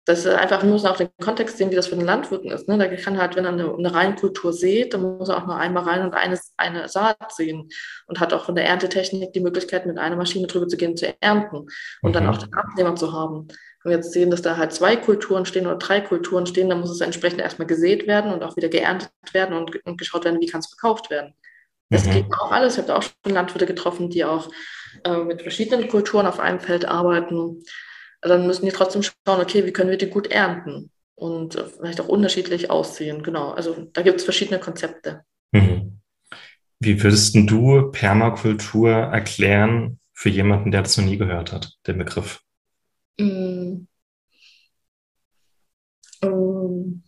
das 0.07 0.21
ist 0.21 0.29
einfach, 0.29 0.63
wir 0.63 0.71
müssen 0.71 0.87
auch 0.87 0.97
den 0.97 1.09
Kontext 1.21 1.59
sehen, 1.59 1.73
wie 1.73 1.75
das 1.75 1.89
für 1.89 1.97
den 1.97 2.07
Landwirten 2.07 2.53
ist. 2.53 2.69
Ne? 2.69 2.79
Da 2.79 2.87
kann 2.87 3.19
halt, 3.19 3.35
wenn 3.35 3.45
er 3.45 3.53
eine, 3.53 3.75
eine 3.75 3.93
Reinkultur 3.93 4.53
sieht, 4.53 4.95
dann 4.95 5.03
muss 5.03 5.29
er 5.29 5.39
auch 5.39 5.47
nur 5.47 5.57
einmal 5.57 5.83
rein 5.83 6.03
und 6.03 6.15
eine, 6.15 6.39
eine 6.57 6.89
Saat 6.89 7.33
sehen 7.33 7.69
und 8.07 8.21
hat 8.21 8.33
auch 8.33 8.45
von 8.45 8.55
der 8.55 8.67
Erntetechnik 8.67 9.33
die 9.33 9.41
Möglichkeit, 9.41 9.85
mit 9.85 9.99
einer 9.99 10.15
Maschine 10.15 10.47
drüber 10.47 10.69
zu 10.69 10.77
gehen, 10.77 10.97
zu 10.97 11.13
ernten 11.21 11.67
und 12.03 12.11
mhm. 12.11 12.13
dann 12.13 12.29
auch 12.29 12.39
den 12.39 12.55
Abnehmer 12.55 12.95
zu 12.95 13.13
haben. 13.13 13.49
Wenn 13.83 13.91
wir 13.91 13.97
jetzt 13.97 14.13
sehen, 14.13 14.31
dass 14.31 14.43
da 14.43 14.57
halt 14.57 14.73
zwei 14.73 14.95
Kulturen 14.95 15.45
stehen 15.45 15.67
oder 15.67 15.77
drei 15.77 16.01
Kulturen 16.01 16.47
stehen, 16.47 16.71
dann 16.71 16.79
muss 16.79 16.91
es 16.91 17.01
entsprechend 17.01 17.41
erstmal 17.41 17.67
gesät 17.67 18.07
werden 18.07 18.33
und 18.33 18.45
auch 18.45 18.57
wieder 18.57 18.69
geerntet 18.69 19.11
werden 19.33 19.57
und, 19.57 19.85
und 19.85 19.99
geschaut 19.99 20.25
werden, 20.25 20.41
wie 20.41 20.47
kann 20.47 20.61
es 20.61 20.69
verkauft 20.69 21.11
werden. 21.11 21.35
Das 21.91 22.07
mhm. 22.07 22.13
geht 22.13 22.27
auch 22.33 22.53
alles. 22.53 22.79
Ich 22.79 22.83
habe 22.85 22.95
auch 22.95 23.03
schon 23.03 23.35
Landwirte 23.35 23.67
getroffen, 23.67 24.09
die 24.09 24.25
auch 24.25 24.51
äh, 25.03 25.17
mit 25.19 25.43
verschiedenen 25.43 25.89
Kulturen 25.89 26.27
auf 26.27 26.39
einem 26.39 26.61
Feld 26.61 26.85
arbeiten 26.85 27.65
dann 28.29 28.47
müssen 28.47 28.67
die 28.67 28.73
trotzdem 28.73 29.03
schauen, 29.03 29.41
okay, 29.41 29.65
wie 29.67 29.73
können 29.73 29.91
wir 29.91 29.99
die 29.99 30.11
gut 30.11 30.29
ernten 30.29 30.91
und 31.15 31.55
vielleicht 31.55 32.01
auch 32.01 32.09
unterschiedlich 32.09 32.71
aussehen. 32.71 33.23
Genau, 33.23 33.51
also 33.51 33.89
da 33.93 34.03
gibt 34.03 34.19
es 34.19 34.25
verschiedene 34.25 34.61
Konzepte. 34.61 35.23
Mhm. 35.53 36.01
Wie 36.79 37.03
würdest 37.03 37.35
du 37.35 37.91
Permakultur 37.91 38.91
erklären 38.91 39.99
für 40.13 40.29
jemanden, 40.29 40.71
der 40.71 40.83
das 40.83 40.97
noch 40.97 41.05
nie 41.05 41.17
gehört 41.17 41.53
hat, 41.53 41.73
den 41.87 41.99
Begriff? 41.99 42.43
Mm. 43.19 43.87
Um. 46.23 47.03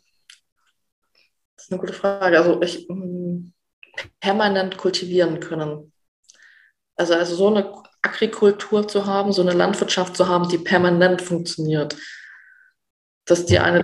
Das 1.57 1.67
ist 1.67 1.73
eine 1.73 1.81
gute 1.81 1.93
Frage. 1.93 2.39
Also 2.39 2.63
ich 2.63 2.89
um, 2.89 3.53
permanent 4.21 4.79
kultivieren 4.79 5.41
können. 5.41 5.93
Also, 6.97 7.15
also 7.15 7.35
so 7.37 7.49
eine 7.49 7.73
Agrikultur 8.03 8.87
zu 8.87 9.07
haben, 9.07 9.33
so 9.33 9.43
eine 9.43 9.53
Landwirtschaft 9.53 10.17
zu 10.17 10.29
haben, 10.29 10.49
die 10.49 10.59
permanent 10.59 11.23
funktioniert. 11.23 11.97
Das 13.25 13.41
ist 13.41 13.51
die 13.51 13.59
eine, 13.59 13.83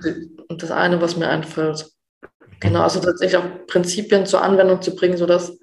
das 0.49 0.71
eine, 0.71 1.01
was 1.01 1.17
mir 1.17 1.27
einfällt. 1.27 1.89
Genau, 2.59 2.81
also 2.81 2.99
tatsächlich 2.99 3.37
auch 3.37 3.67
Prinzipien 3.67 4.25
zur 4.25 4.41
Anwendung 4.41 4.81
zu 4.81 4.95
bringen, 4.95 5.17
sodass 5.17 5.57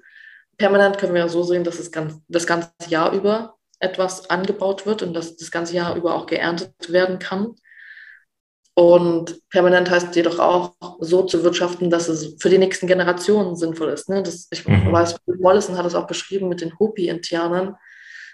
permanent 0.57 0.97
können 0.97 1.13
wir 1.13 1.21
ja 1.21 1.29
so 1.29 1.43
sehen, 1.43 1.63
dass 1.63 1.79
es 1.79 1.91
ganz, 1.91 2.15
das 2.27 2.47
ganze 2.47 2.69
Jahr 2.87 3.11
über 3.11 3.55
etwas 3.79 4.29
angebaut 4.29 4.85
wird 4.85 5.01
und 5.01 5.13
dass 5.13 5.35
das 5.35 5.51
ganze 5.51 5.75
Jahr 5.75 5.95
über 5.95 6.15
auch 6.15 6.25
geerntet 6.25 6.91
werden 6.91 7.19
kann. 7.19 7.55
Und 8.75 9.39
permanent 9.49 9.89
heißt 9.89 10.15
jedoch 10.15 10.39
auch, 10.39 10.73
so 10.99 11.23
zu 11.23 11.43
wirtschaften, 11.43 11.89
dass 11.89 12.07
es 12.07 12.35
für 12.39 12.49
die 12.49 12.57
nächsten 12.57 12.87
Generationen 12.87 13.55
sinnvoll 13.55 13.89
ist. 13.89 14.09
Ne? 14.09 14.23
Das, 14.23 14.47
ich 14.49 14.67
mhm. 14.67 14.91
weiß, 14.91 15.17
Mollison 15.39 15.77
hat 15.77 15.85
es 15.85 15.93
auch 15.93 16.07
beschrieben 16.07 16.49
mit 16.49 16.61
den 16.61 16.77
Hopi-Indianern, 16.79 17.75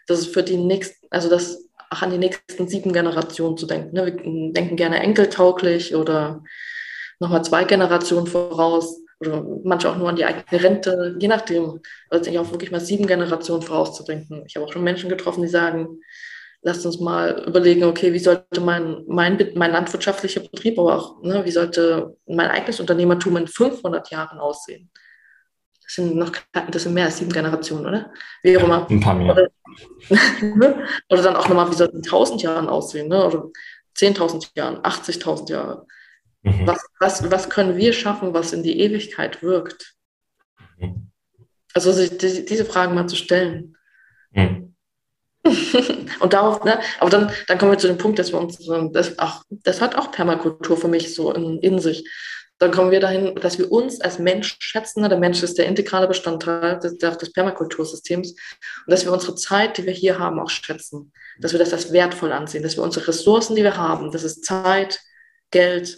das 0.10 0.19
ist 0.19 0.34
für 0.34 0.43
die 0.43 0.58
nächsten, 0.58 1.08
also 1.10 1.30
das 1.30 1.69
auch 1.89 2.02
an 2.02 2.12
die 2.12 2.17
nächsten 2.17 2.67
sieben 2.67 2.93
Generationen 2.93 3.58
zu 3.58 3.65
denken. 3.65 3.95
Ne? 3.95 4.06
Wir 4.06 4.54
denken 4.54 4.76
gerne 4.76 5.00
enkeltauglich 5.00 5.95
oder 5.95 6.43
nochmal 7.19 7.43
zwei 7.43 7.63
Generationen 7.63 8.28
voraus 8.28 9.02
oder 9.19 9.43
manche 9.63 9.89
auch 9.89 9.98
nur 9.98 10.10
an 10.10 10.15
die 10.15 10.26
eigene 10.26 10.63
Rente, 10.63 11.17
je 11.19 11.28
nachdem. 11.28 11.82
Also 12.10 12.30
ich 12.30 12.39
auch 12.39 12.52
wirklich 12.52 12.72
mal 12.72 12.80
sieben 12.80 13.08
Generationen 13.08 13.62
vorauszudenken. 13.62 14.43
Ich 14.48 14.56
habe 14.56 14.65
auch 14.65 14.72
schon 14.72 14.84
Menschen 14.84 15.10
getroffen, 15.10 15.41
die 15.41 15.48
sagen, 15.48 16.00
lasst 16.62 16.86
uns 16.86 17.00
mal 17.00 17.43
überlegen, 17.48 17.84
okay, 17.84 18.13
wie 18.13 18.19
sollte 18.19 18.62
mein, 18.62 19.04
mein, 19.08 19.52
mein 19.56 19.72
landwirtschaftlicher 19.72 20.41
Betrieb, 20.41 20.78
aber 20.80 20.98
auch, 20.98 21.22
ne, 21.24 21.43
wie 21.45 21.52
sollte 21.52 22.15
mein 22.28 22.50
eigenes 22.50 22.80
Unternehmertum 22.80 23.38
in 23.38 23.48
500 23.48 24.10
Jahren 24.12 24.39
aussehen? 24.39 24.89
Das 25.89 25.95
sind 25.95 26.15
noch 26.17 26.32
das 26.69 26.84
sind 26.84 26.93
mehr 26.93 27.06
als 27.06 27.17
sieben 27.17 27.34
Generationen, 27.34 27.88
oder? 27.88 28.13
Wie 28.43 28.56
auch 28.56 28.63
immer. 28.63 28.88
Ein 28.88 28.99
paar 28.99 29.15
mehr. 29.15 29.32
Oder, 29.32 29.49
oder 31.10 31.23
dann 31.23 31.36
auch 31.36 31.49
nochmal, 31.49 31.71
wie 31.71 31.75
soll 31.75 31.88
es 31.88 31.93
in 31.93 32.04
1000 32.04 32.43
Jahren 32.43 32.69
aussehen, 32.69 33.08
ne? 33.08 33.25
oder 33.25 33.45
10.000 33.97 34.52
Jahren, 34.54 34.78
80.000 34.84 35.49
Jahre. 35.49 35.88
Mhm. 36.43 36.67
Was, 36.67 36.86
was, 36.99 37.32
was 37.32 37.49
können 37.49 37.75
wir 37.75 37.93
schaffen, 37.93 38.36
was 38.36 38.54
in 38.54 38.62
die 38.62 38.80
Ewigkeit 38.80 39.41
wirkt? 39.41 39.95
Mhm. 40.78 41.10
Also 41.73 41.91
sich 41.91 42.15
die, 42.19 42.45
diese 42.45 42.65
Fragen 42.65 42.93
mal 42.93 43.08
zu 43.08 43.15
stellen. 43.15 43.75
Mhm. 44.30 44.75
und 46.19 46.34
darauf, 46.34 46.63
ne, 46.65 46.80
aber 46.99 47.10
dann, 47.10 47.32
dann 47.47 47.58
kommen 47.58 47.71
wir 47.71 47.80
zu 47.80 47.88
dem 47.88 47.97
Punkt, 47.97 48.19
dass 48.19 48.32
wir 48.32 48.39
uns, 48.39 48.60
das, 48.93 49.17
auch, 49.17 49.41
das 49.49 49.82
hat 49.82 49.95
auch 49.95 50.12
Permakultur 50.12 50.78
für 50.78 50.88
mich 50.88 51.15
so 51.15 51.34
in, 51.34 51.58
in 51.60 51.80
sich, 51.80 52.08
dann 52.60 52.72
kommen 52.72 52.91
wir 52.91 53.00
dahin, 53.00 53.36
dass 53.36 53.58
wir 53.58 53.72
uns 53.72 54.02
als 54.02 54.19
Mensch 54.19 54.58
schätzen. 54.60 55.08
Der 55.08 55.17
Mensch 55.17 55.41
ist 55.41 55.58
der 55.58 55.65
integrale 55.65 56.08
Bestandteil 56.08 56.78
des, 56.80 56.98
des 56.98 57.32
Permakultursystems. 57.32 58.32
Und 58.32 58.38
dass 58.88 59.06
wir 59.06 59.13
unsere 59.13 59.36
Zeit, 59.36 59.78
die 59.78 59.86
wir 59.86 59.93
hier 59.93 60.19
haben, 60.19 60.39
auch 60.39 60.50
schätzen. 60.50 61.13
Dass 61.39 61.54
wir 61.54 61.60
das 61.60 61.72
als 61.72 61.93
wertvoll 61.93 62.34
ansehen. 62.34 62.62
Dass 62.62 62.76
wir 62.76 62.84
unsere 62.84 63.08
Ressourcen, 63.08 63.56
die 63.56 63.63
wir 63.63 63.78
haben, 63.78 64.12
das 64.12 64.26
ist 64.26 64.43
Zeit, 64.43 65.00
Geld, 65.52 65.98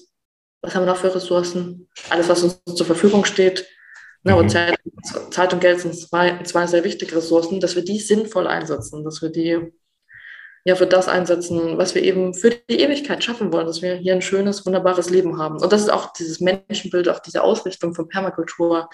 was 0.61 0.75
haben 0.75 0.83
wir 0.83 0.91
noch 0.91 1.01
für 1.01 1.13
Ressourcen? 1.13 1.89
Alles, 2.11 2.29
was 2.29 2.43
uns 2.43 2.61
zur 2.75 2.85
Verfügung 2.85 3.25
steht. 3.25 3.67
Ne, 4.23 4.35
mhm. 4.35 4.47
Zeit, 4.47 4.77
Zeit, 5.31 5.53
und 5.53 5.61
Geld 5.61 5.79
sind 5.79 5.95
zwei, 5.95 6.43
zwei 6.43 6.67
sehr 6.67 6.83
wichtige 6.83 7.15
Ressourcen, 7.15 7.59
dass 7.59 7.75
wir 7.75 7.83
die 7.83 7.99
sinnvoll 7.99 8.45
einsetzen, 8.45 9.03
dass 9.03 9.23
wir 9.23 9.29
die 9.29 9.73
ja 10.63 10.75
für 10.75 10.87
das 10.87 11.07
einsetzen, 11.07 11.77
was 11.77 11.95
wir 11.95 12.03
eben 12.03 12.33
für 12.33 12.51
die 12.51 12.79
Ewigkeit 12.79 13.23
schaffen 13.23 13.51
wollen, 13.51 13.65
dass 13.65 13.81
wir 13.81 13.95
hier 13.95 14.13
ein 14.13 14.21
schönes, 14.21 14.65
wunderbares 14.65 15.09
Leben 15.09 15.37
haben. 15.37 15.57
Und 15.57 15.71
das 15.73 15.81
ist 15.81 15.89
auch 15.89 16.13
dieses 16.13 16.39
Menschenbild, 16.39 17.09
auch 17.09 17.19
diese 17.19 17.43
Ausrichtung 17.43 17.95
von 17.95 18.07
Permakultur, 18.07 18.89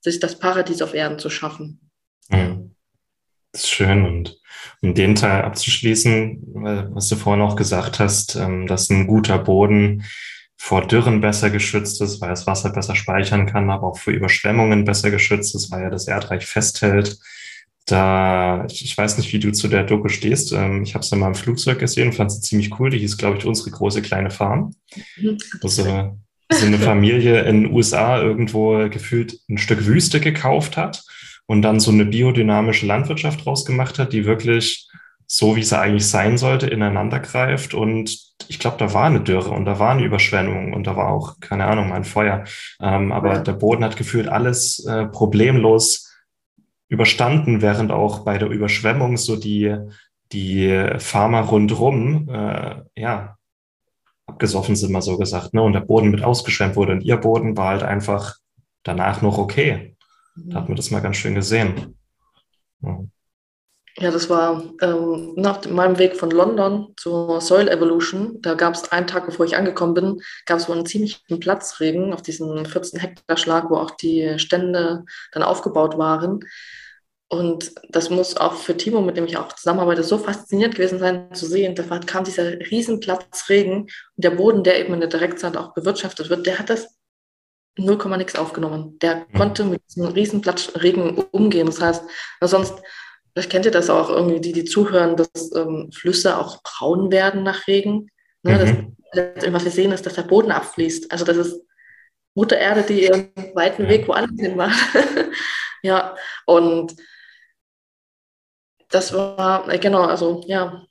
sich 0.00 0.20
das 0.20 0.38
Paradies 0.38 0.82
auf 0.82 0.94
Erden 0.94 1.18
zu 1.18 1.30
schaffen. 1.30 1.80
Ja. 2.30 2.58
Das 3.52 3.64
ist 3.64 3.70
schön. 3.70 4.06
Und 4.06 4.40
um 4.80 4.94
den 4.94 5.14
Teil 5.14 5.42
abzuschließen, 5.42 6.90
was 6.94 7.08
du 7.08 7.16
vorhin 7.16 7.42
auch 7.42 7.56
gesagt 7.56 7.98
hast, 7.98 8.36
ähm, 8.36 8.66
dass 8.66 8.88
ein 8.88 9.06
guter 9.06 9.38
Boden 9.38 10.04
vor 10.56 10.86
Dürren 10.86 11.20
besser 11.20 11.50
geschützt 11.50 12.00
ist, 12.00 12.20
weil 12.20 12.30
das 12.30 12.46
Wasser 12.46 12.70
besser 12.70 12.94
speichern 12.94 13.46
kann, 13.46 13.68
aber 13.68 13.88
auch 13.88 13.98
für 13.98 14.12
Überschwemmungen 14.12 14.84
besser 14.84 15.10
geschützt 15.10 15.54
ist, 15.54 15.70
weil 15.72 15.82
er 15.82 15.90
das 15.90 16.06
Erdreich 16.06 16.46
festhält 16.46 17.18
da, 17.86 18.64
ich, 18.70 18.84
ich, 18.84 18.96
weiß 18.96 19.18
nicht, 19.18 19.32
wie 19.32 19.38
du 19.38 19.52
zu 19.52 19.68
der 19.68 19.84
Doku 19.84 20.08
stehst. 20.08 20.52
Ähm, 20.52 20.82
ich 20.82 20.94
habe 20.94 21.04
es 21.04 21.12
in 21.12 21.18
meinem 21.18 21.34
Flugzeug 21.34 21.78
gesehen, 21.78 22.12
fand 22.12 22.30
sie 22.30 22.40
ziemlich 22.40 22.78
cool. 22.78 22.90
Die 22.90 22.98
hieß, 22.98 23.16
glaube 23.16 23.38
ich, 23.38 23.44
unsere 23.44 23.70
große 23.70 24.02
kleine 24.02 24.30
Farm. 24.30 24.74
Mhm. 25.16 25.38
Also, 25.62 26.16
so 26.52 26.66
eine 26.66 26.78
Familie 26.78 27.42
in 27.42 27.62
den 27.62 27.72
USA 27.72 28.20
irgendwo 28.20 28.88
gefühlt 28.88 29.38
ein 29.48 29.58
Stück 29.58 29.86
Wüste 29.86 30.20
gekauft 30.20 30.76
hat 30.76 31.02
und 31.46 31.62
dann 31.62 31.80
so 31.80 31.90
eine 31.90 32.04
biodynamische 32.04 32.86
Landwirtschaft 32.86 33.44
draus 33.44 33.64
gemacht 33.64 33.98
hat, 33.98 34.12
die 34.12 34.24
wirklich 34.24 34.88
so, 35.26 35.56
wie 35.56 35.62
sie 35.62 35.78
eigentlich 35.78 36.06
sein 36.06 36.36
sollte, 36.36 36.66
ineinander 36.66 37.20
greift. 37.20 37.72
Und 37.72 38.18
ich 38.48 38.58
glaube, 38.58 38.76
da 38.78 38.92
war 38.92 39.06
eine 39.06 39.20
Dürre 39.20 39.50
und 39.50 39.64
da 39.64 39.78
war 39.78 39.92
eine 39.92 40.04
Überschwemmung 40.04 40.74
und 40.74 40.86
da 40.86 40.94
war 40.94 41.08
auch, 41.08 41.40
keine 41.40 41.64
Ahnung, 41.64 41.88
mal 41.88 41.96
ein 41.96 42.04
Feuer. 42.04 42.44
Ähm, 42.80 43.12
aber 43.12 43.38
der 43.38 43.54
Boden 43.54 43.82
hat 43.82 43.96
gefühlt 43.96 44.28
alles 44.28 44.84
äh, 44.84 45.06
problemlos 45.06 46.11
überstanden, 46.92 47.62
während 47.62 47.90
auch 47.90 48.20
bei 48.20 48.36
der 48.36 48.50
Überschwemmung 48.50 49.16
so 49.16 49.36
die, 49.36 49.74
die 50.30 50.90
Farmer 50.98 51.40
rundrum, 51.40 52.28
äh, 52.28 52.82
ja, 52.94 53.38
abgesoffen 54.26 54.76
sind, 54.76 54.92
mal 54.92 55.00
so 55.00 55.16
gesagt, 55.16 55.54
ne? 55.54 55.62
und 55.62 55.72
der 55.72 55.80
Boden 55.80 56.10
mit 56.10 56.22
ausgeschwemmt 56.22 56.76
wurde. 56.76 56.92
Und 56.92 57.00
ihr 57.00 57.16
Boden 57.16 57.56
war 57.56 57.70
halt 57.70 57.82
einfach 57.82 58.36
danach 58.82 59.22
noch 59.22 59.38
okay. 59.38 59.96
Da 60.36 60.58
hat 60.58 60.68
man 60.68 60.76
das 60.76 60.90
mal 60.90 61.00
ganz 61.00 61.16
schön 61.16 61.34
gesehen. 61.34 61.98
Ja. 62.82 63.00
Ja, 63.98 64.10
das 64.10 64.30
war 64.30 64.62
ähm, 64.80 65.34
nach 65.36 65.66
meinem 65.68 65.98
Weg 65.98 66.16
von 66.16 66.30
London 66.30 66.94
zur 66.96 67.42
Soil 67.42 67.68
Evolution. 67.68 68.38
Da 68.40 68.54
gab 68.54 68.72
es 68.72 68.90
einen 68.90 69.06
Tag, 69.06 69.26
bevor 69.26 69.44
ich 69.44 69.54
angekommen 69.54 69.92
bin, 69.92 70.22
gab 70.46 70.58
es 70.58 70.68
wohl 70.68 70.76
einen 70.76 70.86
ziemlichen 70.86 71.40
Platzregen 71.40 72.14
auf 72.14 72.22
diesen 72.22 72.64
14 72.64 73.00
Hektar 73.00 73.36
Schlag, 73.36 73.68
wo 73.68 73.76
auch 73.76 73.90
die 73.90 74.38
Stände 74.38 75.04
dann 75.32 75.42
aufgebaut 75.42 75.98
waren. 75.98 76.40
Und 77.32 77.72
das 77.88 78.10
muss 78.10 78.36
auch 78.36 78.56
für 78.56 78.76
Timo, 78.76 79.00
mit 79.00 79.16
dem 79.16 79.24
ich 79.24 79.38
auch 79.38 79.54
zusammenarbeite, 79.54 80.04
so 80.04 80.18
faszinierend 80.18 80.74
gewesen 80.74 80.98
sein 80.98 81.34
zu 81.34 81.46
sehen. 81.46 81.74
Da 81.74 81.82
kam 82.00 82.24
dieser 82.24 82.60
Riesenplatz 82.60 83.48
Regen 83.48 83.84
und 83.84 83.90
der 84.16 84.32
Boden, 84.32 84.62
der 84.62 84.78
eben 84.78 84.92
in 84.92 85.00
der 85.00 85.08
Direktzeit 85.08 85.56
auch 85.56 85.72
bewirtschaftet 85.72 86.28
wird, 86.28 86.44
der 86.44 86.58
hat 86.58 86.68
das 86.68 86.98
0, 87.78 87.96
nix 88.18 88.36
aufgenommen. 88.36 88.98
Der 88.98 89.16
mhm. 89.16 89.38
konnte 89.38 89.64
mit 89.64 89.80
diesem 89.88 90.04
riesen 90.08 90.42
Regen 90.78 91.24
umgehen. 91.30 91.64
Das 91.64 91.80
heißt, 91.80 92.04
sonst, 92.42 92.74
vielleicht 93.32 93.50
kennt 93.50 93.64
ihr 93.64 93.70
das 93.70 93.88
auch 93.88 94.10
irgendwie, 94.10 94.42
die, 94.42 94.52
die 94.52 94.66
zuhören, 94.66 95.16
dass 95.16 95.56
ähm, 95.56 95.88
Flüsse 95.90 96.36
auch 96.36 96.62
braun 96.62 97.10
werden 97.10 97.44
nach 97.44 97.66
Regen. 97.66 98.10
Ne, 98.42 98.58
mhm. 98.58 98.96
das, 99.14 99.50
was 99.50 99.64
wir 99.64 99.72
sehen, 99.72 99.92
ist, 99.92 100.04
dass 100.04 100.16
der 100.16 100.24
Boden 100.24 100.52
abfließt. 100.52 101.10
Also 101.10 101.24
das 101.24 101.38
ist 101.38 101.62
Mutter 102.34 102.58
Erde, 102.58 102.82
die 102.82 103.04
ihren 103.04 103.32
weiten 103.54 103.88
Weg 103.88 104.06
woanders 104.06 104.38
hin 104.38 104.54
macht. 104.54 104.78
ja, 105.82 106.14
und 106.44 106.94
das 108.92 109.12
war, 109.12 109.68
äh, 109.68 109.78
genau, 109.78 110.02
also 110.02 110.42
ja, 110.46 110.84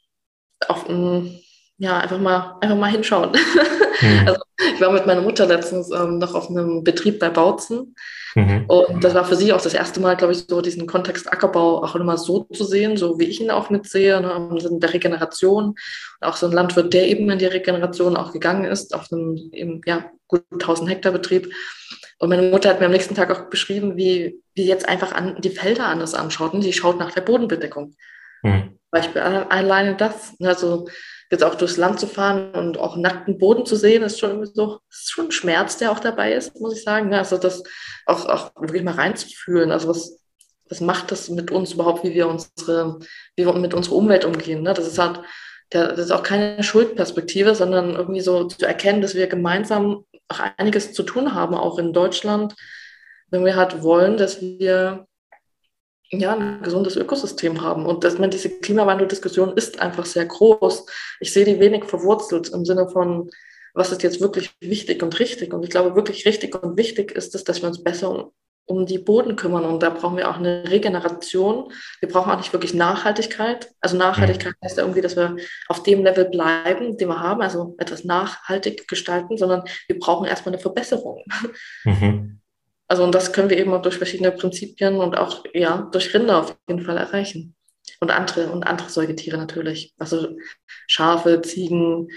auch, 0.68 0.86
ja, 1.78 2.00
einfach 2.00 2.20
mal, 2.20 2.58
einfach 2.62 2.78
mal 2.78 2.92
hinschauen. 2.92 3.32
Mhm. 4.02 4.28
Also 4.28 4.42
ich 4.74 4.82
war 4.82 4.92
mit 4.92 5.06
meiner 5.06 5.22
Mutter 5.22 5.46
letztens 5.46 5.92
ähm, 5.92 6.18
noch 6.18 6.34
auf 6.34 6.50
einem 6.50 6.84
Betrieb 6.84 7.20
bei 7.20 7.30
Bautzen. 7.30 7.96
Mhm. 8.36 8.66
Und 8.68 9.04
das 9.04 9.14
war 9.14 9.26
für 9.26 9.36
sie 9.36 9.54
auch 9.54 9.62
das 9.62 9.74
erste 9.74 10.00
Mal, 10.00 10.16
glaube 10.16 10.34
ich, 10.34 10.46
so 10.48 10.62
diesen 10.62 10.88
Kontext 10.88 11.32
Ackerbau 11.32 11.84
auch 11.84 11.96
immer 11.96 12.18
so 12.18 12.46
zu 12.52 12.64
sehen, 12.64 12.98
so 12.98 13.20
wie 13.20 13.26
ich 13.26 13.42
ihn 13.42 13.52
auch 13.52 13.70
mitsehe, 13.70 14.20
ne, 14.22 14.58
in 14.68 14.80
der 14.80 14.94
Regeneration. 14.94 15.66
Und 15.66 15.78
auch 16.28 16.36
so 16.36 16.48
ein 16.48 16.54
Landwirt, 16.54 16.94
der 16.94 17.08
eben 17.10 17.30
in 17.30 17.40
die 17.40 17.46
Regeneration 17.46 18.18
auch 18.18 18.32
gegangen 18.34 18.66
ist, 18.66 18.96
auf 18.96 19.12
einem 19.12 19.36
eben, 19.52 19.82
ja, 19.86 20.06
gut 20.32 20.46
1000 20.52 20.90
Hektar 20.90 21.12
Betrieb. 21.12 21.54
Und 22.18 22.30
meine 22.30 22.44
Mutter 22.44 22.70
hat 22.70 22.80
mir 22.80 22.86
am 22.86 22.92
nächsten 22.92 23.16
Tag 23.16 23.32
auch 23.32 23.50
beschrieben, 23.50 23.98
wie, 23.98 24.42
wie 24.56 24.66
jetzt 24.66 24.88
einfach 24.88 25.12
an, 25.12 25.42
die 25.42 25.50
Felder 25.50 25.86
anders 25.86 26.14
anschaut. 26.14 26.54
Und 26.54 26.62
sie 26.62 26.74
schaut 26.74 27.00
nach 27.00 27.12
der 27.12 27.22
Bodenbedeckung. 27.22 27.96
Mhm. 28.44 28.80
Beispiel 28.92 29.22
alleine 29.22 29.96
das. 29.96 30.34
Also 30.42 30.88
jetzt 31.32 31.44
auch 31.44 31.56
durchs 31.56 31.78
Land 31.78 32.00
zu 32.00 32.08
fahren 32.08 32.52
und 32.52 32.78
auch 32.78 32.98
nackten 32.98 33.38
Boden 33.38 33.66
zu 33.66 33.76
sehen, 33.76 34.04
ist 34.04 34.20
schon 34.20 34.46
so, 34.46 34.80
ist 34.90 35.12
schon 35.12 35.28
ein 35.28 35.32
Schmerz, 35.32 35.78
der 35.78 35.92
auch 35.92 36.00
dabei 36.00 36.34
ist, 36.34 36.60
muss 36.60 36.76
ich 36.76 36.84
sagen. 36.84 37.14
Also 37.14 37.38
das 37.38 37.64
auch, 38.06 38.26
auch 38.26 38.52
wirklich 38.60 38.84
mal 38.84 38.96
reinzufühlen. 38.96 39.72
Also 39.72 39.88
was, 39.88 40.20
was 40.70 40.82
macht 40.82 41.12
das 41.12 41.30
mit 41.30 41.52
uns 41.52 41.74
überhaupt, 41.74 42.04
wie 42.04 42.14
wir 42.14 42.28
unsere, 42.28 43.00
wie 43.36 43.46
wir 43.46 43.54
mit 43.54 43.74
unserer 43.74 43.96
Umwelt 43.96 44.26
umgehen? 44.26 44.62
Ne? 44.62 44.74
Das 44.74 44.88
ist 44.88 45.00
halt, 45.00 45.22
das 45.72 45.98
ist 45.98 46.12
auch 46.12 46.24
keine 46.24 46.62
Schuldperspektive, 46.62 47.56
sondern 47.56 47.96
irgendwie 47.96 48.22
so 48.22 48.44
zu 48.44 48.66
erkennen, 48.66 49.02
dass 49.02 49.16
wir 49.16 49.28
gemeinsam 49.28 50.06
auch 50.32 50.40
einiges 50.58 50.94
zu 50.94 51.04
tun 51.04 51.34
haben, 51.34 51.56
auch 51.56 51.78
in 51.78 51.94
Deutschland, 51.94 52.56
wenn 53.30 53.46
wir 53.46 53.56
halt 53.56 53.84
wollen, 53.84 54.18
dass 54.18 54.42
wir 54.42 55.08
ja, 56.12 56.34
ein 56.34 56.62
gesundes 56.62 56.96
Ökosystem 56.98 57.62
haben. 57.62 57.86
Und 57.86 58.04
dass 58.04 58.18
man 58.18 58.30
diese 58.30 58.50
Klimawandeldiskussion 58.50 59.56
ist 59.56 59.80
einfach 59.80 60.06
sehr 60.06 60.26
groß. 60.26 60.86
Ich 61.20 61.32
sehe 61.32 61.46
die 61.46 61.60
wenig 61.60 61.86
verwurzelt 61.86 62.50
im 62.50 62.66
Sinne 62.66 62.90
von, 62.90 63.30
was 63.74 63.92
ist 63.92 64.04
jetzt 64.04 64.20
wirklich 64.20 64.52
wichtig 64.60 65.02
und 65.04 65.18
richtig. 65.20 65.54
Und 65.54 65.64
ich 65.64 65.70
glaube, 65.70 65.96
wirklich 65.96 66.26
richtig 66.26 66.62
und 66.62 66.78
wichtig 66.78 67.12
ist 67.12 67.34
es, 67.36 67.44
dass 67.44 67.62
wir 67.62 67.70
uns 67.70 67.84
besser 67.84 68.10
um, 68.10 68.32
um 68.72 68.86
die 68.86 68.98
Boden 68.98 69.36
kümmern. 69.36 69.66
Und 69.66 69.84
da 69.84 69.90
brauchen 69.90 70.18
wir 70.18 70.30
auch 70.30 70.38
eine 70.38 70.64
Regeneration. 70.70 71.72
Wir 72.00 72.10
brauchen 72.10 72.32
auch 72.32 72.38
nicht 72.38 72.54
wirklich 72.54 72.74
Nachhaltigkeit. 72.74 73.70
Also 73.82 73.98
Nachhaltigkeit 73.98 74.56
heißt 74.64 74.78
ja 74.78 74.84
irgendwie, 74.84 75.02
dass 75.02 75.16
wir 75.16 75.36
auf 75.68 75.84
dem 75.84 76.04
Level 76.04 76.26
bleiben, 76.26 76.98
den 76.98 77.10
wir 77.10 77.20
haben, 77.20 77.42
also 77.42 77.76
etwas 77.78 78.04
nachhaltig 78.04 78.88
gestalten, 78.88 79.38
sondern 79.38 79.64
wir 79.88 80.00
brauchen 80.00 80.28
erstmal 80.28 80.54
eine 80.54 80.62
Verbesserung. 80.62 81.24
Mhm. 81.84 82.40
Also 82.88 83.04
und 83.04 83.16
das 83.16 83.32
können 83.32 83.50
wir 83.50 83.58
eben 83.58 83.74
auch 83.74 83.82
durch 83.82 83.98
verschiedene 83.98 84.32
Prinzipien 84.32 84.98
und 84.98 85.18
auch 85.18 85.46
ja 85.54 85.88
durch 85.92 86.14
Rinder 86.14 86.40
auf 86.40 86.58
jeden 86.68 86.82
Fall 86.82 86.98
erreichen. 86.98 87.56
Und 88.00 88.12
andere 88.12 88.52
und 88.52 88.64
andere 88.64 88.90
Säugetiere 88.90 89.38
natürlich. 89.38 89.94
Also 89.98 90.36
Schafe, 90.88 91.42
Ziegen, 91.42 92.10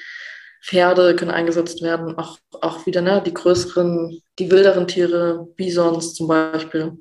Pferde 0.64 1.14
können 1.14 1.30
eingesetzt 1.30 1.82
werden. 1.82 2.16
Auch, 2.18 2.38
auch 2.60 2.86
wieder 2.86 3.02
ne, 3.02 3.22
die 3.24 3.34
größeren, 3.34 4.20
die 4.38 4.50
wilderen 4.50 4.86
Tiere, 4.86 5.46
Bisons 5.56 6.14
zum 6.14 6.28
Beispiel. 6.28 6.98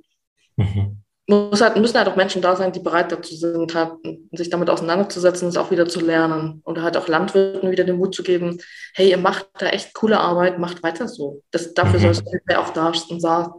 Mhm 0.58 1.04
muss 1.28 1.62
halt, 1.62 1.78
müssen 1.78 1.98
halt 1.98 2.08
auch 2.08 2.16
Menschen 2.16 2.42
da 2.42 2.56
sein, 2.56 2.74
die 2.74 2.80
bereit 2.80 3.12
dazu 3.12 3.36
sind, 3.36 3.74
halt, 3.74 3.94
sich 4.32 4.50
damit 4.50 4.70
auseinanderzusetzen, 4.70 5.48
es 5.48 5.58
auch 5.58 5.72
wieder 5.72 5.88
zu 5.88 6.02
lernen. 6.02 6.62
Oder 6.66 6.84
halt 6.84 6.98
auch 6.98 7.08
Landwirten 7.08 7.72
wieder 7.72 7.86
den 7.86 7.98
Mut 7.98 8.14
zu 8.14 8.24
geben, 8.24 8.60
hey, 8.94 9.10
ihr 9.10 9.18
macht 9.18 9.48
da 9.58 9.68
echt 9.68 9.94
coole 9.94 10.20
Arbeit, 10.20 10.60
macht 10.60 10.84
weiter 10.84 11.08
so. 11.08 11.42
Das, 11.52 11.74
dafür 11.74 12.00
mhm. 12.00 12.04
soll 12.04 12.16
Spotify 12.16 12.56
auch 12.56 12.70
da 12.72 12.92
sein. 12.94 13.54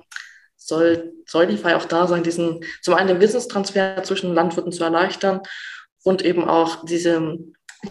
Soll 0.57 1.13
Solidify 1.27 1.75
auch 1.75 1.85
da 1.85 2.07
sein, 2.07 2.23
diesen, 2.23 2.65
zum 2.83 2.95
einen 2.95 3.09
den 3.09 3.21
Wissenstransfer 3.21 4.03
zwischen 4.03 4.35
Landwirten 4.35 4.73
zu 4.73 4.85
erleichtern 4.85 5.41
und 6.05 6.25
eben 6.25 6.49
auch 6.49 6.85
diese, 6.85 7.39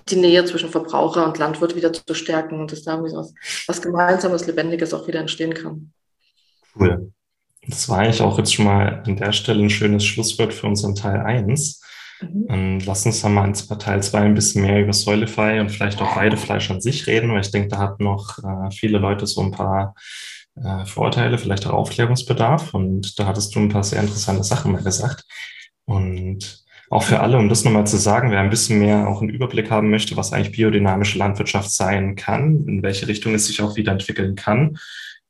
die 0.09 0.15
Nähe 0.15 0.45
zwischen 0.45 0.69
Verbraucher 0.69 1.25
und 1.25 1.37
Landwirt 1.37 1.75
wieder 1.75 1.91
zu 1.93 2.13
stärken 2.13 2.59
und 2.59 2.71
dass 2.71 2.83
da 2.83 3.01
was, 3.01 3.33
was 3.67 3.81
Gemeinsames, 3.81 4.47
Lebendiges 4.47 4.93
auch 4.93 5.07
wieder 5.07 5.19
entstehen 5.19 5.53
kann. 5.53 5.91
Cool. 6.77 7.11
Das 7.67 7.87
war 7.87 7.99
eigentlich 7.99 8.21
auch 8.21 8.37
jetzt 8.37 8.53
schon 8.53 8.65
mal 8.65 9.03
an 9.05 9.15
der 9.15 9.31
Stelle 9.31 9.63
ein 9.63 9.69
schönes 9.69 10.03
Schlusswort 10.05 10.53
für 10.53 10.67
unseren 10.67 10.95
Teil 10.95 11.21
1. 11.21 11.81
Mhm. 12.21 12.79
Lass 12.85 13.05
uns 13.05 13.21
dann 13.21 13.33
mal 13.33 13.47
in 13.47 13.53
Teil 13.53 14.03
2 14.03 14.19
ein 14.19 14.33
bisschen 14.33 14.63
mehr 14.63 14.81
über 14.81 14.93
Soilify 14.93 15.59
und 15.59 15.69
vielleicht 15.69 16.01
auch 16.01 16.15
Weidefleisch 16.15 16.69
an 16.71 16.81
sich 16.81 17.07
reden, 17.07 17.31
weil 17.31 17.41
ich 17.41 17.51
denke, 17.51 17.69
da 17.69 17.77
hatten 17.77 18.03
noch 18.03 18.39
äh, 18.39 18.71
viele 18.71 18.97
Leute 18.97 19.27
so 19.27 19.41
ein 19.41 19.51
paar 19.51 19.95
äh, 20.55 20.85
Vorurteile, 20.85 21.37
vielleicht 21.37 21.65
auch 21.67 21.73
Aufklärungsbedarf. 21.73 22.73
Und 22.73 23.17
da 23.19 23.25
hattest 23.25 23.55
du 23.55 23.59
ein 23.59 23.69
paar 23.69 23.83
sehr 23.83 24.01
interessante 24.01 24.43
Sachen 24.43 24.71
mal 24.71 24.83
gesagt. 24.83 25.25
Und 25.85 26.62
auch 26.93 27.03
für 27.03 27.19
alle, 27.19 27.37
um 27.37 27.49
das 27.49 27.63
nochmal 27.63 27.87
zu 27.87 27.97
sagen, 27.97 28.31
wer 28.31 28.39
ein 28.39 28.49
bisschen 28.49 28.79
mehr 28.79 29.07
auch 29.07 29.21
einen 29.21 29.29
Überblick 29.29 29.71
haben 29.71 29.89
möchte, 29.89 30.15
was 30.15 30.31
eigentlich 30.31 30.55
biodynamische 30.55 31.17
Landwirtschaft 31.17 31.71
sein 31.71 32.15
kann, 32.15 32.65
in 32.67 32.83
welche 32.83 33.07
Richtung 33.07 33.33
es 33.33 33.47
sich 33.47 33.61
auch 33.61 33.75
wieder 33.75 33.91
entwickeln 33.91 34.35
kann, 34.35 34.77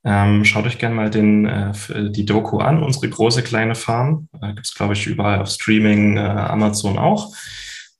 ähm, 0.04 0.44
schaut 0.44 0.66
euch 0.66 0.78
gerne 0.78 0.94
mal 0.94 1.08
den, 1.08 1.46
äh, 1.46 1.72
die 2.10 2.26
Doku 2.26 2.58
an, 2.58 2.82
unsere 2.82 3.08
große 3.08 3.42
kleine 3.42 3.74
Farm. 3.74 4.28
Äh, 4.40 4.48
Gibt 4.48 4.66
es, 4.66 4.74
glaube 4.74 4.92
ich, 4.92 5.06
überall 5.06 5.40
auf 5.40 5.48
Streaming, 5.48 6.18
äh, 6.18 6.20
Amazon 6.20 6.98
auch. 6.98 7.34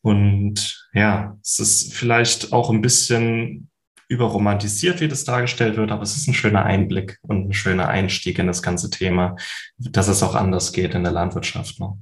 Und 0.03 0.87
ja, 0.93 1.39
es 1.43 1.59
ist 1.59 1.95
vielleicht 1.95 2.53
auch 2.53 2.69
ein 2.69 2.83
bisschen 2.83 3.71
überromantisiert, 4.09 5.01
wie 5.01 5.09
das 5.09 5.25
dargestellt 5.25 5.79
wird, 5.79 5.91
aber 5.91 6.03
es 6.03 6.15
ist 6.15 6.29
ein 6.29 6.35
schöner 6.35 6.67
Einblick 6.67 7.19
und 7.23 7.49
ein 7.49 7.53
schöner 7.55 7.89
Einstieg 7.89 8.39
in 8.39 8.47
das 8.47 8.62
ganze 8.62 8.91
Thema, 8.91 9.37
dass 9.79 10.09
es 10.09 10.23
auch 10.23 10.35
anders 10.35 10.75
geht 10.75 10.95
in 10.95 11.05
der 11.05 11.12
Landwirtschaft. 11.12 11.81
Ne? 11.81 11.97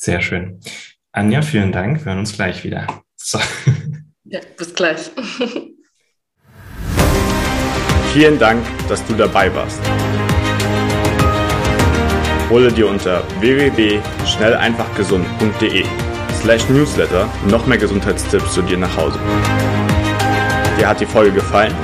Sehr 0.00 0.20
schön. 0.20 0.60
Anja, 1.10 1.42
vielen 1.42 1.72
Dank. 1.72 2.04
Wir 2.04 2.12
hören 2.12 2.20
uns 2.20 2.32
gleich 2.32 2.62
wieder. 2.62 2.86
So. 3.16 3.40
Ja, 4.24 4.38
bis 4.56 4.72
gleich. 4.74 5.10
Vielen 8.12 8.38
Dank, 8.38 8.64
dass 8.88 9.04
du 9.06 9.14
dabei 9.14 9.52
warst. 9.54 9.80
Hole 12.48 12.72
dir 12.72 12.88
unter 12.88 13.22
www.schnelleinfachgesund.de 13.40 15.84
slash 16.40 16.68
newsletter 16.68 17.28
noch 17.48 17.66
mehr 17.66 17.78
Gesundheitstipps 17.78 18.54
zu 18.54 18.62
dir 18.62 18.78
nach 18.78 18.96
Hause. 18.96 19.18
Dir 20.78 20.88
hat 20.88 21.00
die 21.00 21.06
Folge 21.06 21.32
gefallen? 21.32 21.74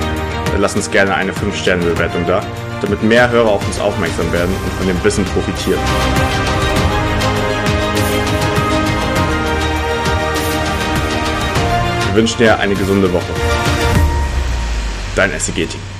Dann 0.51 0.61
lass 0.61 0.75
uns 0.75 0.89
gerne 0.89 1.13
eine 1.13 1.31
5-Sterne-Bewertung 1.31 2.25
da, 2.25 2.43
damit 2.81 3.03
mehr 3.03 3.29
Hörer 3.29 3.49
auf 3.49 3.63
uns 3.67 3.79
aufmerksam 3.79 4.33
werden 4.33 4.55
und 4.63 4.73
von 4.73 4.87
dem 4.87 5.03
Wissen 5.03 5.23
profitieren. 5.25 5.79
Wünschen 12.15 12.37
dir 12.37 12.59
eine 12.59 12.73
gesunde 12.75 13.11
Woche. 13.11 13.33
Dein 15.15 15.31
SEG-Team. 15.37 15.94